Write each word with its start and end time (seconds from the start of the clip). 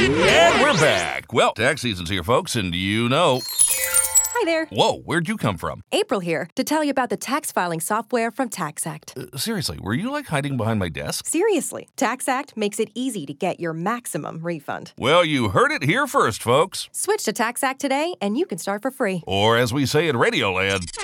And 0.00 0.62
we're 0.62 0.74
back. 0.74 1.32
Well, 1.32 1.54
tax 1.54 1.80
season's 1.82 2.08
here, 2.08 2.22
folks, 2.22 2.54
and 2.54 2.72
you 2.72 3.08
know. 3.08 3.40
Hi 3.44 4.44
there. 4.44 4.66
Whoa, 4.66 4.98
where'd 5.00 5.26
you 5.26 5.36
come 5.36 5.58
from? 5.58 5.82
April 5.90 6.20
here 6.20 6.48
to 6.54 6.62
tell 6.62 6.84
you 6.84 6.92
about 6.92 7.10
the 7.10 7.16
tax 7.16 7.50
filing 7.50 7.80
software 7.80 8.30
from 8.30 8.48
TaxAct. 8.48 9.34
Uh, 9.34 9.36
seriously, 9.36 9.76
were 9.82 9.94
you 9.94 10.12
like 10.12 10.26
hiding 10.28 10.56
behind 10.56 10.78
my 10.78 10.88
desk? 10.88 11.26
Seriously, 11.26 11.88
TaxAct 11.96 12.56
makes 12.56 12.78
it 12.78 12.90
easy 12.94 13.26
to 13.26 13.34
get 13.34 13.58
your 13.58 13.72
maximum 13.72 14.38
refund. 14.40 14.92
Well, 14.96 15.24
you 15.24 15.48
heard 15.48 15.72
it 15.72 15.82
here 15.82 16.06
first, 16.06 16.44
folks. 16.44 16.88
Switch 16.92 17.24
to 17.24 17.32
TaxAct 17.32 17.78
today 17.78 18.14
and 18.20 18.38
you 18.38 18.46
can 18.46 18.58
start 18.58 18.82
for 18.82 18.92
free. 18.92 19.24
Or 19.26 19.56
as 19.56 19.72
we 19.74 19.84
say 19.84 20.06
in 20.06 20.14
Radioland, 20.14 20.94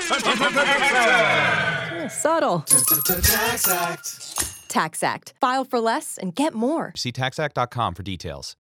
Yeah, 1.95 2.07
subtle. 2.07 2.61
TaxAct. 2.69 4.54
File 5.41 5.65
for 5.65 5.81
less 5.81 6.19
and 6.19 6.35
get 6.35 6.53
more. 6.53 6.93
See 6.97 7.13
taxact.com 7.13 7.95
for 7.95 8.03
details. 8.03 8.57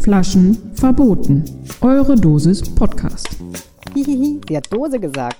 Flaschen 0.00 0.72
verboten. 0.74 1.44
Eure 1.80 2.16
Dosis 2.16 2.62
Podcast. 2.74 3.28
Hihihi, 3.94 4.40
sie 4.48 4.56
hat 4.56 4.72
Dose 4.72 4.98
gesagt. 4.98 5.36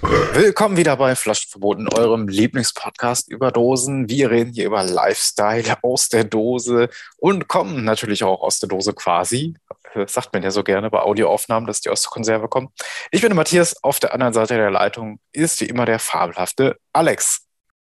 Willkommen 0.00 0.76
wieder 0.76 0.96
bei 0.96 1.16
Flaschenverboten, 1.16 1.88
eurem 1.88 2.28
Lieblingspodcast 2.28 3.28
über 3.28 3.50
Dosen. 3.50 4.08
Wir 4.08 4.30
reden 4.30 4.52
hier 4.52 4.66
über 4.66 4.84
Lifestyle 4.84 5.76
aus 5.82 6.08
der 6.08 6.24
Dose 6.24 6.88
und 7.16 7.48
kommen 7.48 7.84
natürlich 7.84 8.22
auch 8.22 8.40
aus 8.40 8.60
der 8.60 8.68
Dose 8.68 8.92
quasi. 8.92 9.54
Das 9.94 10.12
sagt 10.12 10.32
man 10.32 10.42
ja 10.42 10.50
so 10.50 10.62
gerne 10.62 10.90
bei 10.90 11.00
Audioaufnahmen, 11.00 11.66
dass 11.66 11.80
die 11.80 11.88
aus 11.88 12.02
der 12.02 12.10
Konserve 12.10 12.48
kommen. 12.48 12.68
Ich 13.10 13.22
bin 13.22 13.30
der 13.30 13.36
Matthias, 13.36 13.82
auf 13.82 13.98
der 13.98 14.14
anderen 14.14 14.32
Seite 14.32 14.54
der 14.54 14.70
Leitung 14.70 15.18
ist 15.32 15.60
wie 15.60 15.66
immer 15.66 15.84
der 15.84 15.98
fabelhafte 15.98 16.76
Alex. 16.92 17.40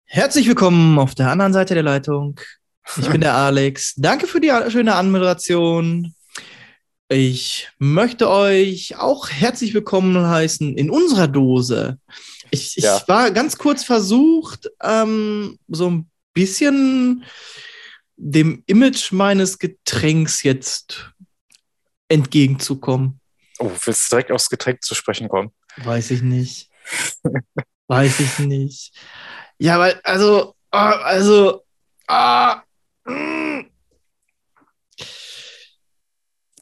Herzlich 0.06 0.48
willkommen 0.48 1.00
auf 1.00 1.16
der 1.16 1.30
anderen 1.30 1.54
Seite 1.54 1.76
der 1.76 1.84
Leitung. 1.84 2.40
Ich 2.98 3.10
bin 3.10 3.22
der 3.22 3.36
Alex. 3.36 3.94
Danke 3.96 4.28
für 4.28 4.42
die 4.42 4.52
schöne 4.70 4.96
Anmoderation. 4.96 6.14
Ich 7.14 7.68
möchte 7.78 8.30
euch 8.30 8.96
auch 8.96 9.30
herzlich 9.30 9.74
willkommen 9.74 10.26
heißen 10.30 10.78
in 10.78 10.90
unserer 10.90 11.28
Dose. 11.28 12.00
Ich, 12.52 12.78
ich 12.78 12.86
Ja. 12.86 13.04
war 13.06 13.32
ganz 13.32 13.58
kurz 13.58 13.84
versucht, 13.84 14.70
ähm, 14.82 15.60
so 15.68 15.90
ein 15.90 16.10
bisschen 16.34 17.26
dem 18.16 18.64
Image 18.66 19.12
meines 19.12 19.60
Getränks 19.60 20.44
jetzt 20.44 21.12
entgegenzukommen. 22.08 23.20
Oh, 23.60 23.70
willst 23.84 24.10
du 24.10 24.16
direkt 24.16 24.32
aufs 24.32 24.50
Getränk 24.50 24.82
zu 24.82 24.96
sprechen 24.96 25.28
kommen? 25.28 25.52
Weiß 25.84 26.12
ich 26.12 26.22
nicht. 26.22 26.70
Weiß 27.88 28.22
ich 28.22 28.40
nicht. 28.40 28.94
Ja, 29.60 29.80
weil, 29.80 30.00
also, 30.06 30.56
ah, 30.72 30.92
also, 30.92 31.66
ah, 32.08 32.62
mm, 33.04 33.64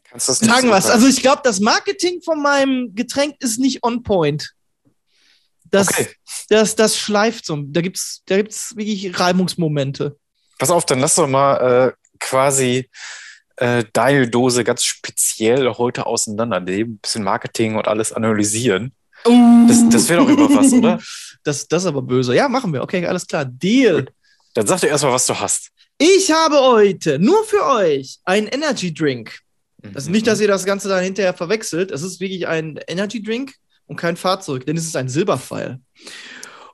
Kannst 0.09 0.29
das 0.29 0.41
nicht 0.41 0.51
sagen 0.51 0.67
so 0.67 0.73
was. 0.73 0.89
Also, 0.89 1.07
ich 1.07 1.21
glaube, 1.21 1.41
das 1.43 1.59
Marketing 1.59 2.21
von 2.21 2.41
meinem 2.41 2.95
Getränk 2.95 3.35
ist 3.39 3.59
nicht 3.59 3.83
on 3.83 4.03
point. 4.03 4.51
Das, 5.65 5.87
Okay. 5.89 6.07
das, 6.49 6.75
das 6.75 6.97
schleift 6.97 7.45
so. 7.45 7.57
Da 7.61 7.81
gibt's, 7.81 8.21
da 8.25 8.37
gibt's 8.37 8.75
wirklich 8.75 9.19
Reibungsmomente. 9.19 10.17
Pass 10.57 10.71
auf, 10.71 10.85
dann 10.85 10.99
lass 10.99 11.15
doch 11.15 11.27
mal 11.27 11.89
äh, 11.89 11.91
quasi 12.19 12.89
äh, 13.57 13.83
deine 13.93 14.27
Dose 14.29 14.63
ganz 14.63 14.83
speziell 14.83 15.69
heute 15.77 16.05
auseinandernehmen, 16.05 16.93
ein 16.93 16.97
bisschen 16.99 17.23
Marketing 17.23 17.75
und 17.75 17.87
alles 17.87 18.11
analysieren. 18.11 18.93
Das, 19.23 19.87
das 19.89 20.09
wäre 20.09 20.21
doch 20.21 20.29
über 20.29 20.49
was, 20.49 20.73
oder? 20.73 20.99
Das, 21.43 21.69
das 21.69 21.83
ist 21.83 21.87
aber 21.87 22.01
böse. 22.01 22.35
Ja, 22.35 22.49
machen 22.49 22.73
wir. 22.73 22.83
Okay, 22.83 23.05
alles 23.05 23.25
klar. 23.25 23.45
Deal. 23.45 24.07
Dann 24.55 24.67
sag 24.67 24.81
dir 24.81 24.87
erstmal, 24.87 25.13
was 25.13 25.25
du 25.25 25.39
hast. 25.39 25.69
Ich 25.97 26.29
habe 26.31 26.59
heute 26.59 27.17
nur 27.17 27.45
für 27.45 27.65
euch 27.65 28.17
einen 28.25 28.47
Energy 28.47 28.93
Drink. 28.93 29.39
Das 29.81 30.03
ist 30.03 30.09
nicht, 30.09 30.25
Mhm. 30.25 30.29
dass 30.31 30.41
ihr 30.41 30.47
das 30.47 30.65
Ganze 30.65 30.89
dann 30.89 31.03
hinterher 31.03 31.33
verwechselt. 31.33 31.91
Es 31.91 32.01
ist 32.01 32.19
wirklich 32.19 32.47
ein 32.47 32.79
Energy 32.87 33.21
Drink 33.23 33.53
und 33.87 33.95
kein 33.95 34.17
Fahrzeug, 34.17 34.65
denn 34.65 34.75
es 34.77 34.85
ist 34.85 34.95
ein 34.95 35.09
Silberpfeil. 35.09 35.79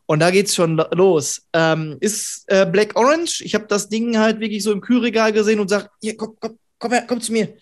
Und 0.07 0.19
da 0.19 0.29
geht's 0.31 0.53
schon 0.55 0.75
lo- 0.77 0.87
los. 0.91 1.43
Ähm, 1.53 1.97
ist 1.99 2.43
äh, 2.47 2.65
Black 2.65 2.95
Orange. 2.95 3.41
Ich 3.43 3.55
habe 3.55 3.65
das 3.67 3.89
Ding 3.89 4.17
halt 4.17 4.39
wirklich 4.39 4.61
so 4.63 4.71
im 4.71 4.81
Kühlregal 4.81 5.33
gesehen 5.33 5.59
und 5.59 5.67
sag, 5.69 5.89
hier, 6.01 6.15
komm, 6.17 6.35
komm, 6.39 6.59
komm 6.77 6.91
her, 6.91 7.05
komm 7.07 7.21
zu 7.21 7.31
mir. 7.31 7.55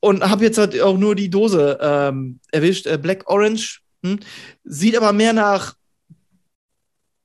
Und 0.00 0.22
habe 0.28 0.44
jetzt 0.44 0.58
halt 0.58 0.78
auch 0.80 0.98
nur 0.98 1.14
die 1.14 1.30
Dose 1.30 1.78
ähm, 1.80 2.40
erwischt. 2.50 2.86
Äh, 2.86 2.98
Black 2.98 3.28
Orange. 3.30 3.80
Hm? 4.04 4.18
Sieht 4.64 4.96
aber 4.96 5.12
mehr 5.12 5.32
nach 5.32 5.74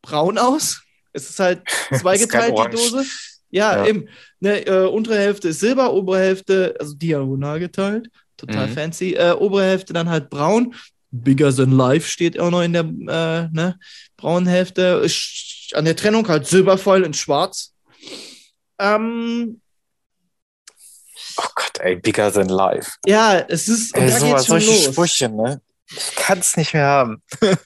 braun 0.02 0.38
aus. 0.38 0.81
Es 1.13 1.30
ist 1.30 1.40
halt 1.40 1.63
zweigeteilt, 2.00 2.56
die. 2.57 2.75
Dose. 2.75 3.06
Ja, 3.50 3.78
Ja. 3.78 3.85
eben. 3.88 4.08
Ne, 4.40 4.66
äh, 4.66 4.85
untere 4.88 5.18
Hälfte 5.18 5.50
ist 5.50 5.59
Silber, 5.59 5.94
obere 5.94 6.19
Hälfte, 6.19 6.75
also 6.80 6.94
diagonal 6.96 7.59
geteilt. 7.59 8.09
Total 8.38 8.68
Mhm. 8.68 8.74
fancy. 8.74 9.13
Äh, 9.16 9.31
obere 9.31 9.63
Hälfte 9.63 9.94
dann 9.94 10.09
halt 10.09 10.30
braun. 10.30 10.75
Bigger 11.12 11.56
than 11.56 11.72
life 11.72 12.07
steht 12.07 12.38
auch 12.40 12.52
noch 12.52 12.62
in 12.62 12.74
der 12.74 12.81
äh, 12.84 13.47
ne, 13.56 13.80
braunen 14.18 14.47
Hälfte. 14.47 15.02
Sch- 15.06 15.74
An 15.74 15.86
der 15.86 15.96
Trennung 15.96 16.28
halt 16.28 16.46
Silberfoil 16.47 17.03
in 17.03 17.13
schwarz. 17.13 17.74
Ähm, 18.80 19.62
Oh 21.40 21.47
Gott, 21.56 21.80
ey, 21.80 21.96
bigger 21.96 22.31
than 22.31 22.50
life. 22.50 22.91
ja, 23.06 23.40
es 23.40 23.68
ist. 23.68 23.96
Ey, 23.96 24.09
da 24.09 24.19
so, 24.19 24.25
geht's 24.28 24.46
schon 24.46 24.59
solche 24.62 24.86
los. 24.86 24.94
Sprüche, 24.94 25.30
ne? 25.30 25.62
Ich 25.90 26.16
kann 26.16 26.40
es 26.40 26.57
nicht 26.57 26.74
mehr 26.74 26.86
haben. 26.86 27.22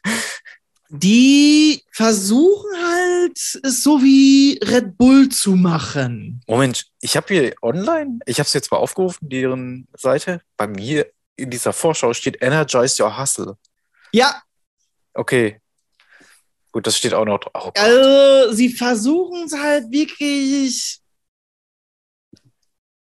Die 0.93 1.83
versuchen 1.91 2.69
halt, 2.77 3.59
es 3.63 3.83
so 3.83 4.01
wie 4.01 4.59
Red 4.63 4.97
Bull 4.97 5.29
zu 5.29 5.55
machen. 5.55 6.41
Moment, 6.47 6.85
ich 6.99 7.15
habe 7.15 7.33
hier 7.33 7.55
online, 7.61 8.19
ich 8.25 8.39
habe 8.39 8.47
es 8.47 8.53
jetzt 8.53 8.71
mal 8.71 8.77
aufgerufen, 8.77 9.29
deren 9.29 9.87
Seite. 9.97 10.41
Bei 10.57 10.67
mir 10.67 11.07
in 11.35 11.49
dieser 11.49 11.73
Vorschau 11.73 12.13
steht 12.13 12.41
Energize 12.41 13.01
Your 13.01 13.17
Hustle. 13.17 13.57
Ja, 14.11 14.41
Okay. 15.13 15.59
Gut, 16.71 16.87
das 16.87 16.97
steht 16.97 17.13
auch 17.13 17.25
noch 17.25 17.39
drauf. 17.39 17.73
Oh. 17.75 17.79
Also, 17.79 18.53
sie 18.53 18.69
versuchen 18.69 19.43
es 19.43 19.53
halt 19.53 19.91
wirklich 19.91 20.99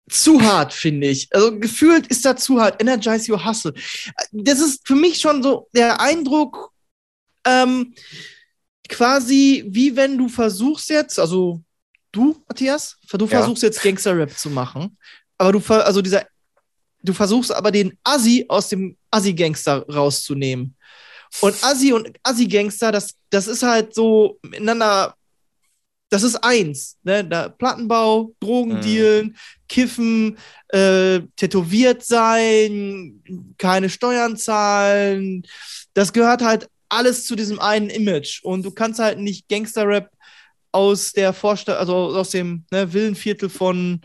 zu 0.09 0.41
hart, 0.41 0.73
finde 0.73 1.07
ich. 1.07 1.27
Also, 1.33 1.59
gefühlt 1.59 2.07
ist 2.07 2.25
da 2.25 2.35
zu 2.35 2.59
hart. 2.59 2.81
Energize 2.81 3.31
your 3.31 3.45
hustle. 3.45 3.73
Das 4.31 4.59
ist 4.59 4.87
für 4.87 4.95
mich 4.95 5.19
schon 5.19 5.43
so 5.43 5.69
der 5.73 6.01
Eindruck, 6.01 6.71
ähm, 7.45 7.93
quasi 8.89 9.63
wie 9.67 9.95
wenn 9.95 10.17
du 10.17 10.27
versuchst 10.27 10.89
jetzt, 10.89 11.19
also 11.19 11.61
du, 12.11 12.41
Matthias, 12.47 12.97
du 13.11 13.25
Ja. 13.25 13.39
versuchst 13.39 13.63
jetzt 13.63 13.81
Gangster-Rap 13.81 14.37
zu 14.37 14.49
machen, 14.49 14.97
aber 15.37 15.51
du, 15.53 15.59
also 15.73 16.01
dieser, 16.01 16.25
du 17.01 17.13
versuchst 17.13 17.51
aber 17.51 17.71
den 17.71 17.97
Assi 18.03 18.45
aus 18.47 18.69
dem 18.69 18.97
Assi-Gangster 19.11 19.85
rauszunehmen. 19.87 20.75
Und 21.41 21.55
Assi 21.63 21.91
und 21.91 22.09
Assi-Gangster, 22.21 22.91
das, 22.91 23.15
das 23.29 23.47
ist 23.47 23.63
halt 23.63 23.95
so 23.95 24.37
miteinander, 24.43 25.15
das 26.09 26.21
ist 26.21 26.35
eins. 26.35 26.97
Ne? 27.01 27.25
Da 27.25 27.49
Plattenbau, 27.49 28.31
Drogendealen, 28.39 29.35
Kiffen, 29.67 30.37
äh, 30.67 31.21
tätowiert 31.35 32.05
sein, 32.05 33.23
keine 33.57 33.89
Steuern 33.89 34.37
zahlen. 34.37 35.41
Das 35.95 36.13
gehört 36.13 36.43
halt 36.43 36.69
alles 36.93 37.25
zu 37.25 37.35
diesem 37.35 37.59
einen 37.59 37.89
Image. 37.89 38.43
Und 38.43 38.63
du 38.63 38.71
kannst 38.71 38.99
halt 38.99 39.19
nicht 39.19 39.49
Gangster-Rap 39.49 40.09
aus 40.71 41.11
der 41.13 41.33
Vorstadt, 41.33 41.77
also 41.77 41.95
aus 41.95 42.31
dem 42.31 42.65
ne, 42.71 42.91
Villenviertel 42.91 43.49
von 43.49 44.01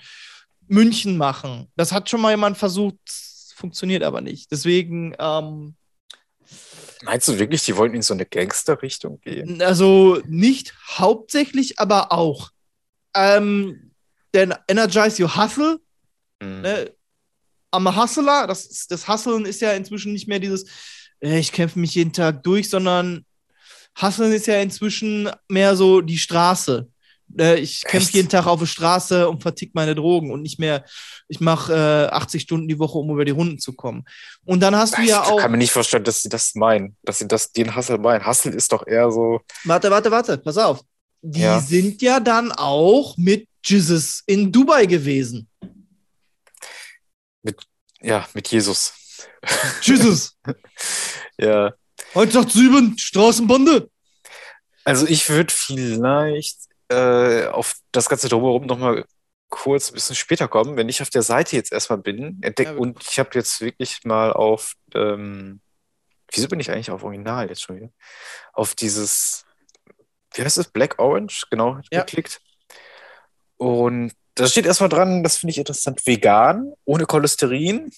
München 0.67 1.17
machen. 1.17 1.71
Das 1.77 1.93
hat 1.93 2.11
schon 2.11 2.21
mal 2.21 2.31
jemand 2.31 2.59
versucht, 2.59 2.99
funktioniert 3.55 4.03
aber 4.03 4.21
nicht. 4.21 4.51
Deswegen, 4.51 5.15
ähm, 5.19 5.75
Meinst 7.03 7.29
du 7.29 7.39
wirklich, 7.39 7.63
die 7.65 7.77
wollten 7.77 7.95
in 7.95 8.03
so 8.03 8.13
eine 8.13 8.27
Gangster-Richtung 8.27 9.21
gehen? 9.21 9.63
Also 9.63 10.21
nicht 10.27 10.75
hauptsächlich, 10.99 11.79
aber 11.79 12.11
auch. 12.11 12.51
Ähm, 13.15 13.93
denn 14.35 14.53
Energize 14.67 15.23
Your 15.23 15.37
Hustle, 15.37 15.79
Hm. 16.43 16.61
ne? 16.63 16.93
I'm 17.71 17.87
a 17.89 18.03
Hustler, 18.03 18.47
das, 18.47 18.87
das 18.87 19.07
Hustlen 19.07 19.45
ist 19.45 19.61
ja 19.61 19.73
inzwischen 19.73 20.13
nicht 20.13 20.27
mehr 20.27 20.39
dieses, 20.39 20.67
ich 21.21 21.53
kämpfe 21.53 21.79
mich 21.79 21.95
jeden 21.95 22.13
Tag 22.13 22.43
durch, 22.43 22.71
sondern 22.71 23.25
Hustlen 24.01 24.33
ist 24.33 24.47
ja 24.47 24.61
inzwischen 24.61 25.29
mehr 25.49 25.75
so 25.77 26.01
die 26.01 26.19
Straße. 26.19 26.89
Äh, 27.39 27.57
ich 27.61 27.83
kämpfe 27.83 28.13
jeden 28.13 28.29
Tag 28.29 28.47
auf 28.47 28.61
der 28.61 28.67
Straße 28.67 29.29
und 29.29 29.43
vertick 29.43 29.75
meine 29.75 29.95
Drogen 29.95 30.31
und 30.31 30.43
nicht 30.43 30.59
mehr, 30.59 30.85
ich 31.29 31.41
mache 31.41 31.75
äh, 32.11 32.15
80 32.15 32.43
Stunden 32.43 32.69
die 32.69 32.79
Woche, 32.79 32.97
um 32.99 33.11
über 33.11 33.25
die 33.25 33.33
Runden 33.33 33.59
zu 33.59 33.73
kommen. 33.75 34.05
Und 34.45 34.61
dann 34.61 34.77
hast 34.77 34.97
du 34.97 35.03
Ich 35.03 35.09
ja 35.09 35.25
auch. 35.25 35.39
kann 35.39 35.51
mir 35.51 35.59
nicht 35.59 35.73
vorstellen, 35.73 36.05
dass 36.05 36.23
sie 36.23 36.29
das 36.29 36.55
meinen, 36.55 36.97
dass 37.03 37.19
sie 37.19 37.29
das, 37.29 37.51
den 37.53 37.75
Hustle 37.75 37.99
meinen. 37.99 38.25
Hustle 38.27 38.53
ist 38.53 38.73
doch 38.73 38.87
eher 38.87 39.11
so. 39.11 39.41
Warte, 39.65 39.91
warte, 39.91 40.11
warte, 40.11 40.39
pass 40.39 40.57
auf. 40.57 40.81
Die 41.21 41.41
Ja. 41.41 41.59
sind 41.61 42.01
ja 42.01 42.21
dann 42.21 42.53
auch 42.53 43.17
mit 43.17 43.49
Jesus 43.65 44.23
in 44.27 44.53
Dubai 44.53 44.87
gewesen. 44.87 45.49
Ja, 48.01 48.27
mit 48.33 48.47
Jesus. 48.49 48.93
Jesus. 49.83 50.37
Ja. 51.41 51.75
187, 52.15 53.01
Straßenbande. 53.05 53.91
Also 54.85 55.07
ich 55.07 55.29
würde 55.29 55.53
vielleicht 55.53 56.59
äh, 56.89 57.47
auf 57.47 57.75
das 57.93 58.09
Ganze 58.09 58.29
drumherum 58.29 58.67
nochmal 58.67 59.05
kurz 59.51 59.91
ein 59.91 59.95
bisschen 59.95 60.17
später 60.17 60.49
kommen, 60.49 60.77
wenn 60.77 60.89
ich 60.89 61.03
auf 61.03 61.11
der 61.11 61.23
Seite 61.23 61.57
jetzt 61.57 61.73
erstmal 61.73 61.99
bin 61.99 62.39
entdeck, 62.43 62.69
Ja, 62.69 62.75
und 62.75 63.03
ich 63.09 63.19
habe 63.19 63.31
jetzt 63.35 63.61
wirklich 63.61 64.05
mal 64.05 64.33
auf, 64.33 64.75
ähm, 64.95 65.61
wieso 66.33 66.49
bin 66.49 66.61
ich 66.61 66.71
eigentlich 66.71 66.91
auf 66.91 67.03
Original 67.03 67.49
jetzt 67.49 67.63
schon 67.63 67.77
wieder? 67.77 67.91
Auf 68.53 68.75
dieses, 68.75 69.45
wie 70.35 70.43
heißt 70.43 70.59
es, 70.59 70.69
Black 70.69 70.99
Orange, 70.99 71.47
genau, 71.51 71.81
Ja. 71.91 72.01
geklickt. 72.03 72.41
Und 73.57 74.13
da 74.35 74.47
steht 74.47 74.67
erstmal 74.67 74.89
dran, 74.91 75.23
das 75.25 75.39
finde 75.39 75.51
ich 75.53 75.59
interessant, 75.59 76.07
vegan, 76.07 76.73
ohne 76.85 77.07
Cholesterin, 77.07 77.91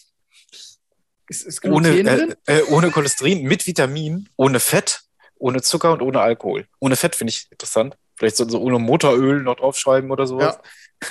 Ist, 1.31 1.47
ist 1.47 1.65
ohne, 1.65 1.91
äh, 1.91 2.35
äh, 2.47 2.63
ohne 2.71 2.91
Cholesterin, 2.91 3.45
mit 3.45 3.65
Vitamin, 3.65 4.29
ohne 4.35 4.59
Fett, 4.59 5.03
ohne 5.39 5.63
Zucker 5.63 5.93
und 5.93 6.03
ohne 6.03 6.21
Alkohol. 6.21 6.67
Ohne 6.81 6.97
Fett 6.97 7.15
finde 7.15 7.31
ich 7.31 7.47
interessant. 7.53 7.97
Vielleicht 8.17 8.37
sollten 8.37 8.51
sie 8.51 8.59
ohne 8.59 8.81
Motoröl 8.81 9.41
noch 9.41 9.55
draufschreiben 9.55 10.11
oder 10.11 10.27
sowas. 10.27 10.59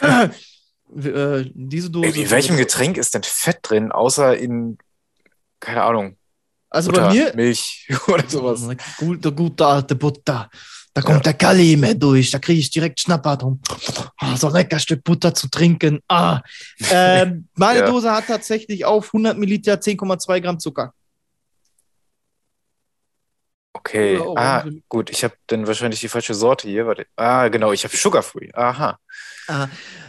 Ja. 0.02 0.26
äh, 0.26 1.50
diese 1.54 1.90
Dose. 1.90 2.20
In 2.20 2.30
welchem 2.30 2.58
Getränk 2.58 2.98
ist 2.98 3.14
denn 3.14 3.24
Fett 3.24 3.60
drin, 3.62 3.94
außer 3.94 4.36
in, 4.36 4.78
keine 5.62 5.84
Ahnung, 5.84 6.18
Also 6.70 6.92
Butter, 6.92 7.08
bei 7.08 7.14
mir. 7.14 7.32
Milch 7.36 7.88
oder 8.08 8.28
sowas? 8.28 8.68
Gute, 8.98 9.32
gute 9.32 9.66
alte 9.66 9.96
Butter. 9.96 10.50
Da 11.02 11.06
kommt 11.14 11.26
der 11.26 11.34
Galli 11.34 11.78
mehr 11.78 11.94
durch. 11.96 12.32
Da 12.32 12.40
kriege 12.40 12.60
ich 12.60 12.70
direkt 12.70 13.00
Schnappatmung. 13.00 13.62
Oh, 14.22 14.36
so 14.36 14.48
ein 14.48 14.54
lecker 14.54 14.80
Stück 14.80 15.04
Butter 15.04 15.34
zu 15.34 15.48
trinken. 15.50 16.00
Ah. 16.08 16.42
Ähm, 16.92 17.48
meine 17.56 17.80
Ja. 17.80 17.86
Dose 17.86 18.12
hat 18.12 18.28
tatsächlich 18.28 18.84
auf 18.86 19.08
100 19.08 19.38
Milliliter 19.38 19.76
10,2 19.76 20.42
Gramm 20.42 20.60
Zucker. 20.60 20.94
Okay, 23.74 24.18
Oder 24.18 24.42
ah, 24.42 24.58
Orange. 24.60 24.82
gut, 24.90 25.10
ich 25.10 25.24
habe 25.24 25.36
dann 25.48 25.66
wahrscheinlich 25.68 26.00
die 26.02 26.08
falsche 26.10 26.34
Sorte 26.34 26.68
hier. 26.68 26.86
Warte. 26.88 27.06
Ah, 27.16 27.48
genau, 27.48 27.72
ich 27.72 27.84
habe 27.84 27.96
Sugar 27.96 28.24
Free. 28.24 28.50
Aha, 28.54 28.98
Ah. 29.48 29.68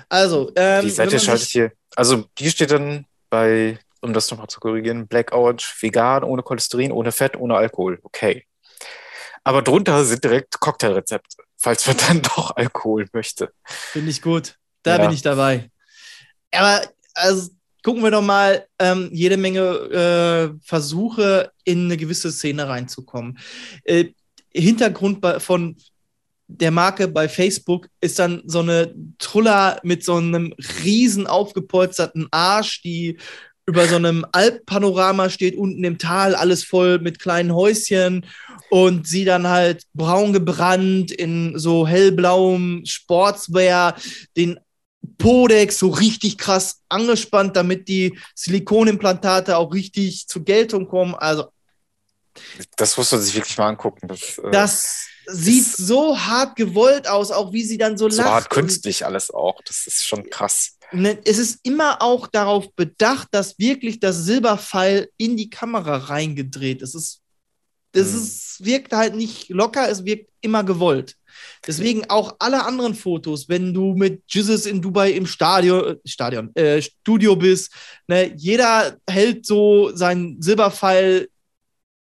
Also, 0.09 0.51
ähm, 0.57 0.83
die 0.83 0.91
Seite 0.91 1.21
schaltet 1.21 1.49
hier. 1.49 1.73
Also, 1.95 2.25
die 2.39 2.51
steht 2.51 2.73
dann 2.73 3.07
bei, 3.31 3.79
um 4.01 4.13
das 4.13 4.31
nochmal 4.31 4.49
zu 4.49 4.59
korrigieren, 4.61 5.07
Black 5.07 5.33
Orange, 5.33 5.73
vegan, 5.81 6.25
ohne 6.25 6.43
Cholesterin, 6.43 6.91
ohne 6.91 7.13
Fett, 7.13 7.37
ohne 7.37 7.55
Alkohol. 7.57 8.01
Okay. 8.03 8.45
Aber 9.45 9.63
drunter 9.63 10.05
sind 10.05 10.23
direkt 10.23 10.61
Cocktailrezepte, 10.61 11.43
falls 11.57 11.87
man 11.87 11.97
dann 12.09 12.23
doch 12.23 12.57
Alkohol 12.57 13.07
möchte. 13.13 13.51
Finde 13.65 14.11
ich 14.11 14.23
gut. 14.23 14.57
Da 14.83 14.97
Ja. 14.97 15.03
bin 15.07 15.15
ich 15.15 15.23
dabei. 15.23 15.71
Aber 16.53 16.83
also, 17.15 17.51
gucken 17.83 18.03
wir 18.03 18.11
doch 18.11 18.23
mal 18.23 18.67
ähm, 18.79 19.09
jede 19.13 19.37
Menge 19.37 19.61
äh, 19.61 20.59
Versuche, 20.63 21.53
in 21.65 21.85
eine 21.87 21.97
gewisse 21.97 22.31
Szene 22.33 22.69
reinzukommen. 22.69 23.39
Äh, 23.85 24.07
Hintergrund 24.53 25.21
bei, 25.21 25.39
von 25.39 25.77
der 26.49 26.73
Marke 26.73 27.07
bei 27.07 27.29
Facebook 27.29 27.87
ist 28.01 28.19
dann 28.19 28.43
so 28.47 28.59
eine 28.59 28.93
Trulla 29.19 29.79
mit 29.85 30.05
so 30.05 30.17
einem 30.17 30.53
riesen 30.83 31.29
aufgepolsterten 31.29 32.27
Arsch, 32.33 32.83
die 32.83 33.19
über 33.71 33.87
so 33.87 33.97
einem 33.97 34.27
Alppanorama 34.33 35.31
steht, 35.31 35.57
unten 35.57 35.85
im 35.85 35.97
Tal, 35.99 36.35
alles 36.35 36.65
voll 36.65 36.99
mit 36.99 37.21
kleinen 37.21 37.55
Häuschen 37.55 38.27
und 38.69 39.07
sie 39.07 39.25
dann 39.25 39.47
halt 39.49 39.85
braun 39.95 40.33
gebrannt 40.33 41.13
in 41.13 41.57
so 41.59 41.87
hellblauem 41.87 42.83
Sportswear, 42.85 43.95
den 44.37 44.59
Podex 45.19 45.79
so 45.79 45.89
richtig 45.89 46.37
krass 46.37 46.81
angespannt, 46.89 47.57
damit 47.57 47.87
die 47.89 48.19
Silikonimplantate 48.35 49.57
auch 49.57 49.73
richtig 49.73 50.27
zur 50.27 50.45
Geltung 50.45 50.89
kommen. 50.89 51.15
Also 51.15 51.45
Das 52.77 52.97
muss 52.97 53.13
man 53.13 53.21
sich 53.23 53.35
wirklich 53.35 53.57
mal 53.57 53.69
angucken. 53.69 54.09
Das, 54.09 54.39
äh, 54.39 54.51
das 54.51 55.07
sieht 55.27 55.67
so 55.67 56.19
hart 56.19 56.57
gewollt 56.57 57.07
aus, 57.09 57.31
auch 57.31 57.53
wie 57.53 57.63
sie 57.65 57.79
dann 57.79 57.97
so 57.97 58.09
so 58.09 58.17
lacht. 58.23 58.29
hart 58.31 58.45
und- 58.45 58.51
künstlich 58.51 59.05
alles 59.07 59.31
auch. 59.31 59.61
Das 59.65 59.87
ist 59.87 60.05
schon 60.05 60.29
krass. 60.29 60.77
Ne, 60.93 61.19
es 61.25 61.39
ist 61.39 61.61
immer 61.63 62.03
auch 62.03 62.27
darauf 62.27 62.73
bedacht, 62.75 63.29
dass 63.33 63.59
wirklich 63.59 64.01
das 64.01 64.25
Silberpfeil 64.25 65.11
in 65.17 65.37
die 65.37 65.51
Kamera 65.51 65.97
reingedreht 65.97 66.83
ist. 66.83 66.95
Es 66.95 67.03
ist. 67.03 67.21
Das 67.93 68.13
Hm. 68.13 68.19
ist, 68.19 68.65
wirkt 68.65 68.93
halt 68.93 69.17
nicht 69.17 69.49
locker, 69.49 69.89
es 69.89 70.05
wirkt 70.05 70.31
immer 70.43 70.63
gewollt. 70.63 71.17
Deswegen 71.67 72.09
auch 72.09 72.37
alle 72.39 72.65
anderen 72.65 72.95
Fotos, 72.95 73.49
wenn 73.49 73.75
du 73.75 73.95
mit 73.95 74.23
Jesus 74.29 74.65
in 74.67 74.81
Dubai 74.81 75.11
im 75.11 75.27
Stadion, 75.27 75.97
äh, 75.97 76.09
Stadion, 76.09 76.55
äh, 76.55 76.81
Studio 76.81 77.35
bist, 77.35 77.73
ne, 78.07 78.33
jeder 78.37 78.97
hält 79.09 79.45
so 79.45 79.91
seinen 79.95 80.41
Silberpfeil 80.41 81.29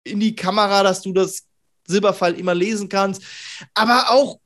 in 0.02 0.18
die 0.18 0.34
Kamera, 0.34 0.82
dass 0.82 1.02
du 1.02 1.12
das 1.12 1.44
Silberpfeil 1.86 2.34
immer 2.38 2.54
lesen 2.54 2.88
kannst. 2.88 3.22
Aber 3.74 4.10
auch 4.10 4.40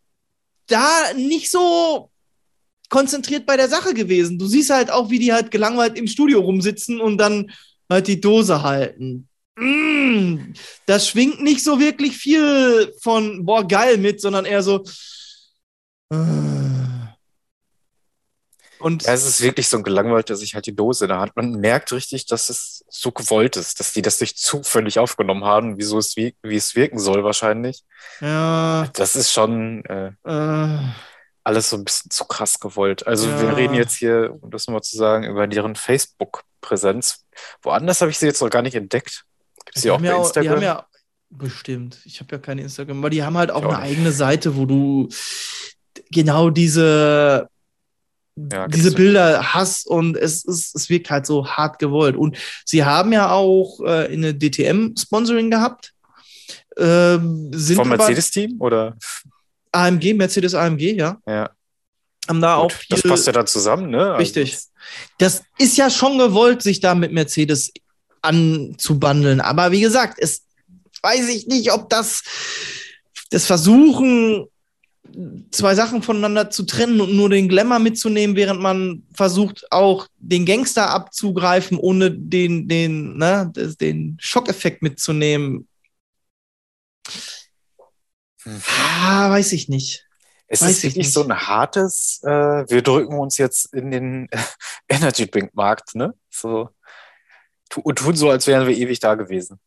da 0.66 1.12
nicht 1.14 1.50
so 1.50 2.10
konzentriert 2.90 3.46
bei 3.46 3.56
der 3.56 3.69
Sache 3.69 3.94
gewesen. 3.94 4.38
Du 4.38 4.46
siehst 4.46 4.69
halt 4.69 4.90
auch, 4.90 5.08
wie 5.08 5.19
die 5.19 5.32
halt 5.32 5.50
gelangweilt 5.50 5.96
im 5.96 6.06
Studio 6.06 6.40
rumsitzen 6.40 7.00
und 7.00 7.16
dann 7.16 7.50
halt 7.88 8.06
die 8.06 8.20
Dose 8.20 8.62
halten. 8.62 9.28
Mm, 9.56 10.52
das 10.87 11.08
schwingt 11.08 11.42
nicht 11.42 11.64
so 11.64 11.81
wirklich 11.81 12.16
viel 12.16 12.92
von, 13.00 13.46
boah, 13.46 13.66
geil 13.66 13.96
mit, 13.96 14.20
sondern 14.20 14.44
eher 14.44 14.62
so. 14.62 14.84
äh. 16.12 16.50
Und 18.81 19.02
Ja, 19.02 19.12
es 19.12 19.26
ist 19.26 19.42
wirklich 19.42 19.69
so 19.69 19.76
ein 19.76 19.82
gelangweilt, 19.82 20.31
dass 20.31 20.40
ich 20.40 20.54
halt 20.54 20.66
die 20.66 20.75
Dose 20.75 21.04
in 21.04 21.10
der 21.10 21.20
Hand. 21.20 21.37
Man 21.37 21.52
merkt 21.52 21.92
richtig, 21.92 22.25
dass 22.26 22.48
es 22.48 22.82
so 22.88 23.12
gewollt 23.12 23.56
ist, 23.56 23.78
dass 23.78 23.92
die 23.92 24.00
das 24.02 24.20
nicht 24.20 24.38
zufällig 24.38 24.98
aufgenommen 24.98 25.44
haben, 25.44 25.76
wieso 25.76 25.98
es 25.98 26.16
wie, 26.16 26.34
wie 26.42 26.56
es 26.56 26.75
wirken 26.75 26.98
soll 26.98 27.22
wahrscheinlich. 27.22 27.84
ja, 28.20 28.88
Das 28.94 29.16
ist 29.16 29.32
schon 29.32 29.84
äh, 29.84 30.12
äh, 30.25 30.78
alles 31.44 31.70
so 31.70 31.76
ein 31.76 31.84
bisschen 31.84 32.10
zu 32.10 32.25
krass 32.25 32.60
gewollt. 32.60 33.06
Also 33.06 33.28
Ja. 33.28 33.40
wir 33.42 33.56
reden 33.56 33.75
jetzt 33.75 33.94
hier, 33.94 34.37
um 34.40 34.50
das 34.50 34.66
nochmal 34.66 34.82
zu 34.82 34.96
sagen, 34.96 35.25
über 35.25 35.46
deren 35.46 35.75
Facebook-Präsenz. 35.76 37.25
Woanders 37.62 38.00
habe 38.00 38.10
ich 38.10 38.19
sie 38.19 38.26
jetzt 38.26 38.40
noch 38.42 38.50
gar 38.50 38.62
nicht 38.62 38.75
entdeckt. 38.75 39.25
Gibt 39.64 39.76
es 39.76 39.82
die 39.82 39.88
sie 39.88 39.90
auch 39.90 39.94
haben 39.96 40.02
bei 40.02 40.08
ja 40.08 40.14
auch, 40.16 40.22
die 40.22 40.26
Instagram? 40.40 40.54
haben 40.56 40.62
ja 40.62 40.87
bestimmt. 41.31 41.98
Ich 42.04 42.20
habe 42.20 42.34
ja 42.34 42.38
keine 42.38 42.62
Instagram, 42.62 42.98
aber 42.98 43.10
die 43.10 43.22
haben 43.22 43.38
halt 43.38 43.50
auch 43.50 43.64
auch 43.64 43.72
eine 43.75 43.82
nicht. 43.82 43.92
eigene 43.98 44.12
Seite, 44.12 44.56
wo 44.56 44.66
du 44.66 45.08
genau 46.10 46.50
diese 46.50 47.48
Ja, 48.37 48.66
diese. 48.69 48.92
Bilder 48.92 49.54
hast 49.54 49.87
und 49.87 50.16
es, 50.16 50.44
ist, 50.44 50.75
es 50.75 50.88
wirkt 50.90 51.10
halt 51.10 51.26
so 51.26 51.46
hart 51.46 51.78
gewollt. 51.78 52.16
Und 52.16 52.37
sie 52.64 52.84
haben 52.84 53.12
ja 53.12 53.31
auch 53.31 53.81
äh, 53.81 54.08
eine 54.12 54.34
DTM-Sponsoring 54.34 55.50
gehabt. 55.50 55.92
Ähm, 56.76 57.50
sind 57.52 57.76
Vom 57.76 57.88
Mercedes-Team 57.88 58.61
oder? 58.61 58.97
AMG, 59.73 60.15
Mercedes 60.15 60.55
AMG, 60.55 60.95
ja. 60.97 61.19
Ja, 61.27 61.50
Haben 62.29 62.41
da 62.41 62.57
auch 62.57 62.69
gut, 62.73 62.87
das 62.91 63.00
viel- 63.03 63.11
passt 63.11 63.27
ja 63.27 63.33
dann 63.33 63.47
zusammen, 63.47 63.91
ne? 63.91 63.99
Also 64.07 64.17
Richtig. 64.17 64.59
Das 65.19 65.43
ist 65.59 65.77
ja 65.77 65.91
schon 65.91 66.19
gewollt, 66.19 66.62
sich 66.62 66.81
da 66.81 66.95
mit 66.95 67.12
Mercedes 67.12 67.73
anzubandeln. 68.23 69.41
Aber 69.41 69.71
wie 69.73 69.81
gesagt, 69.81 70.19
es 70.19 70.43
weiß 71.03 71.29
ich 71.29 71.47
nicht, 71.47 71.73
ob 71.73 71.89
das 71.91 72.23
das 73.31 73.47
Versuchen, 73.47 74.47
zwei 75.50 75.75
Sachen 75.75 76.03
voneinander 76.03 76.50
zu 76.50 76.65
trennen 76.65 77.00
und 77.00 77.15
nur 77.17 77.29
den 77.31 77.49
Glamour 77.49 77.79
mitzunehmen, 77.79 78.37
während 78.37 78.61
man 78.61 79.03
versucht, 79.15 79.65
auch 79.73 80.07
den 80.19 80.45
Gangster 80.47 80.91
abzugreifen, 80.91 81.79
ohne 81.79 82.11
den, 82.11 82.69
den, 82.69 83.17
ne, 83.17 83.50
das- 83.55 83.77
den 83.77 84.17
Schockeffekt 84.21 84.83
mitzunehmen. 84.83 85.67
Ah, 88.47 89.30
weiß 89.30 89.52
ich 89.52 89.68
nicht. 89.68 90.06
Es 90.47 90.62
Weiß 90.62 90.70
ist 90.70 90.78
ich 90.78 90.85
wirklich 90.85 91.06
nicht. 91.06 91.12
so 91.12 91.23
ein 91.23 91.32
hartes, 91.32 92.20
äh, 92.25 92.28
wir 92.68 92.82
drücken 92.82 93.18
uns 93.18 93.38
jetzt 93.38 93.73
in 93.73 93.90
den 93.90 94.28
Energy 94.88 95.30
Drink 95.30 95.54
Markt, 95.54 95.94
ne? 95.94 96.14
So 96.28 96.70
und 97.85 97.99
tun 97.99 98.16
so, 98.16 98.30
als 98.30 98.47
wären 98.47 98.66
wir 98.66 98.76
ewig 98.76 98.99
da 99.00 99.14
gewesen. 99.14 99.61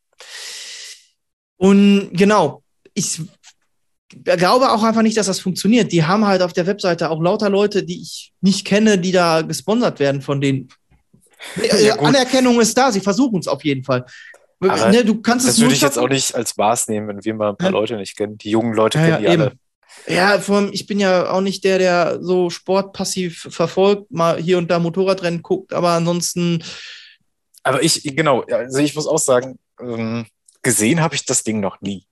Und 1.58 2.10
genau, 2.14 2.64
ich 2.94 3.22
glaube 4.24 4.72
auch 4.72 4.84
einfach 4.84 5.02
nicht, 5.02 5.18
dass 5.18 5.28
das 5.28 5.40
funktioniert. 5.40 5.92
Die 5.92 6.04
haben 6.04 6.28
halt 6.28 6.42
auf 6.42 6.54
der 6.54 6.68
Webseite 6.68 7.10
auch 7.10 7.22
lauter 7.22 7.50
Leute, 7.50 7.84
die 7.84 8.02
ich 8.02 8.34
nicht 8.42 8.66
kenne, 8.66 8.98
die 8.98 9.12
da 9.12 9.42
gesponsert 9.42 10.00
werden 10.00 10.22
von 10.22 10.42
denen. 10.42 10.70
Ja. 11.78 12.00
Anerkennung 12.00 12.62
ist 12.62 12.78
da, 12.78 12.90
sie 12.90 13.02
versuchen 13.02 13.40
es 13.40 13.50
auf 13.50 13.66
jeden 13.66 13.84
Fall. 13.84 14.06
Aber 14.72 14.90
ne, 14.92 15.04
du 15.06 15.22
kannst 15.22 15.46
es 15.46 15.54
Das 15.54 15.60
nur 15.60 15.68
würde 15.68 15.76
ich 15.76 15.82
jetzt 15.82 15.98
auch 16.00 16.10
nicht 16.10 16.36
als 16.36 16.56
Maß 16.58 16.88
nehmen, 16.88 17.08
wenn 17.08 17.24
wir 17.24 17.34
mal 17.34 17.50
ein 17.50 17.58
paar 17.58 17.70
Ja. 17.70 17.72
Leute 17.72 17.96
nicht 17.98 18.16
kennen. 18.18 18.38
Die 18.38 18.50
jungen 18.52 18.74
Leute 18.74 18.98
Ja, 19.00 19.04
kennen 19.06 19.24
ja, 19.24 19.36
die 19.36 19.42
alle. 19.42 19.54
Ja, 20.08 20.40
vor 20.40 20.58
allem, 20.58 20.70
ich 20.74 20.88
bin 20.88 21.00
ja 21.00 21.30
auch 21.30 21.42
nicht 21.42 21.64
der, 21.64 21.78
der 21.78 22.18
so 22.22 22.50
Sport 22.50 22.94
passiv 22.94 23.48
verfolgt, 23.50 24.12
mal 24.12 24.38
hier 24.42 24.58
und 24.58 24.70
da 24.72 24.80
Motorradrennen 24.80 25.42
guckt, 25.44 25.72
aber 25.72 25.92
ansonsten, 25.92 26.64
Aber 27.64 27.82
ich, 27.82 28.04
genau, 28.16 28.42
also 28.42 28.80
ich 28.80 28.96
muss 28.96 29.08
auch 29.08 29.20
sagen, 29.20 29.60
ähm, 29.80 30.26
gesehen 30.62 31.00
habe 31.02 31.16
ich 31.16 31.26
das 31.26 31.44
Ding 31.44 31.60
noch 31.60 31.80
nie. 31.82 32.06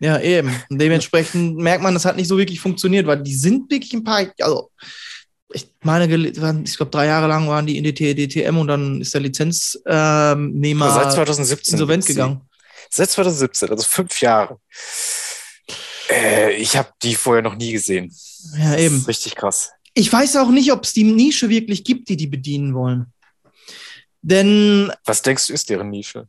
ja, 0.00 0.18
eben. 0.20 0.50
Dementsprechend 0.70 1.56
merkt 1.58 1.82
man, 1.82 1.94
das 1.94 2.04
hat 2.04 2.16
nicht 2.16 2.28
so 2.28 2.38
wirklich 2.38 2.60
funktioniert, 2.60 3.06
weil 3.06 3.22
die 3.22 3.34
sind 3.34 3.70
wirklich 3.70 3.92
ein 3.92 4.02
paar, 4.04 4.26
also 4.40 4.70
ich 5.52 5.68
meine, 5.82 6.06
ich 6.16 6.76
glaube, 6.76 6.90
drei 6.90 7.06
Jahre 7.06 7.28
lang 7.28 7.46
waren 7.48 7.66
die 7.66 7.78
in 7.78 7.84
DT, 7.84 8.14
DTM 8.16 8.58
und 8.58 8.66
dann 8.68 9.00
ist 9.00 9.14
der 9.14 9.20
Lizenznehmer 9.20 10.86
Aber 10.86 11.04
seit 11.04 11.12
2017 11.12 11.74
insolvent 11.74 12.04
die. 12.04 12.08
gegangen. 12.12 12.40
Seit 12.90 13.10
2017, 13.10 13.70
also 13.70 13.84
fünf 13.84 14.20
Jahre. 14.20 14.58
Äh, 16.10 16.54
ich 16.56 16.76
habe 16.76 16.88
die 17.02 17.14
vorher 17.14 17.42
noch 17.42 17.56
nie 17.56 17.72
gesehen. 17.72 18.12
Ja, 18.58 18.72
Das 18.72 18.80
eben. 18.80 18.96
ist 18.96 19.08
richtig 19.08 19.34
krass. 19.36 19.70
Ich 19.94 20.12
weiß 20.12 20.36
auch 20.36 20.50
nicht, 20.50 20.72
ob 20.72 20.84
es 20.84 20.92
die 20.92 21.04
Nische 21.04 21.48
wirklich 21.48 21.82
gibt, 21.84 22.08
die 22.08 22.16
die 22.16 22.26
bedienen 22.26 22.74
wollen. 22.74 23.06
Denn 24.22 24.92
Was 25.04 25.22
denkst 25.22 25.46
du, 25.48 25.52
ist 25.52 25.70
deren 25.70 25.90
Nische? 25.90 26.28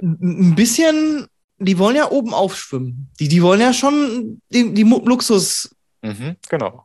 ein 0.00 0.54
bisschen, 0.54 1.26
die 1.58 1.76
wollen 1.78 1.96
ja 1.96 2.10
oben 2.10 2.32
aufschwimmen. 2.32 3.10
Die, 3.20 3.28
die 3.28 3.42
wollen 3.42 3.60
ja 3.60 3.72
schon 3.74 4.40
die, 4.50 4.72
die 4.72 4.82
Luxussparte 4.84 5.76
Mhm, 6.02 6.36
genau. 6.48 6.84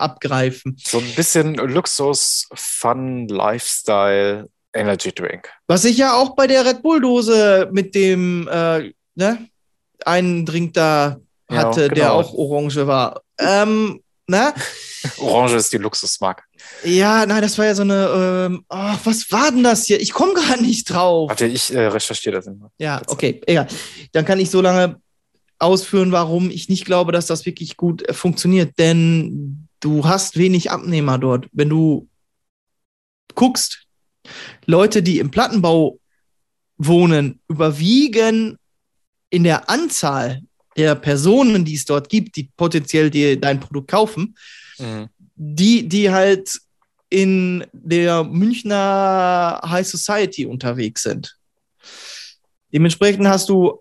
Abgreifen. 0.00 0.76
So 0.82 0.98
ein 0.98 1.14
bisschen 1.14 1.54
Luxus, 1.54 2.48
Fun, 2.54 3.28
Lifestyle, 3.28 4.48
Energy 4.74 5.12
Drink. 5.12 5.48
Was 5.66 5.84
ich 5.84 5.96
ja 5.98 6.14
auch 6.14 6.34
bei 6.34 6.46
der 6.46 6.64
Red 6.64 6.82
Bull-Dose 6.82 7.68
mit 7.72 7.94
dem, 7.94 8.48
äh, 8.48 8.92
ne, 9.14 9.48
einen 10.04 10.46
Drink 10.46 10.74
da 10.74 11.18
Ja, 11.50 11.56
hatte, 11.58 11.88
der 11.88 12.06
genau. 12.06 12.20
auch 12.20 12.32
orange 12.32 12.86
war. 12.86 13.22
Ähm, 13.38 14.00
ne? 14.26 14.54
Orange 15.18 15.54
ist 15.56 15.72
die 15.72 15.78
Luxusmarke. 15.78 16.44
Ja, 16.84 17.26
nein, 17.26 17.42
das 17.42 17.58
war 17.58 17.66
ja 17.66 17.74
so 17.74 17.82
eine, 17.82 18.46
ähm, 18.46 18.64
ach, 18.68 18.98
was 19.04 19.30
war 19.32 19.50
denn 19.50 19.64
das 19.64 19.84
hier? 19.86 20.00
Ich 20.00 20.12
komme 20.12 20.34
gar 20.34 20.56
nicht 20.56 20.90
drauf. 20.90 21.28
Warte, 21.28 21.46
ich 21.46 21.72
äh, 21.74 21.86
recherchiere 21.86 22.36
das 22.36 22.46
immer. 22.46 22.70
Ja, 22.78 23.02
okay, 23.08 23.40
egal. 23.46 23.66
Dann 24.12 24.24
kann 24.24 24.38
ich 24.40 24.50
so 24.50 24.60
lange 24.60 25.00
ausführen, 25.62 26.12
warum 26.12 26.50
ich 26.50 26.68
nicht 26.68 26.84
glaube, 26.84 27.12
dass 27.12 27.26
das 27.26 27.46
wirklich 27.46 27.76
gut 27.76 28.06
äh, 28.08 28.12
funktioniert. 28.12 28.78
Denn 28.78 29.68
du 29.80 30.04
hast 30.04 30.36
wenig 30.36 30.70
Abnehmer 30.70 31.18
dort. 31.18 31.48
Wenn 31.52 31.68
du 31.68 32.08
guckst, 33.34 33.84
Leute, 34.66 35.02
die 35.02 35.18
im 35.18 35.30
Plattenbau 35.30 35.98
wohnen, 36.76 37.40
überwiegen 37.48 38.56
in 39.30 39.44
der 39.44 39.70
Anzahl 39.70 40.42
der 40.76 40.94
Personen, 40.94 41.64
die 41.64 41.74
es 41.74 41.84
dort 41.84 42.08
gibt, 42.08 42.36
die 42.36 42.50
potenziell 42.56 43.10
dir 43.10 43.38
dein 43.40 43.60
Produkt 43.60 43.90
kaufen, 43.90 44.36
Mhm. 44.78 45.08
die, 45.36 45.88
die 45.88 46.10
halt 46.10 46.58
in 47.10 47.64
der 47.72 48.24
Münchner 48.24 49.60
High 49.64 49.86
Society 49.86 50.46
unterwegs 50.46 51.02
sind. 51.02 51.36
Dementsprechend 52.72 53.28
hast 53.28 53.50
du 53.50 53.80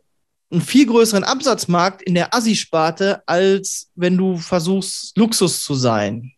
einen 0.52 0.62
viel 0.62 0.86
größeren 0.86 1.24
Absatzmarkt 1.24 2.02
in 2.02 2.14
der 2.16 2.34
Assi-Sparte, 2.34 3.22
als 3.26 3.90
wenn 3.96 4.18
du 4.18 4.38
versuchst, 4.38 5.18
Luxus 5.18 5.64
zu 5.64 5.74
sein. 5.76 6.34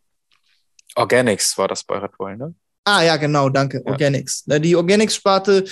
Organics 0.95 1.57
war 1.57 1.67
das 1.67 1.83
bei 1.83 1.97
Red 1.97 2.17
Bull, 2.17 2.37
ne? 2.37 2.53
Ah 2.85 3.01
ja, 3.01 3.15
genau, 3.15 3.47
danke. 3.49 3.81
Ja. 3.85 3.91
Organics. 3.91 4.43
Die 4.45 4.75
Organics-Sparte, 4.75 5.63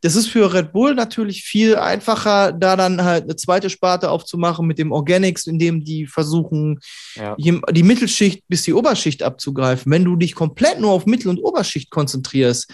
das 0.00 0.14
ist 0.14 0.28
für 0.28 0.54
Red 0.54 0.72
Bull 0.72 0.94
natürlich 0.94 1.42
viel 1.42 1.74
einfacher, 1.76 2.52
da 2.52 2.76
dann 2.76 3.02
halt 3.02 3.24
eine 3.24 3.34
zweite 3.34 3.68
Sparte 3.68 4.08
aufzumachen 4.10 4.66
mit 4.68 4.78
dem 4.78 4.92
Organics, 4.92 5.48
indem 5.48 5.84
die 5.84 6.06
versuchen, 6.06 6.78
Ja. 7.16 7.34
die 7.36 7.82
Mittelschicht 7.82 8.44
bis 8.48 8.62
die 8.62 8.74
Oberschicht 8.74 9.24
abzugreifen. 9.24 9.90
Wenn 9.90 10.04
du 10.04 10.14
dich 10.14 10.36
komplett 10.36 10.78
nur 10.78 10.92
auf 10.92 11.04
Mittel- 11.04 11.28
und 11.30 11.40
Oberschicht 11.40 11.90
konzentrierst, 11.90 12.70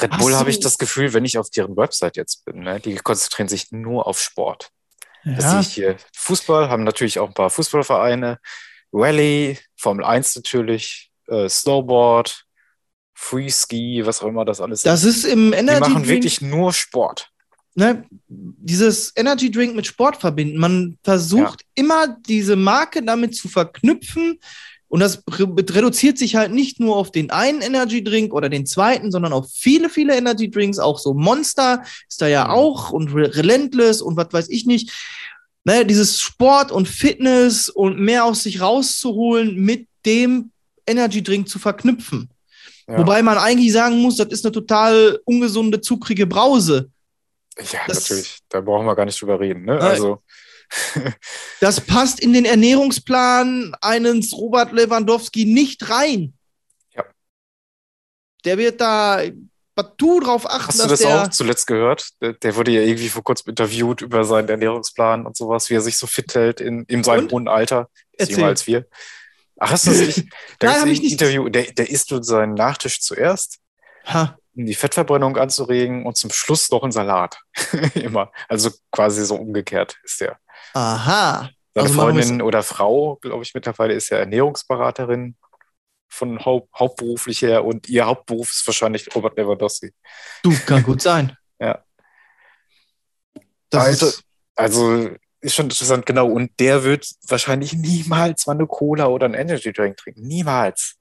Red 0.00 0.18
Bull 0.18 0.32
so. 0.32 0.38
habe 0.38 0.50
ich 0.50 0.60
das 0.60 0.78
Gefühl, 0.78 1.12
wenn 1.12 1.24
ich 1.24 1.38
auf 1.38 1.50
deren 1.50 1.76
Website 1.76 2.16
jetzt 2.16 2.44
bin, 2.44 2.60
ne, 2.60 2.80
die 2.80 2.96
konzentrieren 2.96 3.48
sich 3.48 3.72
nur 3.72 4.06
auf 4.06 4.20
Sport. 4.20 4.70
Das 5.24 5.44
sehe 5.44 5.52
ja, 5.54 5.60
ich 5.60 5.72
hier. 5.74 5.96
Fußball 6.16 6.68
haben 6.68 6.82
natürlich 6.84 7.18
auch 7.20 7.28
ein 7.28 7.34
paar 7.34 7.50
Fußballvereine, 7.50 8.38
Rallye, 8.92 9.58
Formel 9.76 10.04
1 10.04 10.34
natürlich, 10.36 11.10
äh, 11.28 11.48
Snowboard, 11.48 12.44
Freeski, 13.14 14.02
was 14.04 14.20
auch 14.22 14.26
immer 14.28 14.44
das 14.44 14.60
alles 14.60 14.82
das 14.82 15.04
ist 15.04 15.24
im 15.24 15.52
Die 15.52 15.58
Energy 15.58 15.80
machen 15.80 15.94
Drink, 16.02 16.08
wirklich 16.08 16.40
nur 16.40 16.72
Sport. 16.72 17.30
ne, 17.74 18.04
dieses 18.26 19.12
Energy 19.14 19.50
Drink 19.50 19.76
mit 19.76 19.86
Sport 19.86 20.16
verbinden. 20.16 20.58
Man 20.58 20.98
versucht 21.04 21.64
immer 21.74 22.08
diese 22.26 22.56
Marke 22.56 23.02
damit 23.02 23.36
zu 23.36 23.48
verknüpfen. 23.48 24.40
Und 24.92 25.00
das 25.00 25.22
re 25.30 25.48
reduziert 25.56 26.18
sich 26.18 26.36
halt 26.36 26.52
nicht 26.52 26.78
nur 26.78 26.96
auf 26.96 27.10
den 27.10 27.30
einen 27.30 27.62
Energy 27.62 28.04
Drink 28.04 28.34
oder 28.34 28.50
den 28.50 28.66
zweiten, 28.66 29.10
sondern 29.10 29.32
auf 29.32 29.48
viele, 29.50 29.88
viele 29.88 30.14
Energy 30.14 30.50
Drinks. 30.50 30.78
Auch 30.78 30.98
so 30.98 31.14
Monster 31.14 31.82
ist 32.10 32.20
da 32.20 32.28
ja 32.28 32.44
Mhm. 32.44 32.50
auch 32.50 32.90
und 32.90 33.08
Re 33.14 33.34
Relentless 33.34 34.02
und 34.02 34.18
was 34.18 34.28
weiß 34.32 34.50
ich 34.50 34.66
nicht. 34.66 34.90
Ne, 35.64 35.86
dieses 35.86 36.20
Sport 36.20 36.70
und 36.72 36.88
Fitness 36.88 37.70
und 37.70 38.00
mehr 38.00 38.26
aus 38.26 38.42
sich 38.42 38.60
rauszuholen 38.60 39.54
mit 39.56 39.86
dem 40.04 40.50
Energy 40.86 41.22
Drink 41.22 41.48
zu 41.48 41.58
verknüpfen. 41.58 42.28
Ja. 42.86 42.98
Wobei 42.98 43.22
man 43.22 43.38
eigentlich 43.38 43.72
sagen 43.72 43.98
muss, 44.02 44.16
das 44.16 44.26
ist 44.28 44.44
eine 44.44 44.52
total 44.52 45.20
ungesunde, 45.24 45.80
zuckrige 45.80 46.26
Brause. 46.26 46.90
ja, 47.58 47.78
das- 47.86 48.10
natürlich. 48.10 48.40
Da 48.50 48.60
brauchen 48.60 48.84
wir 48.84 48.94
gar 48.94 49.06
nicht 49.06 49.18
drüber 49.22 49.40
reden. 49.40 49.64
Ne? 49.64 49.78
Also, 49.80 50.20
Das 51.60 51.80
passt 51.80 52.20
in 52.20 52.32
den 52.32 52.44
Ernährungsplan 52.44 53.74
eines 53.80 54.32
Robert 54.32 54.72
Lewandowski 54.72 55.44
nicht 55.44 55.88
rein. 55.90 56.34
Ja. 56.94 57.04
Der 58.44 58.58
wird 58.58 58.80
da 58.80 59.22
partout 59.74 60.20
drauf 60.20 60.46
achten, 60.46 60.68
hast 60.68 60.84
du 60.84 60.88
dass 60.88 61.00
das 61.00 61.28
auch 61.28 61.30
zuletzt 61.30 61.66
gehört? 61.66 62.10
Der, 62.20 62.34
der 62.34 62.56
wurde 62.56 62.72
ja 62.72 62.82
irgendwie 62.82 63.08
vor 63.08 63.24
kurzem 63.24 63.50
interviewt 63.50 64.02
über 64.02 64.24
seinen 64.24 64.48
Ernährungsplan 64.48 65.26
und 65.26 65.36
sowas, 65.36 65.70
wie 65.70 65.74
er 65.74 65.80
sich 65.80 65.96
so 65.96 66.06
fit 66.06 66.34
hält 66.34 66.60
in, 66.60 66.84
in 66.84 67.04
seinem 67.04 67.24
Und? 67.24 67.32
hohen 67.32 67.48
Alter. 67.48 67.88
Ist 68.12 68.30
jünger 68.30 68.46
als 68.46 68.66
wir. 68.66 68.86
Ach, 69.58 69.70
hast 69.70 69.86
du 69.86 69.90
das 69.90 70.00
nicht? 70.00 70.24
Da 70.58 70.66
Nein, 70.66 70.74
gibt's 70.74 70.80
hab 70.80 70.86
ich 70.88 70.98
ein 70.98 71.02
nicht. 71.02 71.12
Interview, 71.12 71.48
der, 71.48 71.72
der 71.72 71.90
isst 71.90 72.10
nun 72.10 72.22
seinen 72.22 72.54
Nachtisch 72.54 73.00
zuerst, 73.00 73.58
Ha, 74.06 74.36
um 74.54 74.66
die 74.66 74.74
Fettverbrennung 74.74 75.36
anzuregen 75.36 76.04
und 76.04 76.16
zum 76.16 76.30
Schluss 76.30 76.70
noch 76.70 76.82
einen 76.82 76.92
Salat. 76.92 77.38
Immer. 77.94 78.32
Also 78.48 78.70
quasi 78.90 79.24
so 79.24 79.36
umgekehrt 79.36 79.96
ist 80.04 80.20
der. 80.20 80.38
Aha. 80.74 81.50
Seine 81.74 81.88
Also 81.88 82.00
Freundin 82.00 82.42
oder 82.42 82.62
Frau, 82.62 83.16
glaube 83.16 83.42
ich, 83.42 83.54
mittlerweile 83.54 83.94
ist 83.94 84.10
ja 84.10 84.18
Ernährungsberaterin 84.18 85.36
von 86.08 86.44
Haupt, 86.44 86.68
hauptberuflich 86.78 87.40
her 87.40 87.64
und 87.64 87.88
ihr 87.88 88.04
Hauptberuf 88.04 88.50
ist 88.50 88.66
wahrscheinlich 88.66 89.08
Robert 89.14 89.36
Lewandowski. 89.38 89.92
Du, 90.42 90.54
kann 90.66 90.82
gut 90.82 91.00
sein. 91.00 91.36
Ja. 91.58 91.82
Das 93.70 93.84
Alter. 93.86 94.06
ist, 94.08 94.22
Also 94.54 95.10
ist 95.40 95.54
schon 95.54 95.66
interessant, 95.66 96.04
genau. 96.04 96.28
Und 96.28 96.52
der 96.60 96.84
wird 96.84 97.08
wahrscheinlich 97.26 97.72
niemals 97.72 98.46
mal 98.46 98.52
eine 98.52 98.66
Cola 98.66 99.06
oder 99.06 99.24
einen 99.24 99.34
Energy 99.34 99.72
Drink 99.72 99.96
trinken. 99.96 100.22
Niemals. 100.26 100.96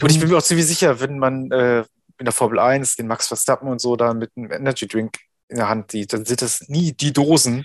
Und 0.00 0.10
ich 0.10 0.20
bin 0.20 0.28
mir 0.28 0.38
auch 0.38 0.42
ziemlich 0.42 0.66
sicher, 0.66 1.00
wenn 1.00 1.18
man 1.18 1.50
äh, 1.50 1.80
in 2.18 2.24
der 2.24 2.32
Formel 2.32 2.58
1 2.58 2.96
den 2.96 3.06
Max 3.06 3.28
Verstappen 3.28 3.68
und 3.68 3.80
so 3.80 3.96
da 3.96 4.14
mit 4.14 4.30
einem 4.36 4.50
Energy 4.50 4.86
Drink 4.86 5.18
in 5.48 5.56
der 5.56 5.68
Hand 5.68 5.90
sieht, 5.92 6.12
dann 6.12 6.24
sind 6.24 6.42
das 6.42 6.68
nie 6.68 6.92
die 6.92 7.12
Dosen. 7.12 7.64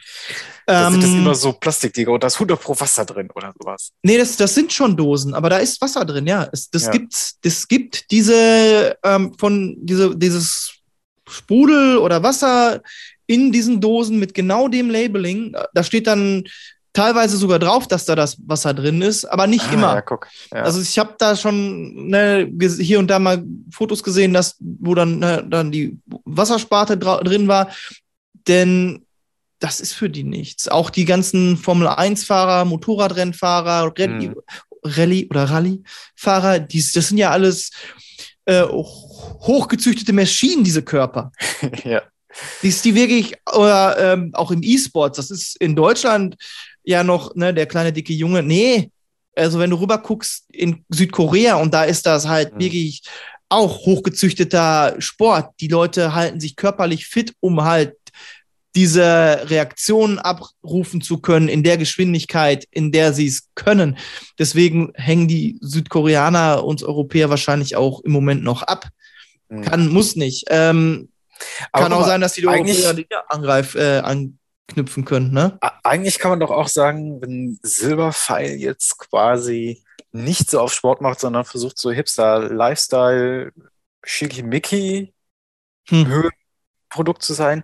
Da 0.65 0.89
sind 0.89 1.03
das 1.03 1.09
Ähm, 1.09 1.19
immer 1.19 1.35
so 1.35 1.51
Plastikdinger 1.53 2.11
und 2.11 2.23
da 2.23 2.27
ist 2.27 2.35
100 2.35 2.59
pro 2.59 2.79
Wasser 2.79 3.05
drin 3.05 3.29
oder 3.35 3.53
sowas. 3.59 3.91
Nee, 4.01 4.17
das, 4.17 4.37
das 4.37 4.55
sind 4.55 4.71
schon 4.71 4.95
Dosen, 4.95 5.33
aber 5.33 5.49
da 5.49 5.57
ist 5.57 5.81
Wasser 5.81 6.05
drin, 6.05 6.25
ja. 6.25 6.47
Es, 6.51 6.69
das, 6.69 6.85
Ja. 6.85 6.91
Gibt, 6.91 7.45
das 7.45 7.67
gibt 7.67 8.09
diese 8.11 8.97
ähm, 9.03 9.33
von 9.37 9.75
diese, 9.81 10.15
dieses 10.15 10.75
Sprudel 11.27 11.97
oder 11.97 12.23
Wasser 12.23 12.81
in 13.27 13.51
diesen 13.51 13.81
Dosen 13.81 14.19
mit 14.19 14.33
genau 14.33 14.67
dem 14.67 14.89
Labeling. 14.89 15.55
Da 15.73 15.83
steht 15.83 16.07
dann 16.07 16.43
teilweise 16.93 17.37
sogar 17.37 17.59
drauf, 17.59 17.87
dass 17.87 18.05
da 18.05 18.15
das 18.15 18.37
Wasser 18.47 18.73
drin 18.73 19.01
ist, 19.01 19.25
aber 19.25 19.47
nicht 19.47 19.65
Ah, 19.69 19.73
immer. 19.73 19.95
Ja, 19.95 20.01
guck. 20.01 20.27
Ja. 20.53 20.61
Also 20.63 20.79
ich 20.81 20.97
habe 20.99 21.15
da 21.17 21.35
schon 21.35 22.07
ne, 22.07 22.49
hier 22.79 22.99
und 22.99 23.07
da 23.07 23.19
mal 23.19 23.43
Fotos 23.71 24.03
gesehen, 24.03 24.33
dass, 24.33 24.55
wo 24.59 24.93
dann, 24.95 25.19
ne, 25.19 25.43
dann 25.47 25.71
die 25.71 25.97
Wassersparte 26.25 26.97
drin 26.97 27.47
war. 27.47 27.69
Denn 28.47 29.05
das 29.59 29.79
ist 29.79 29.93
für 29.93 30.09
die 30.09 30.23
nichts. 30.23 30.67
Auch 30.67 30.89
die 30.89 31.05
ganzen 31.05 31.57
Formel 31.57 31.87
1-Fahrer, 31.87 32.65
Motorradrennfahrer, 32.65 33.93
Rallye, 33.97 34.29
Mhm. 34.29 34.35
Rallye 34.85 35.27
oder 35.29 35.45
Rallye-Fahrer, 35.45 36.59
die, 36.59 36.79
das 36.93 37.07
sind 37.07 37.17
ja 37.17 37.31
alles 37.31 37.71
äh, 38.45 38.63
ho- 38.63 39.37
hochgezüchtete 39.39 40.11
Maschinen, 40.11 40.65
diese 40.65 40.81
Körper. 40.83 41.31
ja. 41.85 42.01
Die 42.61 42.67
ist 42.67 42.83
die 42.83 42.93
wirklich, 42.95 43.35
oder 43.55 44.13
ähm, 44.13 44.31
auch 44.33 44.51
im 44.51 44.61
E-Sports, 44.63 45.15
das 45.17 45.31
ist 45.31 45.55
in 45.61 45.75
Deutschland 45.75 46.35
ja 46.83 47.03
noch, 47.03 47.35
ne, 47.35 47.53
der 47.53 47.65
kleine 47.65 47.93
dicke 47.93 48.13
Junge. 48.13 48.43
Nee, 48.43 48.91
also 49.35 49.59
wenn 49.59 49.69
du 49.69 49.79
rüber 49.79 49.97
guckst 49.97 50.45
in 50.49 50.85
Südkorea 50.89 51.55
und 51.55 51.73
da 51.73 51.83
ist 51.83 52.05
das 52.05 52.27
halt 52.27 52.53
Mhm. 52.55 52.59
wirklich 52.59 53.01
auch 53.49 53.85
hochgezüchteter 53.85 54.95
Sport. 54.99 55.51
Die 55.59 55.67
Leute 55.67 56.15
halten 56.15 56.39
sich 56.39 56.55
körperlich 56.55 57.07
fit, 57.07 57.33
um 57.39 57.63
halt 57.63 57.95
diese 58.75 59.41
Reaktionen 59.49 60.17
abrufen 60.17 61.01
zu 61.01 61.19
können 61.19 61.47
in 61.47 61.61
der 61.61 61.77
Geschwindigkeit, 61.77 62.65
in 62.71 62.91
der 62.91 63.13
sie 63.13 63.27
es 63.27 63.49
können. 63.53 63.97
Deswegen 64.39 64.91
hängen 64.95 65.27
die 65.27 65.59
Südkoreaner 65.61 66.63
uns 66.63 66.81
Europäer 66.81 67.29
wahrscheinlich 67.29 67.75
auch 67.75 68.01
im 68.01 68.11
Moment 68.11 68.43
noch 68.43 68.63
ab. 68.63 68.89
Mhm. 69.49 69.61
Kann, 69.61 69.87
muss 69.89 70.15
nicht. 70.15 70.45
Ähm, 70.49 71.09
kann 71.71 71.93
auch 71.93 71.99
mal, 71.99 72.07
sein, 72.07 72.21
dass 72.21 72.33
die 72.33 72.47
Europäer 72.47 72.93
die 72.95 73.05
angreif, 73.29 73.75
äh, 73.75 73.99
anknüpfen 74.69 75.05
können, 75.05 75.31
ne? 75.31 75.57
Eigentlich 75.83 76.19
kann 76.19 76.31
man 76.31 76.39
doch 76.39 76.51
auch 76.51 76.67
sagen, 76.67 77.21
wenn 77.21 77.59
Silberpfeil 77.63 78.55
jetzt 78.55 78.97
quasi 78.97 79.83
nicht 80.11 80.49
so 80.49 80.59
auf 80.59 80.73
Sport 80.73 81.01
macht, 81.01 81.19
sondern 81.19 81.45
versucht 81.45 81.77
so 81.77 81.91
Hipster, 81.91 82.39
Lifestyle, 82.53 83.51
Schickimicki, 84.03 85.13
Hm. 85.89 86.29
Produkt 86.89 87.23
zu 87.23 87.33
sein, 87.33 87.63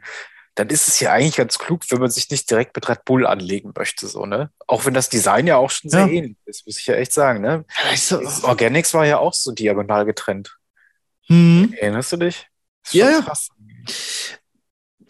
dann 0.56 0.68
ist 0.70 0.90
es 0.90 1.00
ja 1.00 1.14
eigentlich 1.14 1.38
ganz 1.38 1.58
klug, 1.58 1.84
wenn 1.90 2.02
man 2.02 2.10
sich 2.10 2.30
nicht 2.30 2.50
direkt 2.52 2.76
mit 2.76 2.90
Red 2.90 3.06
Bull 3.06 3.26
anlegen 3.26 3.72
möchte, 3.78 4.08
so, 4.08 4.26
ne? 4.26 4.52
Auch 4.68 4.86
wenn 4.86 4.94
das 4.94 5.08
Design 5.08 5.48
ja 5.48 5.56
auch 5.56 5.70
schon 5.70 5.90
sehr 5.90 6.02
Ja. 6.02 6.08
ähnlich 6.08 6.36
ist, 6.46 6.66
muss 6.66 6.78
ich 6.78 6.86
ja 6.88 6.96
echt 6.96 7.14
sagen, 7.14 7.40
ne? 7.42 7.64
Das 8.12 8.44
Organics 8.44 8.94
war 8.94 9.06
ja 9.06 9.20
auch 9.20 9.34
so 9.34 9.54
diagonal 9.54 10.04
getrennt. 10.06 10.58
hm. 11.28 11.74
Erinnerst 11.80 12.12
du 12.12 12.18
dich? 12.18 12.48
Ja. 12.92 13.22
krass. 13.22 13.50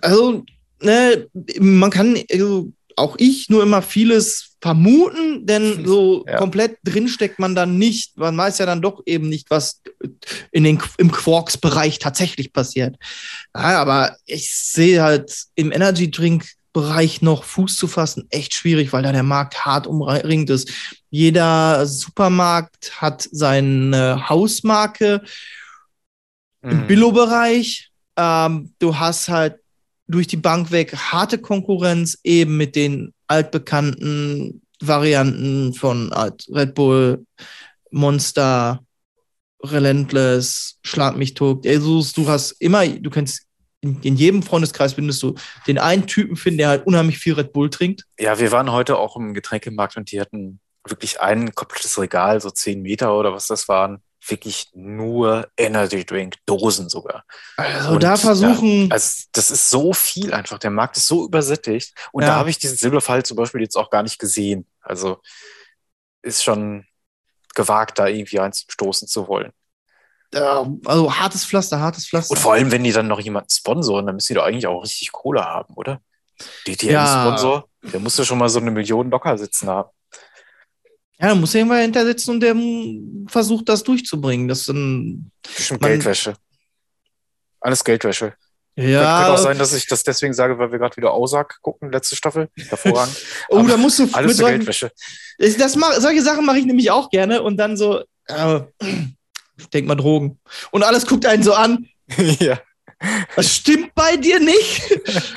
also, 0.01 0.43
ne, 0.81 1.27
man 1.59 1.89
kann, 1.91 2.17
also, 2.31 2.71
auch 2.95 3.15
ich 3.17 3.49
nur 3.49 3.63
immer 3.63 3.81
vieles 3.81 4.57
vermuten, 4.61 5.45
denn 5.45 5.85
so 5.85 6.25
Ja. 6.27 6.35
komplett 6.37 6.77
drin 6.83 7.07
steckt 7.07 7.39
man 7.39 7.55
dann 7.55 7.77
nicht. 7.77 8.17
Man 8.17 8.37
weiß 8.37 8.57
ja 8.57 8.65
dann 8.65 8.81
doch 8.81 9.01
eben 9.05 9.29
nicht, 9.29 9.49
was 9.49 9.81
in 10.51 10.65
den, 10.65 10.79
im 10.97 11.09
Quarks-Bereich 11.11 11.99
tatsächlich 11.99 12.51
passiert. 12.51 12.97
Ja, 13.55 13.79
aber 13.81 14.17
ich 14.25 14.53
sehe 14.53 15.01
halt 15.01 15.33
im 15.55 15.71
Energy 15.71 16.11
Drink 16.11 16.45
Bereich 16.73 17.21
noch 17.23 17.45
Fuß 17.45 17.77
zu 17.77 17.87
fassen 17.87 18.27
echt 18.29 18.53
schwierig, 18.53 18.93
weil 18.93 19.01
da 19.01 19.11
der 19.11 19.23
Markt 19.23 19.65
hart 19.65 19.87
umringt 19.87 20.49
ist. 20.51 20.69
Jeder 21.09 21.87
Supermarkt 21.87 23.01
hat 23.01 23.27
seine 23.31 24.29
Hausmarke 24.29 25.21
im 26.61 26.81
Mhm. 26.81 26.87
Billo-Bereich. 26.87 27.89
Ähm, 28.17 28.73
du 28.79 28.99
hast 28.99 29.29
halt 29.29 29.55
durch 30.09 30.27
die 30.27 30.37
Bank 30.37 30.71
weg 30.71 30.95
harte 30.95 31.37
Konkurrenz 31.37 32.17
eben 32.23 32.57
mit 32.57 32.75
den 32.75 33.13
altbekannten 33.27 34.61
Varianten 34.81 35.73
von 35.73 36.11
Red 36.13 36.73
Bull, 36.73 37.25
Monster, 37.91 38.83
Relentless, 39.63 40.79
Schlag 40.83 41.15
mich 41.15 41.35
tot. 41.35 41.65
Also 41.67 42.03
du 42.15 42.27
hast 42.27 42.51
immer, 42.59 42.87
du 42.87 43.09
kannst 43.09 43.45
in, 43.81 44.01
in 44.01 44.15
jedem 44.15 44.41
Freundeskreis 44.41 44.93
findest 44.93 45.21
du 45.21 45.35
den 45.67 45.77
einen 45.77 46.07
Typen 46.07 46.35
finden, 46.35 46.57
der 46.57 46.69
halt 46.69 46.87
unheimlich 46.87 47.19
viel 47.19 47.33
Red 47.33 47.53
Bull 47.53 47.69
trinkt. 47.69 48.05
Ja, 48.19 48.39
wir 48.39 48.51
waren 48.51 48.71
heute 48.71 48.97
auch 48.97 49.15
im 49.15 49.33
Getränkemarkt 49.33 49.95
und 49.95 50.11
die 50.11 50.19
hatten 50.19 50.59
wirklich 50.87 51.21
ein 51.21 51.53
komplettes 51.53 51.99
Regal, 51.99 52.41
so 52.41 52.49
10 52.49 52.81
Meter 52.81 53.15
oder 53.15 53.31
was 53.33 53.47
das 53.47 53.67
waren. 53.67 54.01
Wirklich 54.29 54.69
nur 54.73 55.49
Energy 55.57 56.05
Drink, 56.05 56.35
Dosen 56.45 56.87
sogar. 56.89 57.23
Also 57.57 57.91
Und, 57.91 58.03
da 58.03 58.15
versuchen, 58.15 58.87
Ja, 58.87 58.93
also 58.93 59.23
das 59.31 59.51
ist 59.51 59.69
so 59.69 59.91
viel 59.93 60.33
einfach. 60.33 60.59
Der 60.59 60.69
Markt 60.71 60.97
ist 60.97 61.07
so 61.07 61.25
übersättigt. 61.25 61.93
Und 62.11 62.23
Ja. 62.23 62.29
da 62.29 62.35
habe 62.35 62.49
ich 62.49 62.57
diesen 62.59 62.77
Silberfall 62.77 63.23
zum 63.23 63.37
Beispiel 63.37 63.61
jetzt 63.61 63.75
auch 63.75 63.89
gar 63.89 64.03
nicht 64.03 64.19
gesehen. 64.19 64.67
Also 64.81 65.21
ist 66.21 66.43
schon 66.43 66.85
gewagt, 67.55 67.99
da 67.99 68.07
irgendwie 68.07 68.39
einstoßen 68.39 69.07
zu 69.07 69.27
wollen. 69.27 69.51
also 70.31 71.17
hartes 71.17 71.43
Pflaster, 71.45 71.79
hartes 71.79 72.07
Pflaster. 72.07 72.31
Und 72.31 72.37
vor 72.39 72.53
allem, 72.53 72.71
wenn 72.71 72.83
die 72.83 72.91
dann 72.91 73.07
noch 73.07 73.19
jemanden 73.19 73.49
sponsoren, 73.49 74.05
dann 74.05 74.15
müssen 74.15 74.33
die 74.33 74.35
doch 74.35 74.45
eigentlich 74.45 74.67
auch 74.67 74.83
richtig 74.83 75.11
Kohle 75.11 75.43
haben, 75.43 75.73
oder? 75.73 76.01
DTM-Sponsor, 76.67 77.67
der 77.81 77.99
muss 77.99 78.17
ja 78.17 78.23
schon 78.25 78.37
mal 78.37 78.47
so 78.49 78.59
eine 78.59 78.71
Million 78.71 79.09
locker 79.09 79.37
sitzen 79.37 79.69
haben. 79.69 79.89
Ja, 81.21 81.29
da 81.29 81.35
muss 81.35 81.53
irgendwer 81.53 81.79
hinter 81.79 82.05
sitzen 82.05 82.31
und 82.31 82.39
der 82.39 82.55
versucht, 83.27 83.67
das 83.67 83.83
durchzubringen. 83.83 84.47
Das 84.47 84.65
dann, 84.65 85.31
Bestimmt 85.55 85.81
Geldwäsche. 85.81 86.35
Alles 87.59 87.83
Geldwäsche. 87.83 88.33
ja. 88.75 89.17
Könnte 89.17 89.33
auch 89.33 89.43
sein, 89.43 89.57
dass 89.57 89.73
ich 89.73 89.85
das 89.87 90.03
deswegen 90.03 90.33
sage, 90.33 90.57
weil 90.57 90.71
wir 90.71 90.79
gerade 90.79 90.95
wieder 90.95 91.11
Aussag 91.11 91.59
gucken, 91.61 91.91
letzte 91.91 92.15
Staffel. 92.15 92.47
Hervorragend. 92.55 93.17
oh, 93.49 93.61
da 93.63 93.75
musst 93.75 93.99
du 93.99 94.07
Alles 94.13 94.27
mit 94.29 94.37
solchen, 94.37 94.57
Geldwäsche. 94.59 94.91
das, 95.37 95.75
mach, 95.75 95.93
solche 95.99 96.21
Sachen 96.21 96.45
mache 96.45 96.59
ich 96.59 96.65
nämlich 96.65 96.89
auch 96.89 97.09
gerne 97.09 97.41
und 97.41 97.57
dann 97.57 97.75
so, 97.75 98.01
äh, 98.27 98.61
ich 99.57 99.69
denk 99.73 99.87
mal 99.87 99.95
Drogen. 99.95 100.39
Und 100.71 100.83
alles 100.83 101.05
guckt 101.05 101.25
einen 101.25 101.43
so 101.43 101.53
an. 101.53 101.85
ja. 102.39 102.59
Das 103.35 103.53
stimmt 103.55 103.93
bei 103.93 104.15
dir 104.17 104.39
nicht. 104.39 104.99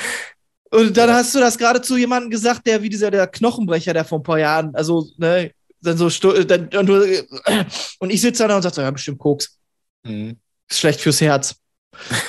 Und 0.71 0.97
dann 0.97 1.11
hast 1.12 1.35
du 1.35 1.39
das 1.39 1.59
gerade 1.59 1.83
zu 1.83 1.99
jemandem 1.99 2.31
gesagt, 2.31 2.67
der 2.67 2.83
wie 2.83 2.89
dieser 2.89 3.11
der 3.11 3.27
Knochenbrecher, 3.27 3.92
der 3.92 4.07
vor 4.07 4.21
ein 4.21 4.23
paar 4.23 4.38
Jahren, 4.38 4.75
also, 4.75 5.07
ne, 5.18 5.53
dann 5.83 5.97
so, 5.99 6.09
stu- 6.11 6.45
dann, 6.45 6.68
und, 6.77 6.87
du, 6.87 7.27
und 7.99 8.11
ich 8.11 8.21
sitze 8.21 8.47
da 8.49 8.57
und 8.57 8.62
sag 8.62 8.75
so, 8.75 8.81
ja, 8.83 8.90
bestimmt 8.90 9.18
Koks. 9.18 9.59
Mhm. 10.05 10.37
Ist 10.68 10.79
schlecht 10.81 11.01
fürs 11.01 11.21
Herz. 11.21 11.55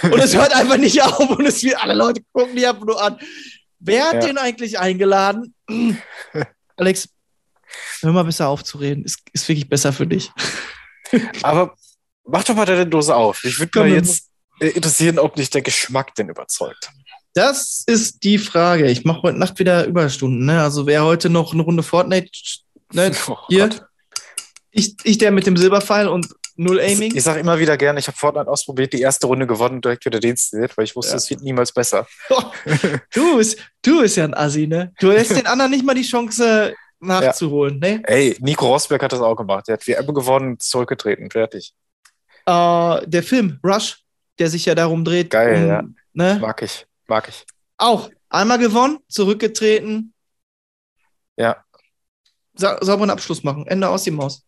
Und 0.04 0.20
es 0.20 0.36
hört 0.36 0.54
einfach 0.54 0.78
nicht 0.78 1.02
auf 1.02 1.20
und 1.30 1.46
es 1.46 1.64
wird, 1.64 1.82
alle 1.82 1.94
Leute 1.94 2.22
gucken 2.34 2.56
die 2.56 2.68
einfach 2.68 2.86
nur 2.86 3.02
an. 3.02 3.18
Wer 3.80 4.06
hat 4.06 4.14
Ja. 4.16 4.20
den 4.22 4.38
eigentlich 4.38 4.78
eingeladen? 4.80 5.54
Alex, 6.78 7.10
hör 8.02 8.12
mal 8.12 8.24
besser 8.24 8.48
auf 8.50 8.64
zu 8.64 8.78
reden. 8.78 9.04
Ist, 9.06 9.20
ist 9.32 9.48
wirklich 9.48 9.70
besser 9.70 9.94
für 9.94 10.08
dich. 10.08 10.32
Aber 11.44 11.76
mach 12.26 12.44
doch 12.44 12.56
mal 12.56 12.66
deine 12.66 12.88
Dose 12.88 13.16
auf. 13.16 13.44
Ich 13.44 13.60
würde 13.60 13.80
mal 13.80 13.88
wir- 13.88 13.96
jetzt 13.96 14.30
äh, 14.60 14.68
interessieren, 14.70 15.20
ob 15.20 15.38
nicht 15.38 15.54
der 15.54 15.62
Geschmack 15.62 16.14
denn 16.16 16.30
überzeugt. 16.30 16.90
Das 17.36 17.84
ist 17.88 18.24
die 18.24 18.38
Frage. 18.38 18.90
Ich 18.92 19.06
mache 19.06 19.24
heute 19.24 19.38
Nacht 19.40 19.58
wieder 19.60 19.86
Überstunden. 19.86 20.46
Ne? 20.46 20.62
Also 20.62 20.86
wer 20.86 21.04
heute 21.04 21.30
noch 21.30 21.54
eine 21.54 21.64
Runde 21.64 21.82
Fortnite, 21.84 22.30
ne? 22.94 23.12
Oh 23.28 23.38
hier, 23.50 23.68
Gott. 23.70 23.86
ich, 24.72 24.96
ich 25.04 25.18
der 25.18 25.32
mit 25.32 25.46
dem 25.46 25.58
Silberpfeil 25.58 26.08
und 26.08 26.28
null 26.56 26.80
Aiming. 26.80 27.16
Ich 27.16 27.24
sage 27.24 27.40
immer 27.40 27.58
wieder 27.60 27.78
gerne, 27.78 28.00
ich 28.00 28.08
habe 28.08 28.18
Fortnite 28.18 28.48
ausprobiert, 28.48 28.94
die 28.94 29.02
erste 29.02 29.28
Runde 29.28 29.48
gewonnen 29.48 29.76
und 29.76 29.86
direkt 29.86 30.06
wieder 30.06 30.20
deinstalliert, 30.20 30.78
weil 30.78 30.86
ich 30.86 30.96
wusste, 30.96 31.14
Ja. 31.14 31.18
es 31.18 31.30
wird 31.30 31.42
niemals 31.42 31.72
besser. 31.72 32.08
Du 33.14 33.38
bist, 33.38 33.58
du 33.82 34.02
bist 34.02 34.18
ja 34.18 34.26
ein 34.26 34.34
Assi, 34.34 34.68
ne? 34.68 34.94
Du 35.00 35.08
lässt 35.10 35.36
den 35.36 35.48
anderen 35.48 35.72
nicht 35.72 35.86
mal 35.86 35.96
die 35.96 36.04
Chance 36.04 36.74
nachzuholen, 37.00 37.80
ne? 37.80 38.02
Ey, 38.06 38.38
Nico 38.40 38.68
Rosberg 38.68 39.02
hat 39.04 39.12
das 39.14 39.20
auch 39.22 39.36
gemacht. 39.36 39.68
Der 39.68 39.74
hat 39.74 39.88
WM 39.88 40.14
gewonnen, 40.14 40.60
zurückgetreten, 40.60 41.30
fertig. 41.32 41.74
Äh, 42.46 43.08
der 43.08 43.24
Film 43.24 43.60
Rush, 43.64 44.04
der 44.40 44.50
sich 44.50 44.66
ja 44.66 44.76
darum 44.76 45.04
dreht. 45.04 45.30
Geil, 45.30 45.64
um, 45.64 45.68
ja. 45.68 45.84
Ne? 46.14 46.40
Mag 46.40 46.62
ich, 46.62 46.86
mag 47.08 47.28
ich. 47.28 47.46
Auch 47.78 48.10
einmal 48.30 48.58
gewonnen, 48.60 49.00
zurückgetreten. 49.08 50.14
Ja. 51.36 51.63
Sa 52.56 52.78
sauberen 52.82 53.10
Abschluss 53.10 53.44
machen. 53.44 53.66
Ende 53.68 53.88
aus 53.90 54.04
die 54.04 54.12
Maus. 54.12 54.44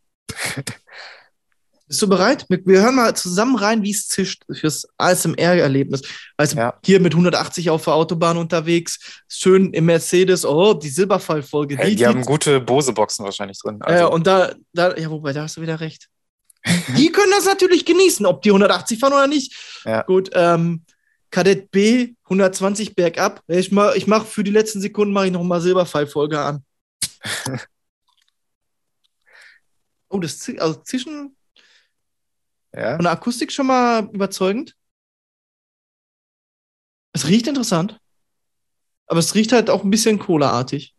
Bist 1.88 2.02
du 2.02 2.10
bereit? 2.10 2.46
Wir 2.50 2.82
hören 2.82 2.96
mal 2.96 3.16
zusammen 3.16 3.56
rein, 3.58 3.84
wie 3.84 3.92
es 3.92 4.08
zischt 4.08 4.44
fürs 4.52 4.88
ASMR-Erlebnis. 4.98 6.02
Also 6.36 6.58
Ja. 6.58 6.80
hier 6.84 7.00
mit 7.00 7.14
180 7.14 7.70
auf 7.70 7.84
der 7.84 7.94
Autobahn 7.94 8.38
unterwegs, 8.38 9.22
schön 9.28 9.72
im 9.72 9.86
Mercedes. 9.86 10.46
Oh, 10.46 10.74
die 10.74 10.90
Silberfallfolge. 10.90 11.78
Ey, 11.78 11.96
die 11.96 12.08
haben 12.08 12.24
gute 12.24 12.60
Bose-Boxen 12.60 13.24
wahrscheinlich 13.24 13.60
drin. 13.60 13.80
Also, 13.82 14.12
und 14.12 14.26
da, 14.26 14.54
da, 14.74 14.96
ja, 14.98 15.12
wobei, 15.12 15.32
da 15.34 15.44
hast 15.44 15.58
du 15.58 15.62
wieder 15.62 15.80
recht. 15.80 16.08
Die 16.98 17.12
können 17.12 17.32
das 17.32 17.46
natürlich 17.46 17.86
genießen, 17.86 18.26
ob 18.26 18.42
die 18.42 18.50
180 18.50 18.98
fahren 18.98 19.14
oder 19.14 19.28
nicht. 19.28 19.56
Ja. 19.86 20.02
Gut, 20.02 20.32
ähm, 20.34 20.82
Kadett 21.30 21.70
B, 21.70 22.16
120 22.24 22.96
bergab. 22.96 23.44
Ich 23.48 23.72
mach, 23.72 23.94
ich 23.94 24.08
mach 24.08 24.26
für 24.26 24.44
die 24.44 24.50
letzten 24.50 24.82
Sekunden 24.82 25.14
mache 25.14 25.28
ich 25.28 25.32
noch 25.32 25.44
mal 25.44 25.62
Silberfallfolge 25.62 26.40
an. 26.40 26.64
oh, 30.16 30.20
das 30.20 30.40
Zi- 30.40 30.60
also 30.60 30.76
Zischen 30.82 31.36
ja. 32.74 32.96
von 32.96 33.04
der 33.04 33.12
Akustik 33.12 33.52
schon 33.52 33.68
mal 33.68 34.10
überzeugend. 34.14 34.76
Es 37.14 37.28
riecht 37.28 37.48
interessant. 37.48 38.00
Aber 39.08 39.20
es 39.20 39.36
riecht 39.36 39.52
halt 39.52 39.70
auch 39.70 39.84
ein 39.84 39.90
bisschen 39.92 40.20
Cola-artig. 40.20 40.96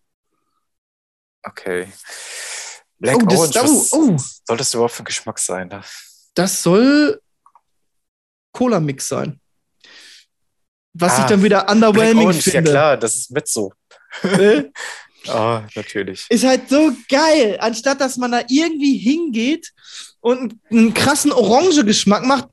Okay. 1.42 1.92
Black 2.98 3.16
Oh, 3.16 3.26
das- 3.26 3.38
Orange, 3.38 3.54
was 3.56 3.92
oh, 3.92 4.10
oh. 4.14 4.16
soll 4.46 4.56
das 4.56 4.72
überhaupt 4.74 4.94
für 4.94 5.04
Geschmack 5.04 5.38
sein? 5.38 5.68
Da? 5.68 5.82
Das 6.34 6.62
soll 6.62 7.20
Cola-Mix 8.52 9.08
sein. 9.08 9.40
Was 10.94 11.12
Ah, 11.18 11.22
ich 11.22 11.26
dann 11.26 11.42
wieder 11.42 11.60
Black 11.64 11.74
underwhelming 11.74 12.26
Orange, 12.28 12.46
ja 12.46 12.52
finde. 12.52 12.70
klar, 12.70 12.96
das 12.96 13.14
ist 13.16 13.30
Mezzo. 13.30 13.72
Ne? 14.22 14.72
Ah, 15.28 15.66
natürlich. 15.74 16.26
ist 16.28 16.44
halt 16.44 16.68
so 16.68 16.92
geil. 17.08 17.58
Anstatt 17.60 18.00
dass 18.00 18.16
man 18.16 18.32
da 18.32 18.42
irgendwie 18.48 18.96
hingeht 18.98 19.72
und 20.20 20.54
einen 20.70 20.94
krassen 20.94 21.32
Orange-Geschmack 21.32 22.24
macht, 22.24 22.48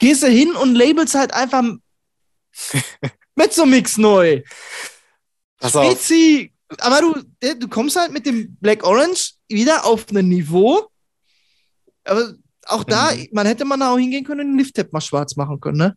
gehst 0.00 0.22
du 0.22 0.28
hin 0.28 0.52
und 0.52 0.74
labelst 0.74 1.14
halt 1.14 1.32
einfach 1.34 1.62
Mezzo-Mix 3.36 3.98
neu. 3.98 4.42
Pass 5.58 5.76
auf. 5.76 5.86
Spezi. 5.92 6.52
Aber 6.80 7.00
du, 7.40 7.54
du 7.54 7.68
kommst 7.68 7.96
halt 7.96 8.12
mit 8.12 8.26
dem 8.26 8.56
Black 8.60 8.84
Orange 8.84 9.32
wieder 9.48 9.84
auf 9.86 10.06
ein 10.10 10.28
Niveau. 10.28 10.88
Aber 12.04 12.34
auch 12.66 12.84
da, 12.84 13.12
Mhm. 13.14 13.28
man 13.32 13.46
hätte 13.46 13.64
man 13.64 13.80
da 13.80 13.92
auch 13.92 13.98
hingehen 13.98 14.24
können 14.24 14.40
und 14.42 14.46
den 14.48 14.58
Lift-Tap 14.58 14.92
mal 14.92 15.00
schwarz 15.00 15.36
machen 15.36 15.60
können, 15.60 15.78
ne? 15.78 15.96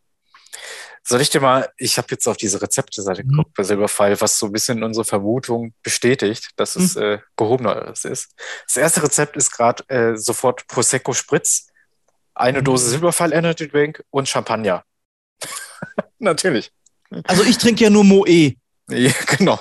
Soll 1.03 1.21
ich 1.21 1.29
dir 1.31 1.41
mal, 1.41 1.69
ich 1.77 1.97
habe 1.97 2.07
jetzt 2.11 2.27
auf 2.27 2.37
diese 2.37 2.61
Rezepte-Seite 2.61 3.23
Mhm. 3.23 3.29
geguckt 3.29 3.53
bei 3.55 3.63
Silberpfeil, 3.63 4.19
was 4.21 4.37
so 4.37 4.45
ein 4.45 4.51
bisschen 4.51 4.83
unsere 4.83 5.03
Vermutung 5.03 5.73
bestätigt, 5.81 6.49
dass 6.57 6.75
es 6.75 6.95
Mhm. 6.95 7.01
äh, 7.01 7.19
gehobeneres 7.35 8.05
ist. 8.05 8.35
Das 8.67 8.77
erste 8.77 9.03
Rezept 9.03 9.35
ist 9.35 9.51
gerade 9.51 9.83
äh, 9.89 10.15
sofort 10.15 10.67
Prosecco 10.67 11.13
Spritz, 11.13 11.67
eine 12.35 12.59
Mhm. 12.59 12.65
Dose 12.65 12.89
Silberpfeil 12.89 13.33
Energy 13.33 13.67
Drink 13.67 14.03
und 14.11 14.29
Champagner. 14.29 14.83
Natürlich. 16.19 16.71
Also 17.25 17.43
ich 17.43 17.57
trinke 17.57 17.83
ja 17.83 17.89
nur 17.89 18.03
Moe. 18.03 18.53
Ja, 18.89 19.11
genau. 19.37 19.59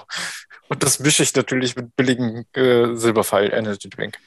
Und 0.68 0.82
das 0.84 1.00
mische 1.00 1.22
ich 1.24 1.34
natürlich 1.34 1.74
mit 1.74 1.96
billigen 1.96 2.46
äh, 2.52 2.94
Silberpfeil 2.94 3.52
Energy 3.52 3.88
Drink. 3.88 4.18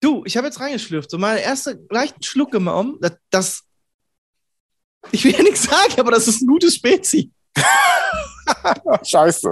Du, 0.00 0.22
ich 0.26 0.36
habe 0.36 0.46
jetzt 0.48 0.60
reingeschlürft. 0.60 1.10
So 1.10 1.16
meine 1.18 1.40
erste 1.40 1.80
leichten 1.88 2.22
Schluck 2.22 2.50
genommen. 2.52 2.98
Das, 3.00 3.12
das 3.30 3.62
Ich 5.12 5.24
will 5.24 5.32
ja 5.32 5.42
nichts 5.42 5.64
sagen, 5.64 5.94
aber 5.98 6.10
das 6.10 6.26
ist 6.28 6.42
ein 6.42 6.46
gutes 6.46 6.74
Spezi. 6.76 7.30
Scheiße. 9.04 9.50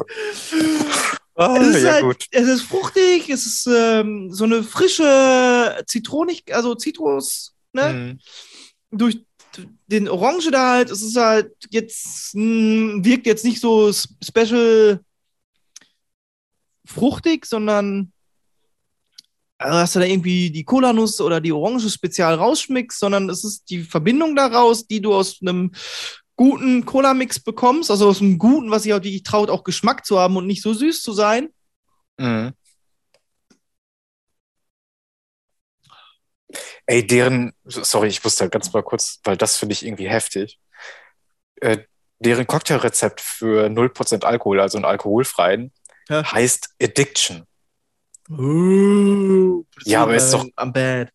Ah, 1.34 1.56
Es 1.56 1.76
ist, 1.76 1.82
ja, 1.82 1.92
halt, 1.92 2.02
gut. 2.04 2.26
es 2.30 2.46
ist 2.48 2.62
fruchtig, 2.62 3.30
es 3.30 3.46
ist 3.46 3.66
ähm, 3.66 4.32
so 4.32 4.44
eine 4.44 4.62
frische 4.62 5.82
Zitronik, 5.86 6.52
also 6.52 6.74
Zitrus, 6.74 7.54
ne? 7.72 7.92
Mhm. 7.92 8.18
Durch 8.98 9.24
den 9.86 10.08
Orange 10.08 10.50
da 10.50 10.72
halt, 10.72 10.90
es 10.90 11.02
ist 11.02 11.16
halt 11.16 11.52
jetzt, 11.70 12.34
mh, 12.34 13.04
wirkt 13.04 13.26
jetzt 13.26 13.44
nicht 13.44 13.60
so 13.60 13.90
special 13.92 15.00
fruchtig, 16.86 17.46
sondern 17.46 18.12
also 19.62 19.78
hast 19.78 19.94
du 19.94 20.00
da 20.00 20.06
irgendwie 20.06 20.50
die 20.50 20.64
Cola-Nuss 20.64 21.20
oder 21.20 21.40
die 21.40 21.52
Orange 21.52 21.88
spezial 21.90 22.34
rausschmeckst, 22.34 22.98
sondern 22.98 23.28
es 23.30 23.44
ist 23.44 23.70
die 23.70 23.82
Verbindung 23.82 24.34
daraus, 24.36 24.86
die 24.86 25.00
du 25.00 25.14
aus 25.14 25.38
einem 25.40 25.72
guten 26.36 26.84
Cola-Mix 26.84 27.40
bekommst, 27.40 27.90
also 27.90 28.08
aus 28.08 28.20
einem 28.20 28.38
guten, 28.38 28.70
was 28.70 28.82
sich 28.84 28.92
auch 28.92 29.02
wirklich 29.02 29.22
traut, 29.22 29.50
auch 29.50 29.64
Geschmack 29.64 30.04
zu 30.04 30.18
haben 30.18 30.36
und 30.36 30.46
nicht 30.46 30.62
so 30.62 30.72
süß 30.74 31.02
zu 31.02 31.12
sein. 31.12 31.48
Mhm. 32.18 32.52
Ey, 36.86 37.06
deren, 37.06 37.52
sorry, 37.64 38.08
ich 38.08 38.22
musste 38.22 38.48
ganz 38.50 38.72
mal 38.72 38.82
kurz, 38.82 39.20
weil 39.24 39.36
das 39.36 39.56
finde 39.56 39.72
ich 39.72 39.86
irgendwie 39.86 40.08
heftig. 40.08 40.58
Äh, 41.60 41.78
deren 42.18 42.46
Cocktailrezept 42.46 43.20
für 43.20 43.68
0% 43.68 44.24
Alkohol, 44.24 44.60
also 44.60 44.78
einen 44.78 44.84
alkoholfreien, 44.84 45.72
Ja. 46.08 46.30
heißt 46.30 46.74
Addiction. 46.82 47.46
Uh, 48.30 49.64
Ja, 49.84 50.02
aber 50.02 50.14
ist 50.14 50.32
doch- 50.32 50.46
am 50.56 50.72
Bad. 50.72 51.10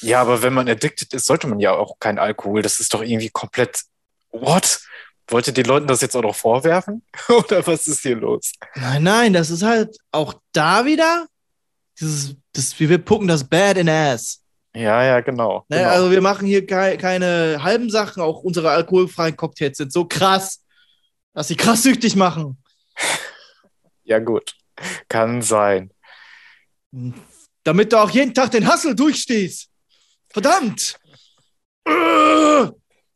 Ja, 0.00 0.20
aber 0.20 0.42
wenn 0.42 0.54
man 0.54 0.68
addicted 0.68 1.12
ist, 1.12 1.26
sollte 1.26 1.46
man 1.48 1.58
ja 1.60 1.72
auch 1.72 1.98
keinen 1.98 2.18
Alkohol. 2.18 2.62
Das 2.62 2.78
ist 2.78 2.94
doch 2.94 3.02
irgendwie 3.02 3.30
komplett. 3.30 3.82
What? 4.30 4.80
Wollt 5.28 5.46
ihr 5.46 5.52
den 5.52 5.66
Leuten 5.66 5.86
das 5.86 6.00
jetzt 6.00 6.16
auch 6.16 6.22
noch 6.22 6.34
vorwerfen? 6.34 7.02
Oder 7.28 7.66
was 7.66 7.86
ist 7.86 8.02
hier 8.02 8.16
los? 8.16 8.52
Nein, 8.76 9.02
nein, 9.02 9.32
das 9.32 9.50
ist 9.50 9.62
halt 9.62 9.96
auch 10.12 10.34
da 10.52 10.84
wieder 10.84 11.26
dieses, 12.00 12.36
das, 12.52 12.78
wir 12.78 12.98
pucken 12.98 13.28
das 13.28 13.44
Bad 13.44 13.76
in 13.78 13.88
Ass. 13.88 14.42
Ja, 14.74 15.02
ja, 15.02 15.20
genau. 15.20 15.64
Ne? 15.68 15.78
genau. 15.78 15.88
Also 15.90 16.10
wir 16.10 16.20
machen 16.20 16.46
hier 16.46 16.64
kei 16.66 16.96
keine 16.96 17.62
halben 17.62 17.90
Sachen, 17.90 18.22
auch 18.22 18.42
unsere 18.42 18.70
alkoholfreien 18.70 19.36
Cocktails 19.36 19.78
sind 19.78 19.92
so 19.92 20.04
krass, 20.04 20.62
dass 21.34 21.48
sie 21.48 21.56
krass 21.56 21.82
süchtig 21.82 22.14
machen. 22.16 22.62
ja, 24.04 24.18
gut. 24.18 24.54
Kann 25.08 25.42
sein. 25.42 25.90
Damit 27.64 27.92
du 27.92 27.98
auch 27.98 28.10
jeden 28.10 28.32
Tag 28.34 28.50
den 28.50 28.66
Hassel 28.66 28.94
durchstehst. 28.94 29.68
Verdammt! 30.30 30.98
Äh, 31.84 32.66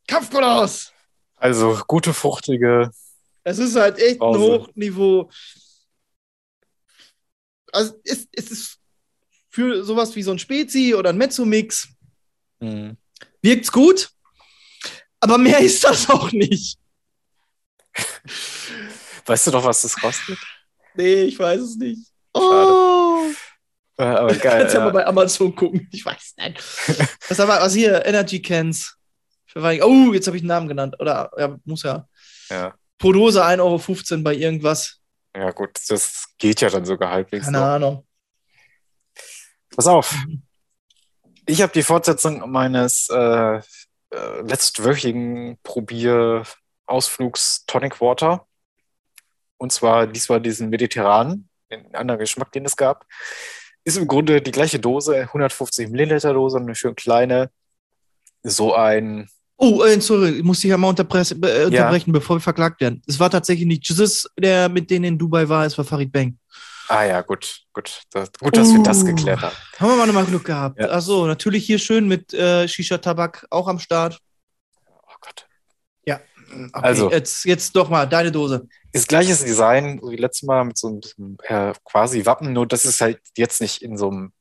Kampfkoloss! 0.07 0.91
Also 1.35 1.79
gute, 1.87 2.13
fruchtige. 2.13 2.91
Es 3.43 3.57
ist 3.57 3.75
halt 3.75 3.97
echt 3.99 4.13
ein 4.15 4.19
Pause. 4.19 4.39
Hochniveau. 4.39 5.29
Also 7.71 7.95
es, 8.05 8.27
es 8.31 8.51
ist 8.51 8.79
für 9.49 9.83
sowas 9.83 10.15
wie 10.15 10.23
so 10.23 10.31
ein 10.31 10.39
Spezi 10.39 10.93
oder 10.95 11.09
ein 11.09 11.17
Mezzo-Mix 11.17 11.89
Hm. 12.61 12.95
wirkt's 13.41 13.71
gut, 13.71 14.09
aber 15.19 15.37
mehr 15.37 15.59
ist 15.59 15.83
das 15.83 16.09
auch 16.09 16.31
nicht. 16.31 16.77
Weißt 19.25 19.47
du 19.47 19.51
doch, 19.51 19.63
was 19.65 19.81
das 19.81 19.95
kostet? 19.95 20.37
Nee, 20.95 21.23
ich 21.23 21.37
weiß 21.37 21.59
es 21.61 21.75
nicht. 21.75 22.07
Oh, 22.33 22.39
Äh, 22.39 22.82
aber 24.19 24.33
geil. 24.35 24.59
kannst 24.59 24.73
ja 24.73 24.79
ja. 24.79 24.85
mal 24.85 24.91
bei 24.91 25.05
Amazon 25.05 25.55
gucken. 25.55 25.87
Ich 25.91 26.05
weiß 26.05 26.35
nicht. 26.37 26.59
Was 27.29 27.39
aber, 27.39 27.61
was 27.61 27.73
hier, 27.73 28.05
Energy 28.05 28.41
Cans. 28.41 28.97
Oh, 29.55 30.13
jetzt 30.13 30.27
habe 30.27 30.35
ich 30.35 30.43
einen 30.43 30.47
Namen 30.47 30.67
genannt. 30.67 30.95
Oder, 30.99 31.31
ja, 31.37 31.57
muss 31.63 31.83
ja. 31.83 32.07
Ja. 32.49 32.73
Pro 32.97 33.11
Dose 33.11 33.45
1,15 33.45 33.61
Euro 33.61 34.23
bei 34.23 34.33
irgendwas. 34.33 34.99
ja, 35.35 35.51
gut. 35.51 35.71
Das 35.89 36.25
geht 36.37 36.61
ja 36.61 36.69
dann 36.69 36.85
sogar 36.85 37.11
halbwegs. 37.11 37.45
Keine 37.45 37.59
noch. 37.59 37.65
Ahnung. 37.65 38.07
Pass 39.75 39.87
auf. 39.87 40.15
Ich 41.45 41.61
habe 41.61 41.73
die 41.73 41.83
Fortsetzung 41.83 42.49
meines 42.49 43.09
äh, 43.09 43.61
äh, 44.13 44.41
letztwöchigen 44.41 45.57
Probier-Ausflugs 45.63 47.65
Tonic 47.65 47.99
Water. 47.99 48.45
Und 49.57 49.71
zwar 49.71 50.07
diesmal 50.07 50.41
diesen 50.41 50.69
mediterranen, 50.69 51.49
den 51.71 51.95
anderen 51.95 52.19
Geschmack, 52.19 52.51
den 52.51 52.65
es 52.65 52.75
gab. 52.75 53.05
Ist 53.85 53.97
im 53.97 54.07
Grunde 54.07 54.41
die 54.41 54.51
gleiche 54.51 54.79
Dose, 54.79 55.21
150 55.21 55.89
Milliliter 55.89 56.33
Dose, 56.33 56.57
eine 56.57 56.75
schön 56.75 56.95
kleine. 56.95 57.49
So 58.43 58.73
ein, 58.73 59.29
Oh, 59.57 59.83
äh, 59.83 60.01
sorry, 60.01 60.29
ich 60.31 60.43
muss 60.43 60.59
dich 60.59 60.71
ja 60.71 60.77
mal 60.77 60.89
äh, 60.89 61.65
unterbrechen, 61.65 62.11
bevor 62.11 62.37
wir 62.37 62.41
verklagt 62.41 62.81
werden. 62.81 63.01
Es 63.07 63.19
war 63.19 63.29
tatsächlich 63.29 63.67
nicht 63.67 63.87
Jesus, 63.87 64.27
der 64.37 64.67
mit 64.67 64.89
denen 64.89 65.05
in 65.05 65.17
Dubai 65.17 65.47
war, 65.47 65.65
es 65.65 65.77
war 65.77 65.85
Farid 65.85 66.11
Bang. 66.11 66.37
ah 66.89 67.03
ja, 67.05 67.21
gut, 67.21 67.61
gut, 67.71 68.01
das, 68.11 68.29
gut, 68.39 68.57
dass 68.57 68.73
wir 68.73 68.83
das 68.83 69.03
Uh. 69.03 69.05
geklärt 69.05 69.41
haben. 69.41 69.55
Haben 69.79 69.89
wir 69.89 69.95
mal 69.95 70.07
nochmal 70.07 70.25
Glück 70.25 70.43
gehabt. 70.45 70.79
Ja. 70.79 70.89
Achso, 70.89 71.27
natürlich 71.27 71.65
hier 71.65 71.79
schön 71.79 72.07
mit 72.07 72.33
äh, 72.33 72.67
Shisha-Tabak 72.67 73.45
auch 73.51 73.67
am 73.67 73.79
Start. 73.79 74.19
Okay, 76.53 76.69
Also. 76.73 77.11
Jetzt, 77.11 77.45
jetzt 77.45 77.75
doch 77.75 77.89
mal 77.89 78.05
deine 78.05 78.31
Dose. 78.31 78.67
Ist 78.91 79.07
gleiches 79.07 79.43
Design 79.43 79.99
wie 80.03 80.15
letztes 80.17 80.43
Mal 80.43 80.63
mit 80.65 80.77
so 80.77 80.99
einem 81.17 81.37
äh, 81.43 81.73
quasi 81.83 82.25
Wappen, 82.25 82.53
nur 82.53 82.67
dass 82.67 82.85
es 82.85 83.01
halt 83.01 83.19
jetzt 83.37 83.59
nicht 83.61 83.81
in 83.81 83.97
so 83.97 84.09
einem 84.09 84.31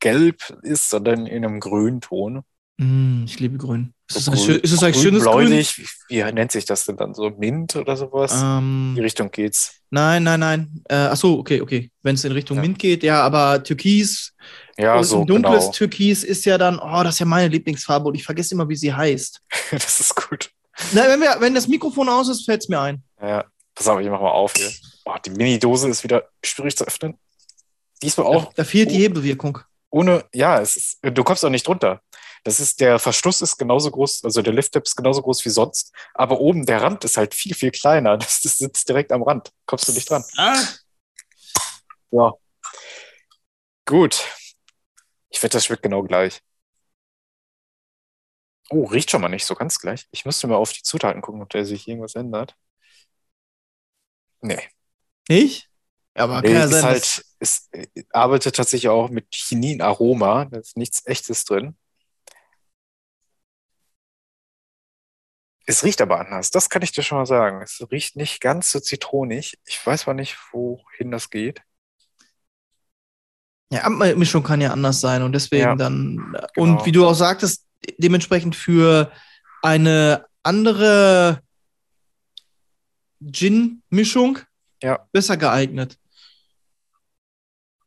Gelb 0.00 0.42
ist, 0.62 0.90
sondern 0.90 1.26
in 1.26 1.44
einem 1.44 1.60
Grünton. 1.60 2.42
Mm, 2.76 3.24
ich 3.24 3.38
liebe 3.40 3.56
grün. 3.56 3.94
Ist 4.10 4.16
es, 4.18 4.24
So 4.26 4.32
ein 4.32 4.36
grün- 4.36 4.60
ist 4.60 4.72
es 4.72 4.82
eigentlich 4.82 5.02
schönes 5.02 5.22
Grün? 5.24 5.32
grün-bläulich. 5.34 5.78
Wie, 6.08 6.16
wie 6.26 6.32
nennt 6.32 6.52
sich 6.52 6.64
das 6.64 6.84
denn 6.84 6.96
dann? 6.96 7.14
So 7.14 7.30
Mint 7.30 7.74
oder 7.76 7.96
sowas? 7.96 8.32
In 8.32 8.38
die 8.94 8.98
Ähm, 8.98 9.04
Richtung 9.04 9.30
geht's. 9.30 9.76
nein, 9.90 10.24
nein, 10.24 10.40
nein. 10.40 10.82
Äh, 10.88 10.94
achso, 10.96 11.34
okay, 11.38 11.60
okay. 11.60 11.90
Wenn 12.02 12.16
es 12.16 12.24
in 12.24 12.32
Richtung 12.32 12.56
Ja. 12.56 12.62
Mint 12.62 12.78
geht, 12.78 13.02
ja, 13.02 13.22
aber 13.22 13.62
Türkis 13.62 14.34
Ja, 14.76 14.96
und 14.96 15.04
so, 15.04 15.20
ein 15.20 15.26
dunkles 15.26 15.60
genau. 15.66 15.72
Türkis 15.72 16.24
ist 16.24 16.44
ja 16.44 16.58
dann, 16.58 16.78
oh, 16.78 17.02
das 17.04 17.14
ist 17.14 17.20
ja 17.20 17.26
meine 17.26 17.48
Lieblingsfarbe 17.48 18.08
und 18.08 18.14
ich 18.16 18.24
vergesse 18.24 18.54
immer, 18.54 18.68
wie 18.68 18.76
sie 18.76 18.92
heißt. 18.92 19.40
das 19.70 20.00
ist 20.00 20.14
gut. 20.16 20.50
Na, 20.92 21.08
wenn, 21.08 21.20
wir, 21.20 21.36
wenn 21.40 21.54
das 21.54 21.68
Mikrofon 21.68 22.08
aus 22.08 22.28
ist, 22.28 22.44
fällt 22.44 22.62
es 22.62 22.68
mir 22.68 22.80
ein. 22.80 23.02
Ja, 23.20 23.44
pass 23.74 23.88
auf, 23.88 24.00
ich 24.00 24.08
mach 24.08 24.20
mal 24.20 24.30
auf 24.30 24.54
hier. 24.54 24.70
Oh, 25.04 25.14
die 25.24 25.30
Mini-Dose 25.30 25.88
ist 25.88 26.02
wieder 26.04 26.28
schwierig 26.44 26.76
zu 26.76 26.84
öffnen. 26.86 27.18
Diesmal 28.02 28.26
auch 28.26 28.52
Da 28.54 28.64
fehlt 28.64 28.90
die 28.90 28.96
Oh. 28.96 28.98
Hebelwirkung. 29.00 29.58
ohne, 29.90 30.24
ja, 30.34 30.60
es 30.60 30.76
ist, 30.76 30.98
du 31.02 31.22
kommst 31.24 31.44
auch 31.44 31.50
nicht 31.50 31.66
drunter. 31.66 32.00
Das 32.42 32.60
ist, 32.60 32.80
der 32.80 32.98
Verschluss 32.98 33.40
ist 33.40 33.56
genauso 33.56 33.90
groß, 33.90 34.24
also 34.24 34.42
der 34.42 34.52
Lift-Tip 34.52 34.82
ist 34.84 34.96
genauso 34.96 35.22
groß 35.22 35.44
wie 35.46 35.50
sonst, 35.50 35.92
aber 36.12 36.40
oben 36.40 36.66
der 36.66 36.82
Rand 36.82 37.02
ist 37.04 37.16
halt 37.16 37.34
viel, 37.34 37.54
viel 37.54 37.70
kleiner. 37.70 38.16
Das, 38.18 38.40
das 38.42 38.58
sitzt 38.58 38.88
direkt 38.88 39.12
am 39.12 39.22
Rand. 39.22 39.50
Kommst 39.66 39.88
du 39.88 39.92
nicht 39.92 40.10
dran. 40.10 40.24
Ah, 40.36 40.60
Ja. 42.10 42.32
Gut. 43.86 44.24
Ich 45.30 45.42
wette, 45.42 45.56
das 45.56 45.64
schmeckt 45.66 45.82
genau 45.82 46.02
gleich. 46.02 46.40
Oh, 48.70 48.84
riecht 48.86 49.10
schon 49.10 49.20
mal 49.20 49.28
nicht 49.28 49.44
so 49.44 49.54
ganz 49.54 49.78
gleich. 49.78 50.06
Ich 50.10 50.24
müsste 50.24 50.46
mal 50.46 50.56
auf 50.56 50.72
die 50.72 50.82
Zutaten 50.82 51.20
gucken, 51.22 51.42
ob 51.42 51.50
da 51.50 51.64
sich 51.64 51.86
irgendwas 51.86 52.14
ändert. 52.14 52.56
Nee. 54.40 54.60
ich? 55.28 55.68
Ja, 56.16 56.24
aber 56.24 56.42
kann 56.42 56.52
Nee, 56.52 56.58
ja 56.58 56.64
ist 56.64 56.70
sein, 56.70 56.82
halt, 56.84 57.24
es 57.40 57.68
äh, 57.72 57.86
arbeitet 58.10 58.56
tatsächlich 58.56 58.88
auch 58.88 59.10
mit 59.10 59.26
Chininaroma. 59.34 60.44
Da 60.46 60.58
ist 60.58 60.76
nichts 60.76 61.06
Echtes 61.06 61.44
drin. 61.44 61.76
Es 65.66 65.82
riecht 65.82 66.02
aber 66.02 66.20
anders, 66.20 66.50
das 66.50 66.68
kann 66.68 66.82
ich 66.82 66.92
dir 66.92 67.02
schon 67.02 67.18
mal 67.18 67.26
sagen. 67.26 67.62
Es 67.62 67.82
riecht 67.90 68.16
nicht 68.16 68.40
ganz 68.40 68.70
so 68.70 68.80
zitronig. 68.80 69.58
Ich 69.66 69.84
weiß 69.84 70.06
mal 70.06 70.14
nicht, 70.14 70.36
wohin 70.52 71.10
das 71.10 71.30
geht. 71.30 71.62
Ja, 73.72 73.80
Abmischung 73.82 74.42
kann 74.42 74.60
ja 74.60 74.70
anders 74.72 75.00
sein 75.00 75.22
und 75.22 75.32
deswegen 75.32 75.62
Ja, 75.64 75.74
dann, 75.74 76.34
äh, 76.34 76.46
genau. 76.54 76.78
und 76.78 76.86
wie 76.86 76.92
du 76.92 77.06
auch 77.06 77.14
sagtest, 77.14 77.63
dementsprechend 77.98 78.56
für 78.56 79.12
eine 79.62 80.26
andere 80.42 81.40
Gin-Mischung 83.20 84.38
Ja. 84.82 85.08
besser 85.12 85.36
geeignet. 85.36 85.98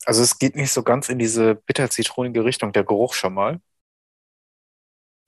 Also 0.06 0.24
es 0.24 0.40
geht 0.40 0.56
nicht 0.56 0.72
so 0.72 0.84
ganz 0.84 1.10
in 1.10 1.20
diese 1.20 1.56
bitter-zitronige 1.56 2.44
Richtung, 2.46 2.72
der 2.72 2.84
Geruch 2.86 3.14
schon 3.14 3.34
mal. 3.34 3.60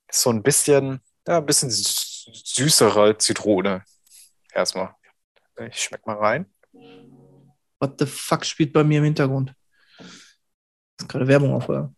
Ist 0.08 0.22
so 0.22 0.30
ein 0.32 0.42
bisschen, 0.42 1.02
ja, 1.28 1.38
ein 1.38 1.46
bisschen 1.46 1.70
sü- 1.70 2.32
süßere 2.32 3.18
Zitrone. 3.18 3.84
Erstmal. 4.54 4.96
Ich 5.68 5.84
schmeck 5.84 6.06
mal 6.08 6.18
rein. 6.18 6.46
What 7.80 8.00
the 8.00 8.06
fuck 8.06 8.46
spielt 8.46 8.72
bei 8.74 8.84
mir 8.84 9.00
im 9.00 9.04
Hintergrund? 9.06 9.54
Ist 10.98 11.08
gerade 11.10 11.28
Werbung 11.28 11.54
auf, 11.54 11.68
oder? 11.70 11.94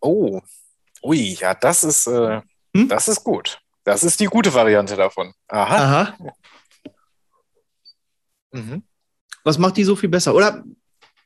Oh, 0.00 0.40
ui, 1.06 1.34
ja, 1.40 1.54
das 1.54 1.84
ist, 1.84 2.06
äh, 2.06 2.40
Hm? 2.76 2.88
das 2.88 3.08
ist 3.08 3.22
gut. 3.24 3.58
Das 3.84 4.02
ist 4.04 4.18
die 4.20 4.26
gute 4.26 4.52
Variante 4.52 4.96
davon. 4.96 5.32
Aha. 5.48 5.76
Aha. 5.76 6.16
Mhm. 8.52 8.82
Was 9.44 9.58
macht 9.58 9.76
die 9.76 9.84
so 9.84 9.96
viel 9.96 10.08
besser? 10.08 10.34
Oder 10.34 10.64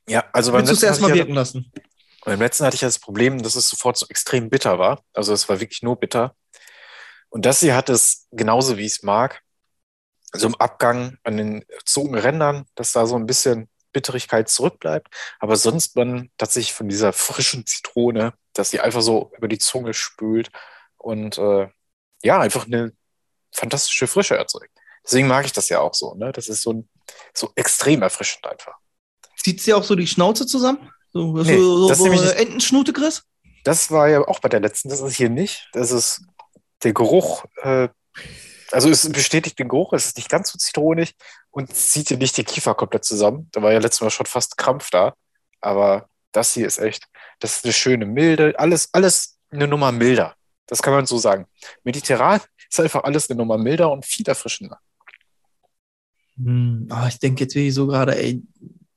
Ja, 0.09 0.25
also 0.33 0.53
beim 0.53 0.65
letzten, 0.67 0.87
erstmal 0.87 1.11
hatte 1.11 1.19
ich 1.21 1.25
wirken 1.25 1.35
lassen? 1.35 1.73
ja, 1.75 1.83
beim 2.25 2.41
letzten 2.41 2.65
hatte 2.67 2.75
ich 2.75 2.83
ja 2.83 2.89
das 2.89 2.99
Problem, 2.99 3.43
dass 3.43 3.55
es 3.55 3.69
sofort 3.69 3.97
so 3.97 4.07
extrem 4.09 4.51
bitter 4.51 4.79
war. 4.79 5.03
Also 5.15 5.33
es 5.33 5.49
war 5.49 5.61
wirklich 5.61 5.83
nur 5.83 5.99
bitter. 5.99 6.35
Und 7.31 7.47
das 7.47 7.61
hier 7.61 7.77
hat 7.77 7.89
es 7.89 8.27
genauso, 8.33 8.77
wie 8.77 8.87
ich 8.87 8.93
es 8.93 9.03
mag. 9.03 9.41
So 10.33 10.47
im 10.49 10.55
Abgang 10.57 11.17
an 11.25 11.37
den 11.37 11.65
Zungenrändern, 11.85 12.67
dass 12.75 12.93
da 12.93 13.07
so 13.07 13.17
ein 13.17 13.27
bisschen 13.27 13.69
Bitterigkeit 13.93 14.49
zurückbleibt. 14.49 15.09
Aber 15.39 15.57
sonst 15.57 15.97
man 15.97 16.31
tatsächlich 16.37 16.73
von 16.73 16.89
dieser 16.89 17.13
frischen 17.13 17.67
Zitrone, 17.67 18.35
dass 18.53 18.71
sie 18.71 18.81
einfach 18.81 19.03
so 19.03 19.33
über 19.37 19.49
die 19.49 19.59
Zunge 19.59 19.95
spült 19.95 20.51
und 20.97 21.39
äh, 21.39 21.69
ja, 22.23 22.41
einfach 22.41 22.67
eine 22.67 22.93
fantastische 23.53 24.07
Frische 24.07 24.37
erzeugt. 24.37 24.71
Deswegen 25.05 25.29
mag 25.29 25.47
ich 25.47 25.53
das 25.53 25.69
ja 25.69 25.81
auch 25.81 25.95
so. 25.95 26.15
Ne? 26.15 26.33
Das 26.33 26.49
ist 26.49 26.63
so, 26.63 26.85
so 27.35 27.53
extrem 27.55 28.03
erfrischend 28.03 28.47
einfach. 28.47 28.75
Zieht 29.37 29.61
sie 29.63 29.73
auch 29.73 29.85
so 29.85 29.95
die 29.95 30.07
Schnauze 30.07 30.47
zusammen? 30.47 30.91
So, 31.13 31.33
Nee, 31.33 31.57
so, 31.57 31.89
das 31.89 31.99
so, 31.99 32.15
so. 32.15 32.31
Entenschnute, 32.31 32.93
Chris? 32.93 33.23
Das 33.65 33.91
war 33.91 34.09
ja 34.09 34.21
auch 34.27 34.41
bei 34.41 34.49
der 34.49 34.61
letzten, 34.61 34.89
das 34.89 35.01
ist 35.01 35.17
hier 35.17 35.31
nicht. 35.31 35.69
Das 35.73 35.91
ist 35.91 36.23
der 36.83 36.93
Geruch, 36.93 37.45
äh, 37.63 37.89
also 38.71 38.89
es 38.89 39.11
bestätigt 39.11 39.59
den 39.59 39.69
Geruch, 39.69 39.93
es 39.93 40.07
ist 40.07 40.17
nicht 40.17 40.29
ganz 40.29 40.51
so 40.53 40.59
zitronig 40.59 41.15
und 41.51 41.75
zieht 41.75 42.11
dir 42.11 42.19
nicht 42.19 42.37
die 42.37 42.45
Kiefer 42.45 42.75
komplett 42.75 43.05
zusammen. 43.05 43.49
Da 43.53 43.63
war 43.63 43.73
ja 43.73 43.81
letztes 43.81 44.01
Mal 44.01 44.11
schon 44.11 44.27
fast 44.27 44.57
Krampf 44.57 44.91
da. 44.91 45.15
Aber 45.61 46.09
das 46.33 46.55
hier 46.55 46.67
ist 46.67 46.79
echt, 46.79 47.05
das 47.39 47.57
ist 47.57 47.65
eine 47.65 47.73
schöne 47.73 48.07
Milde, 48.07 48.55
alles, 48.59 48.89
alles 48.93 49.39
eine 49.51 49.67
Nummer 49.67 49.93
milder. 49.93 50.35
Das 50.67 50.83
kann 50.83 50.93
man 50.93 51.07
so 51.07 51.19
sagen. 51.19 51.47
Mediterran 51.83 52.41
ist 52.71 52.81
einfach 52.81 53.03
alles 53.05 53.29
eine 53.29 53.39
Nummer 53.39 53.59
milder 53.59 53.91
und 53.91 54.07
viel 54.07 54.27
erfrischender. 54.29 54.79
Hm, 56.37 56.87
ah, 56.91 57.09
ich 57.09 57.19
denke 57.19 57.45
jetzt 57.45 57.55
wirklich 57.55 57.75
so 57.75 57.87
gerade, 57.87 58.17
ey, 58.17 58.43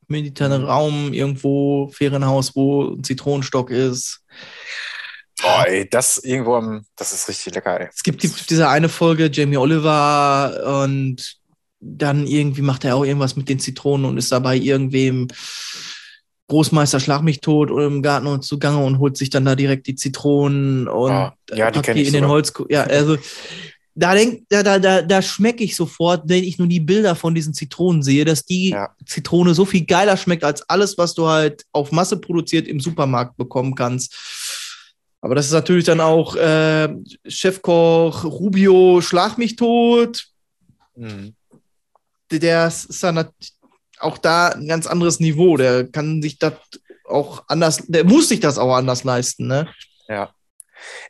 mediterraner 0.08 0.66
Raum, 0.66 1.14
irgendwo, 1.14 1.90
Ferienhaus, 1.90 2.56
wo 2.56 2.94
ein 2.94 3.04
Zitronenstock 3.04 3.72
ist. 3.72 4.24
Boah, 5.42 5.66
ey, 5.68 5.90
das 5.90 6.20
irgendwo 6.20 6.56
am, 6.56 6.86
das 6.96 7.12
ist 7.12 7.28
richtig 7.28 7.56
lecker, 7.56 7.80
ey. 7.80 7.90
Es 7.92 8.04
gibt 8.04 8.22
die, 8.24 8.30
diese 8.30 8.70
eine 8.70 8.88
Folge, 8.88 9.30
Jamie 9.34 9.58
Oliver, 9.58 10.84
und 10.84 11.40
dann 11.80 12.28
irgendwie 12.28 12.62
macht 12.62 12.86
er 12.86 12.96
auch 12.96 13.04
irgendwas 13.04 13.36
mit 13.36 13.50
den 13.50 13.60
Zitronen 13.60 14.06
und 14.06 14.18
ist 14.18 14.32
dabei 14.32 14.56
irgendwem 14.56 15.28
Großmeister 16.48 17.00
Schlag 17.00 17.22
mich 17.24 17.40
tot 17.40 17.72
oder 17.72 17.86
im 17.88 18.02
Garten 18.02 18.28
und 18.28 18.44
zugange 18.44 18.84
und 18.84 19.00
holt 19.00 19.18
sich 19.18 19.30
dann 19.30 19.46
da 19.46 19.56
direkt 19.56 19.88
die 19.88 19.96
Zitronen 19.96 20.88
und 20.88 21.12
Ah, 21.12 21.36
ja, 21.54 21.72
die 21.72 21.80
packt 21.80 21.96
die 21.98 22.02
ich 22.02 22.08
in 22.08 22.14
den 22.14 22.24
sogar. 22.24 22.30
Holz. 22.30 22.54
Ja, 22.70 22.84
also 22.84 23.18
da 23.96 24.14
denk, 24.14 24.44
da, 24.50 24.64
da, 24.64 24.80
da, 24.80 25.02
da 25.04 25.22
schmecke 25.22 25.64
ich 25.64 25.76
sofort, 25.76 26.24
wenn 26.26 26.44
ich 26.44 26.58
nur 26.58 26.68
die 26.68 26.80
Bilder 26.80 27.16
von 27.16 27.34
diesen 27.36 27.54
Zitronen 27.54 28.02
sehe, 28.04 28.26
dass 28.26 28.44
die 28.44 28.72
Ja. 28.72 28.90
Zitrone 29.06 29.54
so 29.54 29.66
viel 29.66 29.86
geiler 29.86 30.18
schmeckt 30.18 30.44
als 30.44 30.68
alles, 30.68 30.98
was 30.98 31.14
du 31.14 31.28
halt 31.28 31.64
auf 31.72 31.92
Masse 31.92 32.18
produziert 32.18 32.68
im 32.68 32.80
Supermarkt 32.80 33.38
bekommen 33.38 33.76
kannst. 33.76 34.14
Aber 35.22 35.36
das 35.36 35.46
ist 35.46 35.52
natürlich 35.54 35.86
dann 35.86 36.02
auch 36.02 36.36
äh, 36.36 36.90
Chefkoch 37.28 38.26
Rubio 38.26 39.00
Schlag 39.00 39.38
mich 39.38 39.56
tot. 39.56 40.26
Mhm. 40.96 41.36
Der- 42.32 42.68
ist 42.68 43.02
dann 43.04 43.30
auch 44.04 44.18
da 44.18 44.50
ein 44.50 44.68
ganz 44.68 44.88
anderes 44.88 45.20
Niveau. 45.20 45.58
Der 45.58 45.88
kann 45.88 46.22
sich 46.22 46.38
das 46.40 46.54
auch 47.06 47.44
anders, 47.48 47.78
der 47.88 48.04
muss 48.04 48.30
sich 48.30 48.40
das 48.40 48.58
auch 48.58 48.74
anders 48.76 49.04
leisten, 49.04 49.48
ne? 49.48 49.74
Ja. 50.08 50.34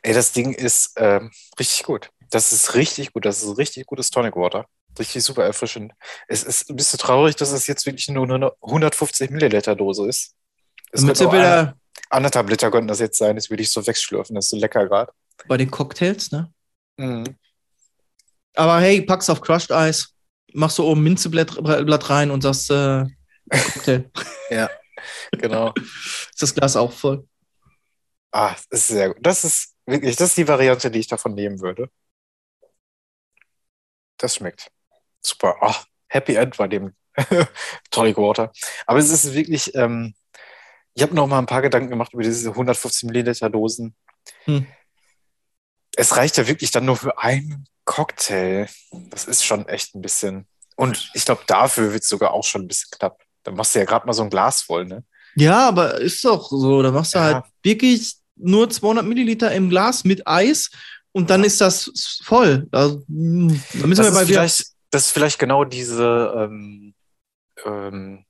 Ey, 0.02 0.14
das 0.14 0.32
Ding 0.32 0.52
ist 0.52 0.92
ähm, 0.96 1.30
richtig 1.58 1.82
gut. 1.84 2.10
Das 2.30 2.52
ist 2.52 2.74
richtig 2.74 3.12
gut. 3.12 3.24
Das 3.24 3.42
ist 3.42 3.58
richtig 3.58 3.86
gutes 3.86 4.10
Tonic 4.10 4.36
Water. 4.36 4.66
Richtig 4.98 5.24
super 5.24 5.44
erfrischend. 5.44 5.92
Es 6.28 6.44
ist 6.44 6.70
ein 6.70 6.76
bisschen 6.76 6.98
traurig, 7.00 7.34
dass 7.36 7.50
es 7.50 7.66
jetzt 7.66 7.84
wirklich 7.86 8.08
nur 8.08 8.24
eine 8.32 8.52
150 8.62 9.30
Milliliter 9.30 9.74
Dose 9.74 10.06
ist. 10.08 10.34
Es 10.92 11.00
Damit 11.00 11.16
könnte 11.16 11.18
sind 11.18 11.26
auch 11.28 11.32
wir 11.32 11.40
ein- 11.40 11.66
da 11.66 11.74
anderthalb 12.10 12.48
Liter 12.48 12.70
könnten 12.70 12.86
das 12.88 13.00
jetzt 13.00 13.18
sein. 13.18 13.34
Das 13.34 13.50
würde 13.50 13.62
ich 13.62 13.72
so 13.72 13.84
wegschlürfen. 13.84 14.36
Das 14.36 14.44
ist 14.46 14.50
so 14.50 14.56
lecker 14.56 14.86
gerade. 14.86 15.12
bei 15.48 15.56
den 15.56 15.70
Cocktails, 15.70 16.30
ne? 16.30 16.52
Mhm. 16.96 17.36
Aber 18.54 18.78
hey, 18.80 19.00
pack's 19.02 19.28
auf 19.28 19.40
Crushed 19.40 19.72
Eis, 19.72 20.13
machst 20.54 20.78
du 20.78 20.84
oben 20.84 21.02
Minzeblatt 21.02 21.62
Blatt 21.62 22.10
rein 22.10 22.30
und 22.30 22.42
sagst, 22.42 22.70
äh, 22.70 23.04
Cocktail. 23.50 24.10
Genau. 25.32 25.74
ist 25.76 26.40
das 26.40 26.54
Glas 26.54 26.76
auch 26.76 26.92
voll. 26.92 27.28
ah, 28.32 28.54
das 28.70 28.80
ist 28.80 28.88
sehr 28.88 29.08
gut. 29.08 29.18
Das 29.20 29.44
ist 29.44 29.74
wirklich, 29.84 30.16
das 30.16 30.30
ist 30.30 30.38
die 30.38 30.48
Variante, 30.48 30.90
die 30.90 31.00
ich 31.00 31.08
davon 31.08 31.34
nehmen 31.34 31.60
würde. 31.60 31.90
Das 34.16 34.36
schmeckt. 34.36 34.70
Super. 35.20 35.56
Ah, 35.60 35.76
Happy 36.08 36.36
End 36.36 36.56
bei 36.56 36.68
dem 36.68 36.94
Tonic 37.90 38.16
Water. 38.16 38.52
Aber 38.86 38.98
es 38.98 39.10
ist 39.10 39.34
wirklich, 39.34 39.74
ähm, 39.74 40.14
ich 40.94 41.02
habe 41.02 41.14
noch 41.14 41.26
mal 41.26 41.38
ein 41.38 41.46
paar 41.46 41.62
Gedanken 41.62 41.90
gemacht 41.90 42.14
über 42.14 42.22
diese 42.22 42.50
150 42.50 43.04
Milliliter 43.04 43.50
Dosen. 43.50 43.94
Hm. 44.44 44.66
Es 45.96 46.16
reicht 46.16 46.36
ja 46.36 46.46
wirklich 46.48 46.70
dann 46.70 46.84
nur 46.84 46.96
für 46.96 47.18
einen 47.18 47.66
Cocktail. 47.84 48.66
Das 49.10 49.24
ist 49.26 49.44
schon 49.44 49.68
echt 49.68 49.94
ein 49.94 50.02
bisschen. 50.02 50.46
Und 50.76 51.10
ich 51.14 51.24
glaube, 51.24 51.42
dafür 51.46 51.92
wird 51.92 52.02
es 52.02 52.08
sogar 52.08 52.32
auch 52.32 52.44
schon 52.44 52.62
ein 52.62 52.68
bisschen 52.68 52.90
knapp. 52.90 53.22
Dann 53.44 53.54
machst 53.54 53.74
du 53.74 53.78
ja 53.78 53.84
gerade 53.84 54.06
mal 54.06 54.12
so 54.12 54.22
ein 54.22 54.30
Glas 54.30 54.62
voll, 54.62 54.86
ne? 54.86 55.04
Ja, 55.36 55.68
aber 55.68 56.00
ist 56.00 56.24
doch 56.24 56.48
so. 56.50 56.82
Da 56.82 56.90
machst 56.90 57.14
du 57.14 57.18
Ja. 57.18 57.24
halt 57.24 57.44
wirklich 57.62 58.16
nur 58.36 58.68
200 58.70 59.04
Milliliter 59.04 59.52
im 59.52 59.70
Glas 59.70 60.04
mit 60.04 60.26
Eis 60.26 60.70
und 61.12 61.30
dann 61.30 61.44
ist 61.44 61.60
das 61.60 62.20
voll. 62.24 62.66
Mh, 62.72 63.54
da 63.74 63.86
müssen 63.86 64.02
Das 64.02 64.06
wir 64.06 64.12
bei 64.12 64.22
ist, 64.22 64.26
vielleicht, 64.28 64.66
das 64.90 65.06
ist 65.06 65.10
vielleicht 65.12 65.38
genau 65.38 65.64
diese, 65.64 66.32
ähm, 66.36 66.94
ähm, 67.64 68.24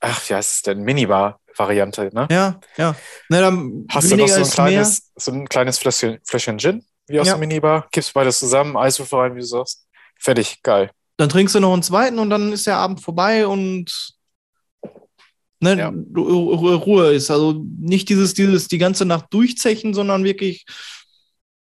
ach, 0.00 0.28
wie 0.28 0.34
heißt 0.34 0.56
es 0.56 0.62
denn? 0.62 0.82
Minibar-Variante, 0.82 2.10
ne? 2.12 2.26
Ja, 2.30 2.60
ja. 2.76 2.96
Na, 3.28 3.40
dann 3.40 3.86
Hast 3.90 4.10
du 4.10 4.16
noch 4.16 4.26
so 4.28 4.34
ein 4.42 4.50
kleines, 4.50 5.12
so 5.16 5.30
ein 5.32 5.48
kleines 5.48 5.78
Fläschchen, 5.78 6.18
Fläschchen 6.24 6.58
Gin, 6.58 6.84
wie 7.08 7.20
aus 7.20 7.26
Ja. 7.26 7.34
der 7.34 7.40
Minibar, 7.40 7.88
kippst 7.90 8.12
beides 8.14 8.38
zusammen, 8.38 8.76
Eiswürfel 8.76 9.18
rein, 9.18 9.34
wie 9.36 9.40
du 9.40 9.46
sagst. 9.46 9.86
Fertig, 10.18 10.62
geil. 10.62 10.90
Dann 11.18 11.28
trinkst 11.28 11.54
du 11.54 11.60
noch 11.60 11.72
einen 11.72 11.82
zweiten 11.82 12.18
und 12.18 12.30
dann 12.30 12.52
ist 12.52 12.66
der 12.66 12.76
Abend 12.76 13.00
vorbei 13.00 13.46
und 13.46 14.14
ne, 15.60 15.78
Ja. 15.78 15.88
Ru- 15.88 16.54
Ru- 16.54 16.74
Ruhe 16.76 17.12
ist. 17.14 17.30
Also 17.30 17.64
nicht 17.78 18.08
dieses, 18.08 18.34
dieses 18.34 18.68
die 18.68 18.78
ganze 18.78 19.04
Nacht 19.04 19.26
durchzechen, 19.30 19.94
sondern 19.94 20.24
wirklich. 20.24 20.64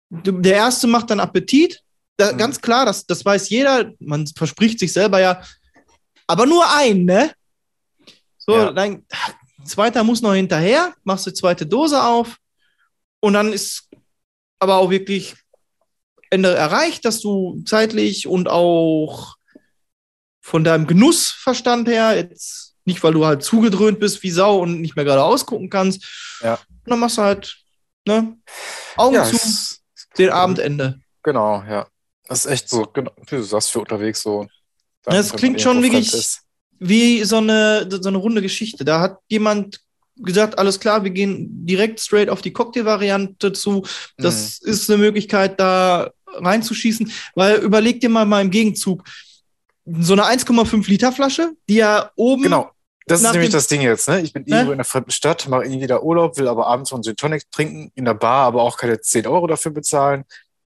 Der 0.09 0.55
erste 0.55 0.87
macht 0.87 1.09
dann 1.09 1.19
Appetit. 1.19 1.81
Da, 2.15 2.31
Mhm. 2.33 2.37
Ganz 2.37 2.61
klar, 2.61 2.85
das, 2.85 3.05
das 3.05 3.23
weiß 3.23 3.49
jeder. 3.49 3.91
Man 3.99 4.25
verspricht 4.27 4.79
sich 4.79 4.91
selber 4.93 5.19
ja. 5.19 5.41
Aber 6.25 6.45
nur 6.45 6.65
ein, 6.75 7.05
ne? 7.05 7.31
So, 8.37 8.55
Ja. 8.55 8.71
dein 8.71 9.05
zweiter 9.65 10.03
muss 10.03 10.21
noch 10.21 10.33
hinterher, 10.33 10.93
machst 11.03 11.25
die 11.27 11.33
zweite 11.33 11.65
Dose 11.65 12.01
auf 12.01 12.37
und 13.19 13.33
dann 13.33 13.51
ist 13.53 13.89
aber 14.60 14.78
auch 14.78 14.89
wirklich 14.89 15.36
Ende 16.30 16.54
erreicht, 16.54 17.06
dass 17.06 17.20
du 17.22 17.62
zeitlich 17.65 18.28
und 18.28 18.50
auch 18.50 19.36
von 20.41 20.63
deinem 20.63 20.88
Genussverstand 20.88 21.88
her, 21.88 22.15
jetzt 22.15 22.76
nicht, 22.86 23.04
weil 23.04 23.13
du 23.13 23.26
halt 23.26 23.43
zugedröhnt 23.43 24.00
bist 24.00 24.24
wie 24.24 24.32
Sau 24.32 24.60
und 24.60 24.82
nicht 24.82 24.96
mehr 24.96 25.06
gerade 25.06 25.24
ausgucken 25.24 25.70
kannst. 25.70 26.06
Ja. 26.41 26.54
Und 26.56 26.91
dann 26.91 27.00
machst 27.00 27.17
du 27.17 27.22
halt, 27.22 27.58
ne? 28.06 28.38
Augen 28.96 29.15
Ja, 29.15 29.26
zu, 29.26 29.36
es- 29.36 29.82
den 30.17 30.30
Abendende. 30.30 31.00
genau, 31.24 31.63
ja. 31.63 31.88
Das 32.28 32.46
ist 32.46 32.52
echt 32.52 32.70
so, 32.70 32.84
genau, 32.86 33.12
wie 33.28 33.36
du 33.36 33.43
sagst, 33.43 33.72
für 33.72 33.80
unterwegs 33.80 34.22
so. 34.22 34.48
Dann, 35.04 35.15
Das 35.15 35.32
klingt 35.34 35.62
schon 35.62 35.82
wirklich- 35.84 36.13
ist. 36.13 36.41
Wie 36.80 37.24
so 37.24 37.38
eine, 37.38 37.88
so 37.89 38.08
eine 38.08 38.17
runde 38.20 38.41
Geschichte. 38.41 38.86
Da 38.86 39.00
hat 39.00 39.17
jemand 39.30 39.80
gesagt, 40.21 40.58
alles 40.60 40.80
klar, 40.80 41.03
wir 41.03 41.12
gehen 41.12 41.65
direkt 41.65 41.99
straight 41.99 42.30
auf 42.30 42.41
die 42.41 42.51
Cocktail-Variante 42.53 43.53
zu. 43.53 43.84
Das 44.17 44.60
Mhm. 44.63 44.71
ist 44.71 44.89
eine 44.89 44.97
Möglichkeit, 44.97 45.60
da 45.60 46.12
reinzuschießen. 46.27 47.12
Weil 47.36 47.58
überleg 47.58 48.01
dir 48.01 48.10
mal 48.10 48.25
mal 48.25 48.41
im 48.41 48.51
Gegenzug, 48.51 49.03
so 49.99 50.13
eine 50.13 50.25
1,5 50.25 50.88
Liter 50.88 51.12
Flasche, 51.12 51.51
die 51.69 51.75
ja 51.75 52.12
oben 52.15 52.43
Genau. 52.43 52.71
Das 53.10 53.21
ist 53.21 53.32
nämlich 53.32 53.51
das 53.51 53.67
Ding 53.67 53.80
jetzt, 53.80 54.10
ne? 54.10 54.19
Ich 54.19 54.34
bin 54.34 54.43
Ne? 54.43 54.49
irgendwo 54.49 54.71
in 54.73 54.77
einer 54.80 54.84
fremden 54.84 55.12
Stadt, 55.12 55.47
mache 55.47 55.63
irgendwie 55.63 55.88
da 55.88 56.01
Urlaub, 56.01 56.38
will 56.38 56.49
aber 56.49 56.67
abends 56.67 56.89
so 56.89 56.97
einen 56.97 57.03
Gin 57.03 57.15
Tonic 57.15 57.49
trinken, 57.51 57.89
in 57.95 58.03
der 58.03 58.13
Bar 58.15 58.47
aber 58.47 58.62
auch 58.63 58.75
keine 58.77 58.99
10 58.99 59.25
Euro 59.27 59.47
dafür 59.47 59.71
bezahlen. 59.71 60.25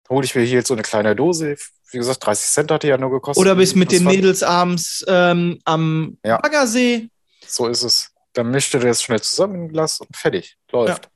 Hole 0.10 0.26
ich 0.26 0.34
mir 0.34 0.42
hier 0.42 0.56
jetzt 0.56 0.70
so 0.70 0.74
eine 0.74 0.82
kleine 0.82 1.16
Dose. 1.16 1.56
Wie 1.92 1.98
gesagt, 2.00 2.26
30 2.26 2.48
Cent 2.50 2.72
hat 2.72 2.82
die 2.82 2.88
ja 2.88 2.98
nur 2.98 3.12
gekostet. 3.12 3.40
Oder 3.40 3.54
bist 3.54 3.76
mit 3.76 3.92
den 3.92 4.06
Mädels 4.06 4.42
abends 4.42 5.06
ähm, 5.08 5.60
am 5.66 6.18
Ja. 6.26 6.38
Baggersee. 6.38 7.10
So 7.48 7.68
ist 7.68 7.84
es. 7.84 8.10
Dann 8.34 8.50
mischt 8.52 8.74
du 8.74 8.80
das 8.80 9.04
schnell 9.04 9.22
zusammen 9.22 9.56
in 9.56 9.62
ein 9.64 9.70
Glas 9.70 10.00
und 10.00 10.16
fertig. 10.16 10.56
Läuft. 10.72 11.10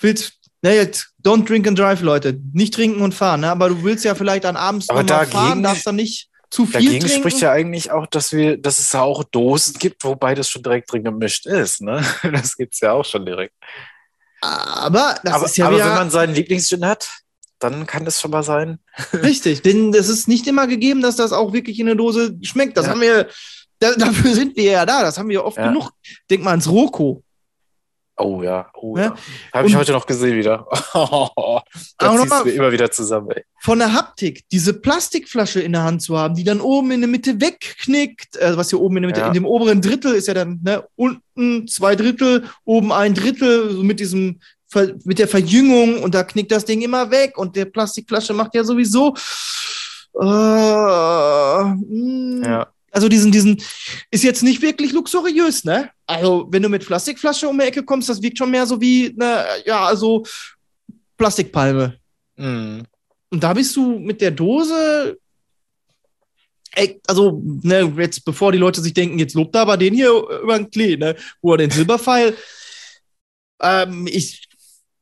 Willst, 0.00 0.32
na 0.62 0.70
jetzt, 0.72 1.08
don't 1.22 1.44
drink 1.46 1.66
and 1.68 1.78
drive, 1.78 2.00
Leute. 2.00 2.38
Nicht 2.52 2.74
trinken 2.74 3.00
und 3.02 3.14
fahren, 3.14 3.40
ne? 3.42 3.50
aber 3.50 3.68
du 3.68 3.82
willst 3.84 4.04
ja 4.04 4.14
vielleicht 4.14 4.44
dann 4.44 4.56
abends 4.56 4.88
Aber 4.88 5.04
dagegen- 5.04 5.32
fahren, 5.32 5.62
darfst 5.62 5.86
dann 5.86 5.96
nicht 5.96 6.28
zu 6.50 6.64
viel 6.66 6.72
Dagegen 6.74 7.00
trinken. 7.00 7.18
spricht 7.18 7.40
ja 7.40 7.50
eigentlich 7.52 7.90
auch, 7.90 8.06
dass 8.06 8.32
wir, 8.32 8.56
dass 8.56 8.78
es 8.78 8.92
ja 8.92 9.02
auch 9.02 9.24
Dosen 9.24 9.74
gibt, 9.78 10.04
wobei 10.04 10.34
das 10.34 10.48
schon 10.48 10.62
direkt 10.62 10.90
drin 10.92 11.04
gemischt 11.04 11.46
ist. 11.46 11.80
Ne? 11.82 12.02
Das 12.32 12.56
gibt's 12.56 12.80
ja 12.80 12.92
auch 12.92 13.04
schon 13.04 13.26
direkt. 13.26 13.54
aber 14.40 15.18
das 15.22 15.34
aber 15.34 15.44
ist 15.46 15.56
ja 15.56 15.66
aber 15.66 15.78
wenn 15.78 15.88
man 15.88 16.10
seinen 16.10 16.34
Lieblingsgin 16.34 16.84
hat, 16.86 17.08
dann 17.58 17.86
kann 17.86 18.04
das 18.04 18.20
schon 18.20 18.30
mal 18.30 18.42
sein. 18.42 18.78
richtig, 19.12 19.62
denn 19.62 19.94
es 19.94 20.08
ist 20.08 20.28
nicht 20.28 20.46
immer 20.46 20.66
gegeben, 20.66 21.00
dass 21.02 21.16
das 21.16 21.32
auch 21.32 21.52
wirklich 21.52 21.78
in 21.80 21.86
der 21.86 21.94
Dose 21.94 22.36
schmeckt. 22.42 22.76
Das 22.76 22.86
Ja. 22.86 22.92
haben 22.92 23.00
wir, 23.00 23.28
da, 23.78 23.94
dafür 23.94 24.34
sind 24.34 24.56
wir 24.56 24.64
ja 24.72 24.86
da, 24.86 25.02
das 25.02 25.18
haben 25.18 25.28
wir 25.28 25.44
oft 25.44 25.56
Ja. 25.58 25.68
genug. 25.68 25.90
Denk 26.30 26.42
mal 26.42 26.50
ans 26.50 26.68
Roko. 26.68 27.22
Oh 28.16 28.42
ja, 28.44 28.70
oh 28.74 28.96
Ja. 28.96 29.02
ja. 29.06 29.14
Habe 29.52 29.66
ich 29.66 29.74
heute 29.74 29.90
noch 29.90 30.06
gesehen 30.06 30.36
wieder. 30.36 30.66
Aber 30.92 31.64
da 31.98 32.10
ziehst 32.12 32.18
nochmal- 32.20 32.44
du 32.44 32.50
immer 32.50 32.70
wieder 32.70 32.88
zusammen, 32.92 33.30
ey. 33.32 33.42
Von 33.60 33.80
der 33.80 33.92
Haptik, 33.92 34.44
diese 34.52 34.72
Plastikflasche 34.74 35.60
in 35.60 35.72
der 35.72 35.82
Hand 35.82 36.00
zu 36.02 36.16
haben, 36.16 36.36
die 36.36 36.44
dann 36.44 36.60
oben 36.60 36.92
in 36.92 37.00
der 37.00 37.08
Mitte 37.10 37.40
wegknickt, 37.40 38.36
äh, 38.36 38.56
was 38.56 38.70
hier 38.70 38.80
oben 38.80 38.98
in 38.98 39.02
der 39.02 39.08
Mitte, 39.08 39.20
Ja. 39.20 39.26
in 39.26 39.32
dem 39.34 39.46
oberen 39.46 39.80
Drittel 39.80 40.14
ist 40.14 40.28
ja 40.28 40.34
dann 40.34 40.60
ne, 40.62 40.86
unten 40.94 41.66
zwei 41.66 41.96
Drittel, 41.96 42.48
oben 42.64 42.92
ein 42.92 43.14
Drittel, 43.14 43.72
so 43.72 43.82
mit 43.82 43.98
diesem 43.98 44.38
mit 45.04 45.20
der 45.20 45.28
Verjüngung 45.28 46.02
und 46.02 46.16
da 46.16 46.24
knickt 46.24 46.50
das 46.50 46.64
Ding 46.64 46.82
immer 46.82 47.12
weg 47.12 47.38
und 47.38 47.54
der 47.54 47.64
Plastikflasche 47.64 48.32
macht 48.34 48.56
ja 48.56 48.64
sowieso 48.64 49.14
äh, 50.20 50.24
mh, 51.64 52.46
Ja. 52.48 52.66
Also 52.94 53.08
diesen, 53.08 53.32
diesen, 53.32 53.60
ist 54.12 54.22
jetzt 54.22 54.44
nicht 54.44 54.62
wirklich 54.62 54.92
luxuriös, 54.92 55.64
ne? 55.64 55.90
Also, 56.06 56.46
wenn 56.50 56.62
du 56.62 56.68
mit 56.68 56.86
Plastikflasche 56.86 57.48
um 57.48 57.58
die 57.58 57.64
Ecke 57.64 57.82
kommst, 57.82 58.08
das 58.08 58.22
wirkt 58.22 58.38
schon 58.38 58.52
mehr 58.52 58.66
so 58.66 58.80
wie, 58.80 59.12
ne, 59.16 59.44
ja, 59.66 59.84
also 59.84 60.24
Plastikpalme. 61.16 61.98
Mhm. 62.36 62.84
Und 63.30 63.42
da 63.42 63.52
bist 63.52 63.74
du 63.74 63.98
mit 63.98 64.20
der 64.20 64.30
Dose, 64.30 65.18
ey, 66.72 67.00
also, 67.08 67.42
ne, 67.62 67.92
jetzt 67.98 68.24
bevor 68.24 68.52
die 68.52 68.58
Leute 68.58 68.80
sich 68.80 68.94
denken, 68.94 69.18
jetzt 69.18 69.34
lobt 69.34 69.56
er 69.56 69.62
aber 69.62 69.76
den 69.76 69.94
hier 69.94 70.12
über 70.42 70.56
den 70.56 70.70
Klee, 70.70 70.96
ne, 70.96 71.16
wo 71.42 71.52
er 71.52 71.58
den 71.58 71.70
Silberpfeil, 71.70 72.36
ähm, 73.60 74.06
ich 74.06 74.46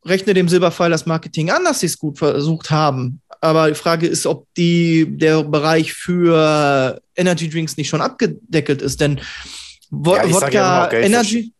rechne 0.04 0.34
dem 0.34 0.48
Silberpfeil 0.48 0.90
das 0.90 1.06
Marketing 1.06 1.50
an, 1.50 1.64
dass 1.64 1.80
sie 1.80 1.86
es 1.86 1.98
gut 1.98 2.18
versucht 2.18 2.70
haben. 2.70 3.20
Aber 3.44 3.68
die 3.68 3.74
Frage 3.74 4.06
ist, 4.06 4.24
ob 4.24 4.46
die, 4.56 5.04
der 5.18 5.42
Bereich 5.42 5.92
für 5.92 7.02
Energy 7.16 7.50
Drinks 7.50 7.76
nicht 7.76 7.88
schon 7.88 8.00
abgedeckelt 8.00 8.80
ist, 8.80 9.00
denn 9.00 9.20
Wo 9.90 10.14
Ja, 10.16 10.24
ja 10.24 10.32
Wodka 10.32 10.86
Geld 10.86 11.04
Energy. 11.06 11.52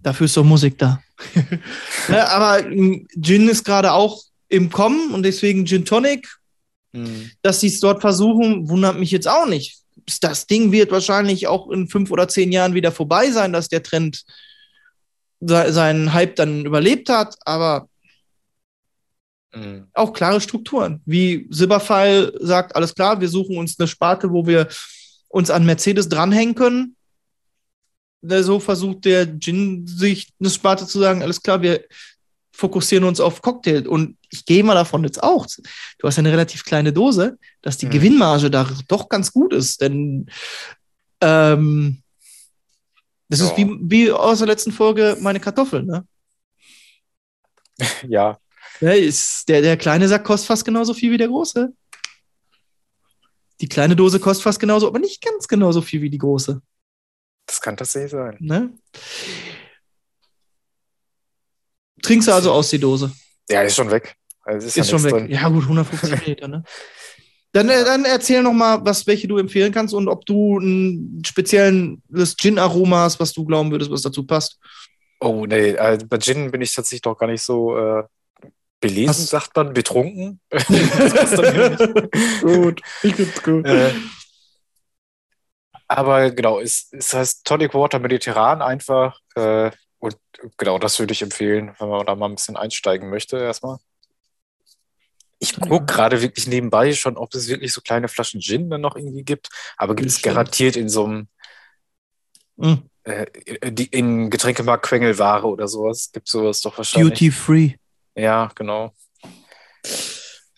Dafür 0.00 0.26
ist 0.26 0.36
doch 0.36 0.44
Musik 0.44 0.78
da. 0.78 1.00
ne, 2.08 2.28
aber 2.30 2.62
Gin 3.20 3.48
ist 3.48 3.64
gerade 3.64 3.92
auch 3.92 4.22
im 4.48 4.70
Kommen 4.70 5.12
und 5.12 5.22
deswegen 5.22 5.66
Gin 5.66 5.84
Tonic, 5.84 6.28
Mhm. 6.96 7.32
dass 7.42 7.58
sie 7.58 7.66
es 7.66 7.80
dort 7.80 8.00
versuchen, 8.02 8.68
wundert 8.68 8.96
mich 9.00 9.10
jetzt 9.10 9.26
auch 9.26 9.46
nicht. 9.48 9.78
Das 10.20 10.46
Ding 10.46 10.70
wird 10.70 10.92
wahrscheinlich 10.92 11.48
auch 11.48 11.68
in 11.72 11.88
fünf 11.88 12.12
oder 12.12 12.28
zehn 12.28 12.52
Jahren 12.52 12.74
wieder 12.74 12.92
vorbei 12.92 13.32
sein, 13.32 13.52
dass 13.52 13.68
der 13.68 13.82
Trend 13.82 14.22
se- 15.40 15.72
seinen 15.72 16.12
Hype 16.12 16.36
dann 16.36 16.64
überlebt 16.64 17.08
hat, 17.08 17.34
aber 17.44 17.88
Mhm. 19.54 19.86
auch 19.94 20.12
klare 20.12 20.40
Strukturen. 20.40 21.00
Wie 21.06 21.46
Silberpfeil 21.50 22.32
sagt, 22.40 22.74
alles 22.74 22.94
klar, 22.94 23.20
wir 23.20 23.28
suchen 23.28 23.56
uns 23.56 23.78
eine 23.78 23.86
Sparte, 23.88 24.30
wo 24.30 24.46
wir 24.46 24.68
uns 25.28 25.50
an 25.50 25.64
Mercedes 25.66 26.08
dranhängen 26.08 26.54
können. 26.54 26.96
Ne, 28.22 28.42
So 28.42 28.58
versucht 28.58 29.04
der 29.04 29.38
Gin 29.38 29.86
sich 29.86 30.32
eine 30.40 30.50
Sparte 30.50 30.86
zu 30.86 30.98
sagen, 30.98 31.22
alles 31.22 31.40
klar, 31.42 31.60
wir 31.62 31.84
fokussieren 32.52 33.04
uns 33.04 33.20
auf 33.20 33.42
Cocktail. 33.42 33.86
Und 33.88 34.16
ich 34.30 34.44
gehe 34.44 34.62
mal 34.64 34.74
davon 34.74 35.02
jetzt 35.04 35.22
auch, 35.22 35.46
du 35.98 36.06
hast 36.06 36.16
ja 36.16 36.20
eine 36.20 36.32
relativ 36.32 36.64
kleine 36.64 36.92
Dose, 36.92 37.36
dass 37.62 37.76
die 37.78 37.86
Mhm. 37.86 37.90
Gewinnmarge 37.90 38.50
da 38.50 38.68
doch 38.88 39.08
ganz 39.08 39.32
gut 39.32 39.52
ist. 39.52 39.80
Denn 39.80 40.26
ähm, 41.20 42.00
das 43.28 43.40
ist 43.40 43.50
Ja. 43.50 43.56
wie, 43.58 43.76
wie 43.82 44.10
aus 44.12 44.38
der 44.38 44.46
letzten 44.46 44.72
Folge 44.72 45.16
meine 45.20 45.40
Kartoffeln, 45.40 45.86
ne? 45.86 46.06
Ja, 48.08 48.38
Ja, 48.80 48.90
ist, 48.92 49.48
der, 49.48 49.62
der 49.62 49.76
kleine 49.76 50.08
Sack 50.08 50.24
kostet 50.24 50.48
fast 50.48 50.64
genauso 50.64 50.94
viel 50.94 51.10
wie 51.12 51.18
der 51.18 51.28
große. 51.28 51.72
Die 53.60 53.68
kleine 53.68 53.94
Dose 53.96 54.18
kostet 54.20 54.42
fast 54.42 54.60
genauso, 54.60 54.86
aber 54.88 54.98
nicht 54.98 55.22
ganz 55.22 55.46
genauso 55.48 55.80
viel 55.80 56.02
wie 56.02 56.10
die 56.10 56.18
große. 56.18 56.60
das 57.46 57.60
kann 57.60 57.76
tatsächlich 57.76 58.10
sein. 58.10 58.36
Ne? 58.40 58.72
Trinkst 62.02 62.28
du 62.28 62.32
also 62.32 62.52
aus 62.52 62.70
die 62.70 62.78
Dose? 62.78 63.12
Ja, 63.48 63.62
ist 63.62 63.76
schon 63.76 63.90
weg. 63.90 64.14
Also 64.42 64.66
ist 64.66 64.76
Ist 64.76 64.90
schon 64.90 65.02
weg. 65.04 65.12
drin. 65.12 65.30
Ja, 65.30 65.48
gut, 65.48 65.62
150 65.62 66.10
Milliliter, 66.20 66.48
ne? 66.48 66.64
Dann, 67.52 67.68
äh, 67.68 67.84
dann 67.84 68.04
erzähl 68.04 68.42
noch 68.42 68.52
mal, 68.52 68.84
was, 68.84 69.06
welche 69.06 69.28
du 69.28 69.38
empfehlen 69.38 69.72
kannst 69.72 69.94
und 69.94 70.08
ob 70.08 70.26
du 70.26 70.58
ein 70.58 71.22
spezielles 71.24 72.36
Gin-Aroma 72.36 73.04
hast, 73.04 73.20
was 73.20 73.32
du 73.32 73.44
glauben 73.44 73.70
würdest, 73.70 73.90
was 73.92 74.02
dazu 74.02 74.26
passt. 74.26 74.58
Oh, 75.20 75.46
nee, 75.46 75.70
äh, 75.70 75.98
bei 76.08 76.18
Gin 76.18 76.50
bin 76.50 76.60
ich 76.60 76.74
tatsächlich 76.74 77.02
doch 77.02 77.16
gar 77.16 77.28
nicht 77.28 77.42
so 77.42 77.76
äh, 77.78 78.02
belesen, 78.84 79.08
Was? 79.08 79.30
sagt 79.30 79.56
man, 79.56 79.72
betrunken. 79.72 80.40
das 80.50 80.68
passt 80.68 81.38
dann 81.38 81.54
wieder 81.54 81.68
nicht. 81.70 82.42
gut, 82.42 82.82
ich 83.02 83.14
find's 83.14 83.42
gut. 83.42 83.66
Äh, 83.66 83.94
aber 85.88 86.30
genau, 86.30 86.60
es, 86.60 86.88
es 86.92 87.14
heißt 87.14 87.46
Tonic 87.46 87.72
Water 87.72 87.98
Mediterran 87.98 88.60
einfach. 88.60 89.18
Äh, 89.36 89.70
und 89.98 90.16
genau, 90.58 90.78
das 90.78 90.98
würde 90.98 91.12
ich 91.12 91.22
empfehlen, 91.22 91.74
wenn 91.78 91.88
man 91.88 92.04
da 92.04 92.14
mal 92.14 92.28
ein 92.28 92.34
bisschen 92.34 92.56
einsteigen 92.56 93.08
möchte, 93.08 93.38
erstmal. 93.38 93.78
Ich 95.38 95.58
gucke 95.58 95.86
gerade 95.86 96.20
wirklich 96.20 96.46
nebenbei 96.46 96.92
schon, 96.92 97.16
ob 97.16 97.34
es 97.34 97.48
wirklich 97.48 97.72
so 97.72 97.80
kleine 97.80 98.08
Flaschen 98.08 98.40
Gin 98.40 98.70
dann 98.70 98.80
noch 98.80 98.96
irgendwie 98.96 99.24
gibt. 99.24 99.48
Aber 99.76 99.94
gibt 99.94 100.10
es 100.10 100.22
garantiert 100.22 100.76
in 100.76 100.88
so 100.88 101.04
einem 101.04 101.28
Mm. 102.56 102.74
äh, 103.02 103.26
in 103.90 104.30
Getränkemarkt 104.30 104.84
Quengelware 104.86 105.44
oder 105.46 105.66
sowas. 105.66 106.10
Gibt 106.12 106.28
sowas 106.28 106.60
doch 106.60 106.78
wahrscheinlich. 106.78 107.14
Duty 107.14 107.30
free. 107.32 107.72
Ja, 108.16 108.50
genau. 108.54 108.94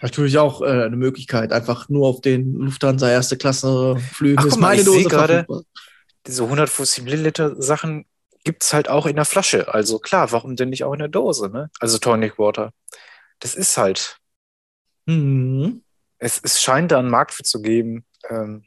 Natürlich 0.02 0.38
auch 0.38 0.60
äh, 0.60 0.66
eine 0.66 0.96
Möglichkeit, 0.96 1.52
einfach 1.52 1.88
nur 1.88 2.06
auf 2.06 2.20
den 2.20 2.52
Lufthansa 2.54 3.10
erste 3.10 3.36
Klasse 3.36 3.96
Flügen. 4.12 4.38
Ach, 4.38 4.42
guck 4.42 4.52
ist 4.52 4.58
mal, 4.58 4.68
meine 4.68 4.80
ich 4.80 4.86
Dose 4.86 4.98
seh 5.02 5.08
gerade-. 5.08 5.46
Diese 6.26 6.42
150 6.42 7.04
Milliliter 7.04 7.60
Sachen 7.60 8.04
gibt 8.44 8.62
es 8.62 8.72
halt 8.74 8.88
auch 8.88 9.06
in 9.06 9.16
der 9.16 9.24
Flasche. 9.24 9.72
Also 9.72 9.98
klar, 9.98 10.32
warum 10.32 10.56
denn 10.56 10.68
nicht 10.70 10.84
auch 10.84 10.92
in 10.92 10.98
der 10.98 11.08
Dose, 11.08 11.48
ne? 11.48 11.70
Also 11.80 11.98
Tonic 11.98 12.38
Water. 12.38 12.72
Das 13.40 13.54
ist 13.54 13.76
halt, 13.76 14.18
Mhm. 15.06 15.82
es, 16.18 16.40
es 16.42 16.60
scheint 16.60 16.90
da 16.92 16.98
einen 16.98 17.10
Markt 17.10 17.32
für 17.32 17.44
zu 17.44 17.62
geben. 17.62 18.04
Ähm, 18.28 18.64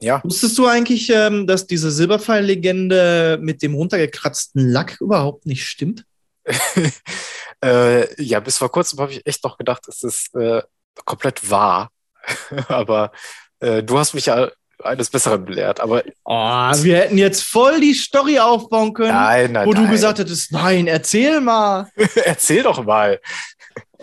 ja, 0.00 0.20
Wusstest 0.24 0.58
du 0.58 0.66
eigentlich, 0.66 1.08
ähm, 1.10 1.46
dass 1.46 1.66
diese 1.66 1.90
Silberpfeil-Legende 1.90 3.38
mit 3.40 3.62
dem 3.62 3.74
runtergekratzten 3.74 4.68
Lack 4.68 5.00
überhaupt 5.00 5.46
nicht 5.46 5.64
stimmt? 5.64 6.04
äh, 7.64 8.22
ja, 8.22 8.40
bis 8.40 8.58
vor 8.58 8.70
kurzem 8.70 9.00
habe 9.00 9.12
ich 9.12 9.26
echt 9.26 9.42
noch 9.44 9.58
gedacht, 9.58 9.86
es 9.88 10.02
ist 10.02 10.34
äh, 10.34 10.62
komplett 11.04 11.50
wahr. 11.50 11.90
Aber 12.68 13.12
äh, 13.60 13.82
du 13.82 13.98
hast 13.98 14.14
mich 14.14 14.26
ja 14.26 14.50
eines 14.82 15.10
Besseren 15.10 15.44
belehrt. 15.44 15.80
Aber 15.80 16.02
Oh, 16.24 16.72
wir 16.82 16.98
hätten 16.98 17.18
jetzt 17.18 17.42
voll 17.44 17.80
die 17.80 17.94
Story 17.94 18.38
aufbauen 18.38 18.92
können, 18.92 19.14
nein, 19.14 19.52
nein, 19.52 19.66
wo 19.66 19.72
du 19.72 19.82
nein. 19.82 19.90
gesagt 19.90 20.18
hättest, 20.18 20.52
nein, 20.52 20.86
erzähl 20.86 21.40
mal. 21.40 21.88
Erzähl 22.24 22.62
doch 22.62 22.84
mal. 22.84 23.20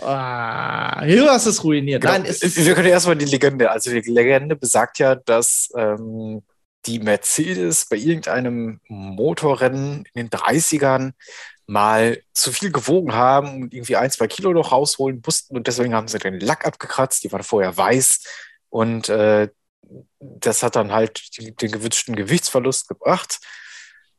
Ah, 0.02 1.04
hier 1.04 1.30
hast 1.30 1.46
du 1.46 1.52
es 1.52 1.64
ruiniert. 1.64 2.02
Genau. 2.02 2.14
Nein, 2.14 2.26
es 2.26 2.42
wir 2.42 2.74
können 2.74 2.88
erstmal 2.88 3.16
die 3.16 3.26
Legende. 3.26 3.70
Also 3.70 3.92
die 3.92 4.10
Legende 4.10 4.56
besagt 4.56 4.98
ja, 5.00 5.16
dass 5.16 5.70
ähm, 5.76 6.42
die 6.86 7.00
Mercedes 7.00 7.86
bei 7.86 7.98
irgendeinem 7.98 8.80
Motorrennen 8.88 10.06
in 10.14 10.28
den 10.28 10.30
30ern 10.30 11.12
mal 11.66 12.22
zu 12.34 12.52
viel 12.52 12.72
gewogen 12.72 13.14
haben 13.14 13.64
und 13.64 13.74
irgendwie 13.74 13.96
ein, 13.96 14.12
zwei 14.12 14.28
Kilo 14.28 14.52
noch 14.54 14.72
rausholen 14.72 15.22
mussten 15.26 15.56
und 15.56 15.68
deswegen 15.68 15.94
haben 15.94 16.08
sie 16.08 16.20
den 16.20 16.40
Lack 16.40 16.66
abgekratzt. 16.66 17.24
Die 17.24 17.32
waren 17.32 17.44
vorher 17.44 17.76
weiß 17.76 18.24
und 18.70 19.10
äh, 19.10 19.50
das 20.20 20.64
hat 20.64 20.76
dann 20.76 20.92
halt 20.92 21.22
den 21.40 21.72
gewünschten 21.72 22.16
Gewichtsverlust 22.16 22.88
gebracht. 22.88 23.40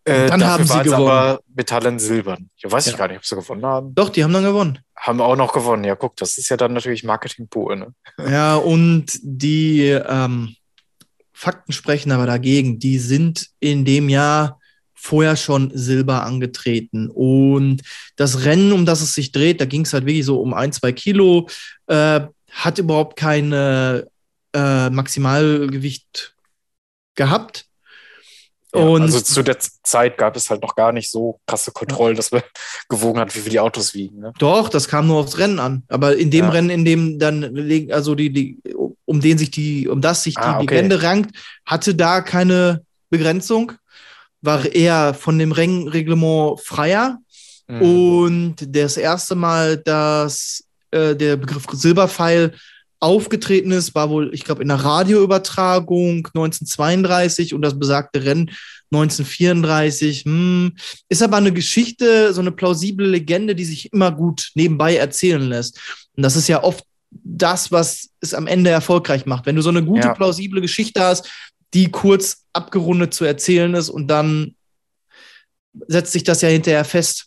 Äh, 0.06 0.26
dann 0.28 0.44
haben 0.44 0.64
sie 0.64 0.82
gewonnen. 0.82 1.08
aber 1.08 1.40
Metallen 1.54 1.98
silbern. 1.98 2.50
Ja, 2.56 2.70
weiß 2.70 2.86
ich 2.86 2.92
Ja. 2.92 2.98
gar 2.98 3.08
nicht, 3.08 3.16
ob 3.18 3.24
sie 3.24 3.36
gewonnen 3.36 3.64
haben. 3.64 3.94
doch, 3.94 4.10
die 4.10 4.22
haben 4.22 4.32
dann 4.34 4.44
gewonnen. 4.44 4.78
Haben 4.96 5.20
auch 5.22 5.34
noch 5.36 5.52
gewonnen. 5.52 5.84
Ja, 5.84 5.96
guck, 5.96 6.16
das 6.16 6.36
ist 6.36 6.50
ja 6.50 6.56
dann 6.58 6.74
natürlich 6.74 7.04
Marketing 7.04 7.48
pur. 7.48 7.74
Ne? 7.74 7.94
Ja, 8.30 8.56
und 8.56 9.06
die 9.22 9.88
ähm, 9.88 10.56
Fakten 11.32 11.72
sprechen 11.72 12.12
aber 12.12 12.26
dagegen. 12.26 12.78
Die 12.78 12.98
sind 12.98 13.48
in 13.60 13.84
dem 13.84 14.08
Jahr 14.10 14.60
vorher 15.04 15.36
schon 15.36 15.70
Silber 15.74 16.22
angetreten. 16.24 17.10
Und 17.12 17.82
das 18.16 18.44
Rennen, 18.46 18.72
um 18.72 18.86
das 18.86 19.02
es 19.02 19.12
sich 19.12 19.32
dreht, 19.32 19.60
da 19.60 19.66
ging 19.66 19.82
es 19.82 19.92
halt 19.92 20.06
wirklich 20.06 20.24
so 20.24 20.40
um 20.40 20.54
ein, 20.54 20.72
zwei 20.72 20.92
Kilo, 20.92 21.46
äh, 21.88 22.20
hat 22.50 22.78
überhaupt 22.78 23.16
keine 23.18 24.06
äh, 24.54 24.88
Maximalgewicht 24.88 26.34
gehabt. 27.16 27.66
Ja, 28.74 28.80
und 28.80 29.02
also 29.02 29.20
zu 29.20 29.42
der 29.42 29.58
Zeit 29.58 30.16
gab 30.16 30.36
es 30.36 30.48
halt 30.48 30.62
noch 30.62 30.74
gar 30.74 30.90
nicht 30.90 31.10
so 31.10 31.38
krasse 31.46 31.70
Kontrollen, 31.70 32.16
dass 32.16 32.32
man 32.32 32.42
gewogen 32.88 33.20
hat, 33.20 33.34
wie 33.36 33.40
viel 33.40 33.50
die 33.52 33.60
Autos 33.60 33.92
wiegen. 33.92 34.20
Ne? 34.20 34.32
Doch, 34.38 34.70
das 34.70 34.88
kam 34.88 35.06
nur 35.06 35.18
aufs 35.20 35.36
Rennen 35.36 35.60
an. 35.60 35.82
Aber 35.88 36.16
in 36.16 36.30
dem 36.30 36.46
Ja. 36.46 36.50
Rennen, 36.50 36.70
in 36.70 36.84
dem 36.86 37.18
dann, 37.18 37.44
also 37.92 38.14
die, 38.14 38.32
die, 38.32 38.58
um 39.04 39.20
den 39.20 39.36
sich 39.36 39.50
die, 39.50 39.86
um 39.86 40.00
das 40.00 40.22
sich 40.22 40.34
die 40.34 40.40
Ah, 40.40 40.56
okay. 40.60 40.74
Legende 40.74 41.02
rankt, 41.02 41.36
hatte 41.66 41.94
da 41.94 42.22
keine 42.22 42.82
Begrenzung, 43.10 43.72
war 44.44 44.66
eher 44.66 45.14
von 45.14 45.38
dem 45.38 45.52
Rennreglement 45.52 46.60
freier. 46.60 47.18
Mhm. 47.68 47.82
Und 47.82 48.56
das 48.76 48.96
erste 48.96 49.34
Mal, 49.34 49.78
dass 49.78 50.64
äh, 50.90 51.16
der 51.16 51.36
Begriff 51.36 51.66
Silberpfeil 51.72 52.54
aufgetreten 53.00 53.70
ist, 53.70 53.94
war 53.94 54.08
wohl, 54.08 54.32
ich 54.32 54.44
glaube, 54.44 54.62
in 54.62 54.68
der 54.68 54.78
Radioübertragung 54.78 56.26
1932 56.34 57.52
und 57.52 57.62
das 57.62 57.78
besagte 57.78 58.24
Rennen 58.24 58.50
1934. 58.92 60.24
Hm. 60.24 60.72
Ist 61.08 61.22
aber 61.22 61.36
eine 61.36 61.52
Geschichte, 61.52 62.32
so 62.32 62.40
eine 62.40 62.52
plausible 62.52 63.06
Legende, 63.06 63.54
die 63.54 63.64
sich 63.64 63.92
immer 63.92 64.10
gut 64.12 64.50
nebenbei 64.54 64.96
erzählen 64.96 65.42
lässt. 65.42 65.78
Und 66.16 66.22
das 66.22 66.36
ist 66.36 66.48
ja 66.48 66.62
oft 66.62 66.84
das, 67.10 67.70
was 67.70 68.10
es 68.20 68.34
am 68.34 68.46
Ende 68.46 68.70
erfolgreich 68.70 69.26
macht. 69.26 69.46
Wenn 69.46 69.56
du 69.56 69.62
so 69.62 69.68
eine 69.68 69.84
gute, 69.84 70.08
Ja. 70.08 70.14
plausible 70.14 70.60
Geschichte 70.60 71.00
hast, 71.02 71.28
die 71.74 71.90
kurz 71.90 72.46
abgerundet 72.52 73.12
zu 73.12 73.24
erzählen 73.24 73.74
ist 73.74 73.90
und 73.90 74.08
dann 74.08 74.56
setzt 75.88 76.12
sich 76.12 76.24
das 76.24 76.40
ja 76.40 76.48
hinterher 76.48 76.84
fest. 76.84 77.26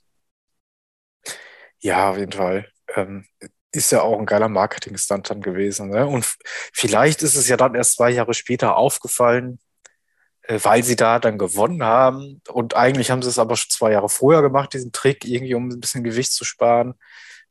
Ja, 1.80 2.10
auf 2.10 2.18
jeden 2.18 2.32
Fall. 2.32 2.68
Ähm, 2.96 3.26
ist 3.72 3.92
ja 3.92 4.02
auch 4.02 4.18
ein 4.18 4.26
geiler 4.26 4.50
Marketing-Stunt 4.50 5.30
dann 5.30 5.42
gewesen. 5.42 5.90
Ne? 5.90 6.08
Und 6.08 6.26
vielleicht 6.74 7.22
ist 7.22 7.36
es 7.36 7.48
ja 7.48 7.58
dann 7.58 7.76
erst 7.76 7.96
zwei 7.96 8.10
Jahre 8.10 8.34
später 8.34 8.78
aufgefallen, 8.78 9.60
äh, 10.44 10.60
weil 10.64 10.84
sie 10.84 10.96
da 10.96 11.20
dann 11.20 11.38
gewonnen 11.38 11.84
haben. 11.84 12.42
Und 12.48 12.76
eigentlich 12.76 13.12
haben 13.12 13.22
sie 13.22 13.30
es 13.30 13.40
aber 13.40 13.56
schon 13.56 13.70
zwei 13.70 13.92
Jahre 13.92 14.10
vorher 14.10 14.42
gemacht, 14.42 14.74
diesen 14.74 14.94
Trick, 14.94 15.26
irgendwie 15.26 15.54
um 15.54 15.70
ein 15.70 15.80
bisschen 15.80 16.04
Gewicht 16.04 16.32
zu 16.32 16.46
sparen. 16.46 16.96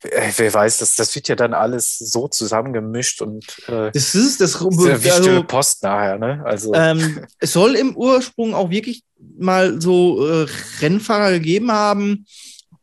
Äh, 0.03 0.31
wer 0.35 0.53
weiß, 0.53 0.77
das, 0.77 0.95
das 0.95 1.15
wird 1.15 1.27
ja 1.27 1.35
dann 1.35 1.53
alles 1.53 1.97
so 1.97 2.27
zusammengemischt 2.27 3.21
und 3.21 3.45
äh, 3.67 3.91
Das 3.91 4.13
ist 4.13 4.39
das 4.41 4.53
ja 4.53 5.03
wie 5.03 5.09
stille 5.09 5.31
also, 5.31 5.43
Post 5.43 5.83
nachher. 5.83 6.17
Ne? 6.19 6.41
Also, 6.45 6.73
ähm, 6.73 7.25
es 7.39 7.53
soll 7.53 7.75
im 7.75 7.95
Ursprung 7.95 8.53
auch 8.53 8.69
wirklich 8.69 9.03
mal 9.37 9.81
so 9.81 10.27
äh, 10.27 10.47
Rennfahrer 10.81 11.31
gegeben 11.31 11.71
haben, 11.71 12.25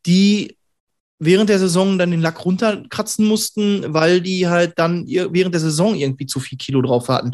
die 0.07 0.57
während 1.19 1.49
der 1.49 1.59
Saison 1.59 1.99
dann 1.99 2.11
den 2.11 2.21
Lack 2.21 2.45
runterkratzen 2.45 3.27
mussten, 3.27 3.95
weil 3.95 4.21
die 4.21 4.49
halt 4.49 4.75
dann 4.77 5.07
während 5.07 5.55
der 5.55 5.61
Saison 5.61 5.95
irgendwie 5.95 6.27
zu 6.27 6.41
viel 6.41 6.59
Kilo 6.59 6.83
drauf 6.83 7.09
hatten. 7.09 7.33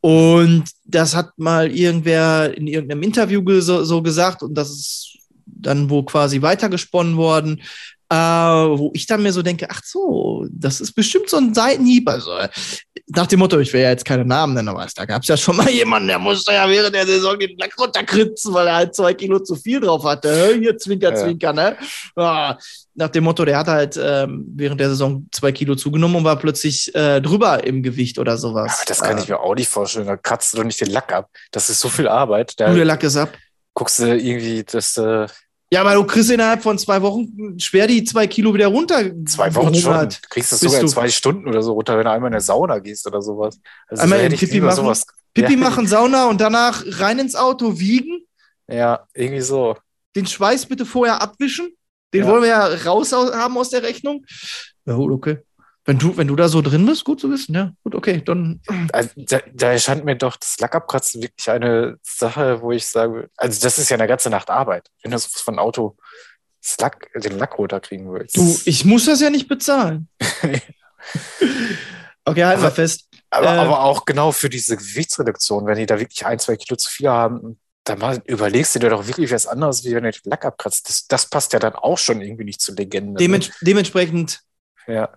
Und 0.00 0.64
das 0.84 1.14
hat 1.14 1.30
mal 1.38 1.70
irgendwer 1.70 2.56
in 2.56 2.66
irgendeinem 2.66 3.04
Interview 3.04 3.60
so, 3.60 3.84
so 3.84 4.02
gesagt 4.02 4.42
und 4.42 4.54
das 4.54 4.70
ist 4.70 5.18
dann 5.46 5.88
wohl 5.90 6.04
quasi 6.04 6.42
weitergesponnen 6.42 7.16
worden, 7.16 7.62
äh, 8.12 8.78
wo 8.78 8.90
ich 8.94 9.06
dann 9.06 9.22
mir 9.22 9.32
so 9.32 9.40
denke, 9.42 9.66
ach 9.70 9.80
so, 9.84 10.46
das 10.50 10.80
ist 10.82 10.92
bestimmt 10.92 11.30
so 11.30 11.38
ein 11.38 11.54
Seitenhieb. 11.54 12.08
Also 12.08 12.36
äh, 12.36 12.48
nach 13.08 13.26
dem 13.26 13.38
Motto, 13.38 13.58
ich 13.58 13.72
will 13.72 13.80
ja 13.80 13.88
jetzt 13.90 14.04
keine 14.04 14.24
Namen 14.24 14.52
nennen, 14.54 14.68
aber 14.68 14.86
da 14.94 15.04
gab 15.06 15.22
es 15.22 15.28
ja 15.28 15.36
schon 15.36 15.56
mal 15.56 15.70
jemanden, 15.70 16.08
der 16.08 16.18
musste 16.18 16.52
ja 16.52 16.68
während 16.68 16.94
der 16.94 17.06
Saison 17.06 17.38
den 17.38 17.56
Lack 17.56 17.72
runterkritzen, 17.78 18.52
weil 18.52 18.66
er 18.66 18.74
halt 18.76 18.94
zwei 18.94 19.14
Kilo 19.14 19.38
zu 19.38 19.54
viel 19.56 19.80
drauf 19.80 20.04
hatte. 20.04 20.54
Hier 20.58 20.76
Zwinker, 20.76 21.10
Ja. 21.10 21.16
Zwinker, 21.16 21.52
ne? 21.54 21.76
Ah, 22.16 22.56
nach 22.94 23.08
dem 23.08 23.24
Motto, 23.24 23.44
der 23.46 23.56
hat 23.58 23.68
halt 23.68 23.98
ähm, 24.02 24.44
während 24.54 24.78
der 24.78 24.90
Saison 24.90 25.26
zwei 25.32 25.50
Kilo 25.52 25.74
zugenommen 25.74 26.16
und 26.16 26.24
war 26.24 26.36
plötzlich 26.36 26.94
äh, 26.94 27.20
drüber 27.22 27.64
im 27.64 27.82
Gewicht 27.82 28.18
oder 28.18 28.36
sowas. 28.36 28.72
aber 28.76 28.84
das 28.86 29.00
kann 29.00 29.16
Äh, 29.16 29.22
ich 29.22 29.28
mir 29.28 29.40
auch 29.40 29.54
nicht 29.54 29.68
vorstellen. 29.70 30.06
Da 30.06 30.16
kratzt 30.18 30.52
du 30.52 30.58
doch 30.58 30.64
nicht 30.64 30.80
den 30.80 30.90
Lack 30.90 31.12
ab. 31.12 31.30
Das 31.50 31.70
ist 31.70 31.80
so 31.80 31.88
viel 31.88 32.08
Arbeit. 32.08 32.52
Da 32.60 32.68
Du, 32.68 32.76
der 32.76 32.84
Lack 32.84 33.02
ist 33.02 33.16
ab. 33.16 33.30
guckst 33.72 34.00
du 34.00 34.14
irgendwie, 34.14 34.62
dass 34.64 34.98
äh, 34.98 35.26
Ja, 35.72 35.80
aber 35.80 35.94
du 35.94 36.04
kriegst 36.04 36.30
innerhalb 36.30 36.62
von 36.62 36.76
zwei 36.78 37.00
Wochen 37.00 37.58
schwer 37.58 37.86
die 37.86 38.04
zwei 38.04 38.26
Kilo 38.26 38.52
wieder 38.52 38.66
runter. 38.66 39.10
Zwei 39.24 39.54
Wochen 39.54 39.74
schon. 39.74 39.84
gehungert. 39.92 40.20
Du 40.22 40.28
kriegst 40.28 40.52
das 40.52 40.60
Bist 40.60 40.72
sogar 40.72 40.82
in 40.82 40.88
zwei 40.88 41.08
Stunden 41.08 41.48
oder 41.48 41.62
so 41.62 41.72
runter, 41.72 41.96
wenn 41.96 42.04
du 42.04 42.10
einmal 42.10 42.28
in 42.28 42.32
der 42.32 42.42
Sauna 42.42 42.78
gehst 42.78 43.06
oder 43.06 43.22
sowas. 43.22 43.58
Also 43.88 44.02
Einmal 44.02 44.18
da 44.18 44.26
in 44.26 44.36
Pipi 44.36 44.60
machen? 44.60 44.76
sowas. 44.76 45.06
Pipi 45.32 45.52
ja, 45.54 45.58
machen, 45.58 45.86
Sauna 45.86 46.26
und 46.28 46.42
danach 46.42 46.84
rein 46.86 47.18
ins 47.18 47.34
Auto 47.34 47.78
wiegen. 47.80 48.20
Ja, 48.68 49.06
irgendwie 49.14 49.40
so. 49.40 49.76
Den 50.14 50.26
Schweiß 50.26 50.66
bitte 50.66 50.84
vorher 50.84 51.22
abwischen. 51.22 51.70
Den 52.12 52.24
Ja. 52.24 52.28
wollen 52.30 52.42
wir 52.42 52.50
ja 52.50 52.66
raus 52.84 53.14
au- 53.14 53.32
haben 53.32 53.56
aus 53.56 53.70
der 53.70 53.82
Rechnung. 53.82 54.26
Ja, 54.84 54.94
okay. 54.98 55.38
Wenn 55.84 55.98
du, 55.98 56.16
wenn 56.16 56.28
du 56.28 56.36
da 56.36 56.48
so 56.48 56.62
drin 56.62 56.86
bist, 56.86 57.04
gut 57.04 57.20
zu 57.20 57.30
wissen, 57.30 57.54
ja. 57.56 57.72
Gut, 57.82 57.94
okay, 57.96 58.22
dann. 58.24 58.60
Also, 58.92 59.10
da, 59.16 59.40
da 59.52 59.72
erscheint 59.72 60.04
mir 60.04 60.14
doch 60.16 60.36
das 60.36 60.56
Lackabkratzen 60.60 61.22
wirklich 61.22 61.50
eine 61.50 61.98
Sache, 62.02 62.62
wo 62.62 62.70
ich 62.70 62.86
sage, 62.86 63.28
also 63.36 63.60
das 63.60 63.78
ist 63.78 63.88
ja 63.90 63.96
eine 63.96 64.06
ganze 64.06 64.30
Nacht 64.30 64.48
Arbeit, 64.48 64.88
wenn 65.02 65.10
du 65.10 65.18
sowas 65.18 65.40
von 65.40 65.58
Auto 65.58 65.96
Lack, 66.80 67.08
den 67.14 67.38
Lack 67.38 67.58
runterkriegen 67.58 68.12
willst. 68.12 68.36
Du, 68.36 68.56
ich 68.66 68.84
muss 68.84 69.06
das 69.06 69.20
ja 69.20 69.30
nicht 69.30 69.48
bezahlen. 69.48 70.08
Okay, 72.24 72.44
halten 72.44 72.62
wir 72.62 72.66
Aber- 72.68 72.74
fest. 72.76 73.08
aber, 73.30 73.46
äh, 73.46 73.58
aber 73.58 73.80
auch 73.82 74.04
genau 74.04 74.30
für 74.30 74.48
diese 74.48 74.76
Gewichtsreduktion, 74.76 75.66
wenn 75.66 75.76
die 75.76 75.86
da 75.86 75.98
wirklich 75.98 76.24
ein, 76.24 76.38
zwei 76.38 76.54
Kilo 76.56 76.76
zu 76.76 76.88
viel 76.88 77.08
haben, 77.08 77.58
dann 77.82 77.98
mal 77.98 78.22
überlegst 78.26 78.76
du 78.76 78.78
dir 78.78 78.90
doch 78.90 79.08
wirklich 79.08 79.32
was 79.32 79.48
anderes, 79.48 79.82
wie 79.84 79.92
wenn 79.92 80.04
du 80.04 80.12
den 80.12 80.30
Lack 80.30 80.44
abkratzt. 80.44 80.88
Das, 80.88 81.06
das 81.08 81.28
passt 81.28 81.52
ja 81.52 81.58
dann 81.58 81.74
auch 81.74 81.98
schon 81.98 82.20
irgendwie 82.20 82.44
nicht 82.44 82.60
zur 82.60 82.76
Legende. 82.76 83.14
ne? 83.14 83.18
Dements 83.18 83.50
dementsprechend, 83.60 84.40
ja. 84.86 85.12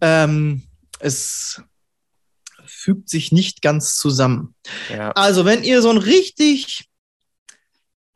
Ähm, 0.00 0.62
es 1.00 1.62
fügt 2.66 3.08
sich 3.08 3.32
nicht 3.32 3.62
ganz 3.62 3.96
zusammen. 3.98 4.54
Ja. 4.90 5.10
Also, 5.12 5.44
wenn 5.44 5.64
ihr 5.64 5.82
so 5.82 5.90
ein 5.90 5.98
richtig 5.98 6.88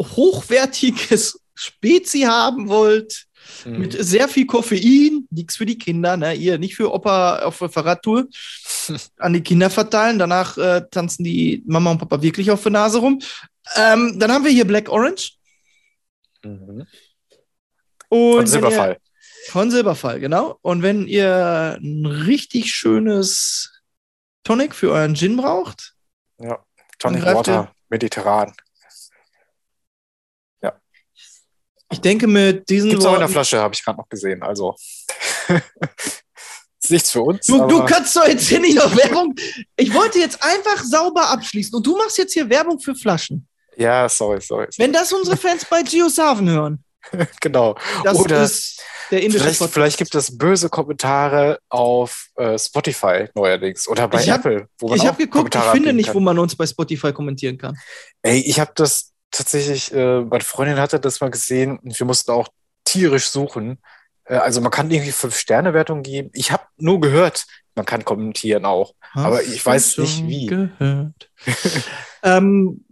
hochwertiges 0.00 1.38
Spezi 1.54 2.20
haben 2.22 2.68
wollt, 2.68 3.26
Mhm. 3.64 3.78
mit 3.80 3.92
sehr 4.04 4.28
viel 4.28 4.46
Koffein, 4.46 5.26
nichts 5.30 5.56
für 5.56 5.66
die 5.66 5.76
Kinder, 5.76 6.16
ne? 6.16 6.32
Ihr 6.34 6.58
nicht 6.58 6.76
für 6.76 6.92
Opa 6.92 7.40
auf 7.40 7.58
der 7.58 7.68
Fahrradtour 7.70 8.28
an 9.18 9.32
die 9.32 9.40
Kinder 9.42 9.68
verteilen. 9.68 10.18
Danach 10.20 10.56
äh, 10.58 10.82
tanzen 10.90 11.24
die 11.24 11.60
Mama 11.66 11.90
und 11.90 11.98
Papa 11.98 12.22
wirklich 12.22 12.52
auf 12.52 12.62
der 12.62 12.70
Nase 12.70 12.98
rum. 12.98 13.20
Ähm, 13.74 14.16
dann 14.18 14.30
haben 14.30 14.44
wir 14.44 14.52
hier 14.52 14.64
Black 14.64 14.88
Orange 14.88 15.32
Mhm. 16.44 16.86
und 18.08 18.34
Und 18.38 18.46
Silberfall. 18.46 18.98
Von 19.48 19.70
Silberfall, 19.70 20.20
genau. 20.20 20.58
Und 20.62 20.82
wenn 20.82 21.06
ihr 21.06 21.78
ein 21.80 22.06
richtig 22.06 22.72
schönes 22.72 23.82
Tonic 24.44 24.74
für 24.74 24.90
euren 24.92 25.14
Gin 25.14 25.36
braucht, 25.36 25.94
Ja. 26.38 26.64
Tonic 26.98 27.24
Water, 27.24 27.72
mediterran. 27.88 28.52
ich 31.90 32.00
denke 32.00 32.26
mit 32.26 32.70
diesen 32.70 32.88
Gibt's 32.88 33.04
auch 33.04 33.10
in 33.10 33.18
der 33.18 33.22
Worten- 33.24 33.32
Flasche, 33.34 33.58
habe 33.60 33.74
ich 33.74 33.84
gerade 33.84 33.98
noch 33.98 34.08
gesehen. 34.08 34.42
Also 34.42 34.74
ist 36.82 36.90
nichts 36.90 37.10
für 37.10 37.20
uns. 37.20 37.46
Du, 37.46 37.66
du 37.66 37.84
kannst 37.84 38.16
doch 38.16 38.26
jetzt 38.26 38.48
hier 38.48 38.60
nicht 38.60 38.76
noch 38.76 38.96
Werbung. 38.96 39.34
Ich 39.76 39.92
wollte 39.92 40.18
jetzt 40.18 40.42
einfach 40.42 40.82
sauber 40.84 41.28
abschließen 41.28 41.74
und 41.74 41.86
du 41.86 41.96
machst 41.98 42.16
jetzt 42.16 42.32
hier 42.32 42.48
Werbung 42.48 42.80
für 42.80 42.94
Flaschen. 42.94 43.46
Ja, 43.76 44.08
sorry, 44.08 44.40
sorry. 44.40 44.68
Wenn 44.78 44.92
das 44.92 45.12
unsere 45.12 45.36
Fans 45.36 45.66
bei 45.66 45.82
Geosaven 45.82 46.48
hören, 46.48 46.82
genau. 47.42 47.76
das 48.04 48.16
Oder 48.16 48.44
ist 48.44 48.80
der 49.12 49.22
indische 49.22 49.44
Vielleicht, 49.44 49.58
Podcast. 49.58 49.74
vielleicht 49.74 49.98
gibt 49.98 50.14
es 50.16 50.36
böse 50.36 50.68
Kommentare 50.68 51.58
auf 51.68 52.28
äh, 52.36 52.58
Spotify 52.58 53.28
neuerdings 53.34 53.86
oder 53.86 54.08
bei 54.08 54.22
Ich 54.22 54.30
hab- 54.30 54.44
Apple, 54.44 54.66
man 54.80 54.96
Ich 54.96 55.06
habe 55.06 55.18
geguckt, 55.18 55.54
ich 55.54 55.60
Kommentare 55.60 55.64
finde 55.72 55.78
abgeben 55.90 55.96
nicht, 55.96 56.06
kann. 56.06 56.14
wo 56.16 56.20
man 56.20 56.38
uns 56.38 56.56
bei 56.56 56.66
Spotify 56.66 57.12
kommentieren 57.12 57.58
kann. 57.58 57.76
Ey, 58.22 58.40
ich 58.40 58.58
habe 58.58 58.72
das 58.74 59.12
tatsächlich, 59.30 59.92
äh, 59.92 60.22
meine 60.22 60.42
Freundin 60.42 60.78
hatte 60.78 60.98
das 60.98 61.20
mal 61.20 61.30
gesehen 61.30 61.78
und 61.78 61.96
wir 61.98 62.06
mussten 62.06 62.32
auch 62.32 62.48
tierisch 62.84 63.28
suchen. 63.28 63.78
Äh, 64.24 64.34
also 64.36 64.60
man 64.60 64.70
kann 64.72 64.90
irgendwie 64.90 65.12
Fünf-Sterne-Wertung 65.12 66.02
geben. 66.02 66.30
Ich 66.32 66.50
habe 66.50 66.64
nur 66.78 67.00
gehört, 67.00 67.44
man 67.74 67.86
kann 67.86 68.04
kommentieren 68.04 68.64
auch. 68.64 68.94
Aber 69.14 69.36
Hast 69.38 69.48
ich 69.48 69.64
weiß 69.64 69.98
nicht, 69.98 70.26
wie. 70.26 70.48
Ähm, 72.24 72.84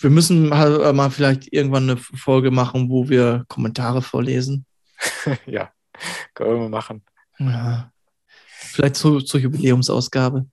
wir 0.00 0.10
müssen 0.10 0.48
mal 0.48 1.10
vielleicht 1.10 1.52
irgendwann 1.52 1.90
eine 1.90 1.96
Folge 1.96 2.52
machen, 2.52 2.88
wo 2.90 3.08
wir 3.08 3.44
Kommentare 3.48 4.02
vorlesen. 4.02 4.66
ja, 5.46 5.70
können 6.34 6.60
wir 6.60 6.68
machen. 6.68 7.02
Ja. 7.38 7.90
Vielleicht 8.72 8.96
zu, 8.96 9.20
zur 9.20 9.40
Jubiläumsausgabe. 9.40 10.46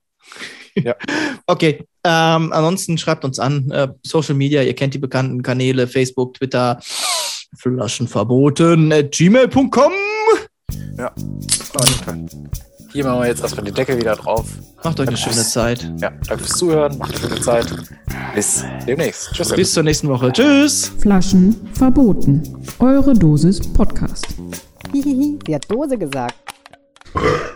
Ja. 0.74 0.94
Okay. 1.48 1.86
Ähm, 2.02 2.52
ansonsten 2.52 2.98
schreibt 2.98 3.24
uns 3.24 3.38
an. 3.38 3.70
Äh, 3.70 3.86
Social 4.02 4.34
Media, 4.34 4.62
ihr 4.62 4.74
kennt 4.74 4.94
die 4.94 4.98
bekannten 4.98 5.42
Kanäle, 5.42 5.86
Facebook, 5.86 6.34
Twitter, 6.34 6.80
Flaschenverboten 7.56 8.92
at 8.92 9.12
gmail.com. 9.12 9.92
Und 11.74 12.75
hier 12.96 13.04
machen 13.04 13.20
wir 13.20 13.26
jetzt 13.26 13.42
erstmal 13.42 13.64
den 13.66 13.74
Deckel 13.74 13.98
wieder 13.98 14.16
drauf. 14.16 14.46
Macht 14.82 14.98
euch 15.00 15.08
eine 15.08 15.18
schöne 15.18 15.42
Zeit. 15.42 15.82
Ja, 16.00 16.10
danke 16.26 16.44
fürs 16.44 16.58
Zuhören, 16.58 16.96
macht 16.96 17.14
eine 17.14 17.28
gute 17.28 17.42
Zeit. 17.42 17.66
Bis 18.34 18.64
demnächst. 18.86 19.32
Tschüss. 19.34 19.52
Bis 19.54 19.74
zur 19.74 19.82
nächsten 19.82 20.08
Woche. 20.08 20.32
Tschüss. 20.32 20.92
Flaschen 20.98 21.54
verboten. 21.74 22.42
Eure 22.78 23.12
Dosis 23.12 23.60
Podcast. 23.74 24.26
Hihihi, 24.92 25.38
sie 25.46 25.54
hat 25.54 25.70
Dose 25.70 25.98
gesagt. 25.98 26.36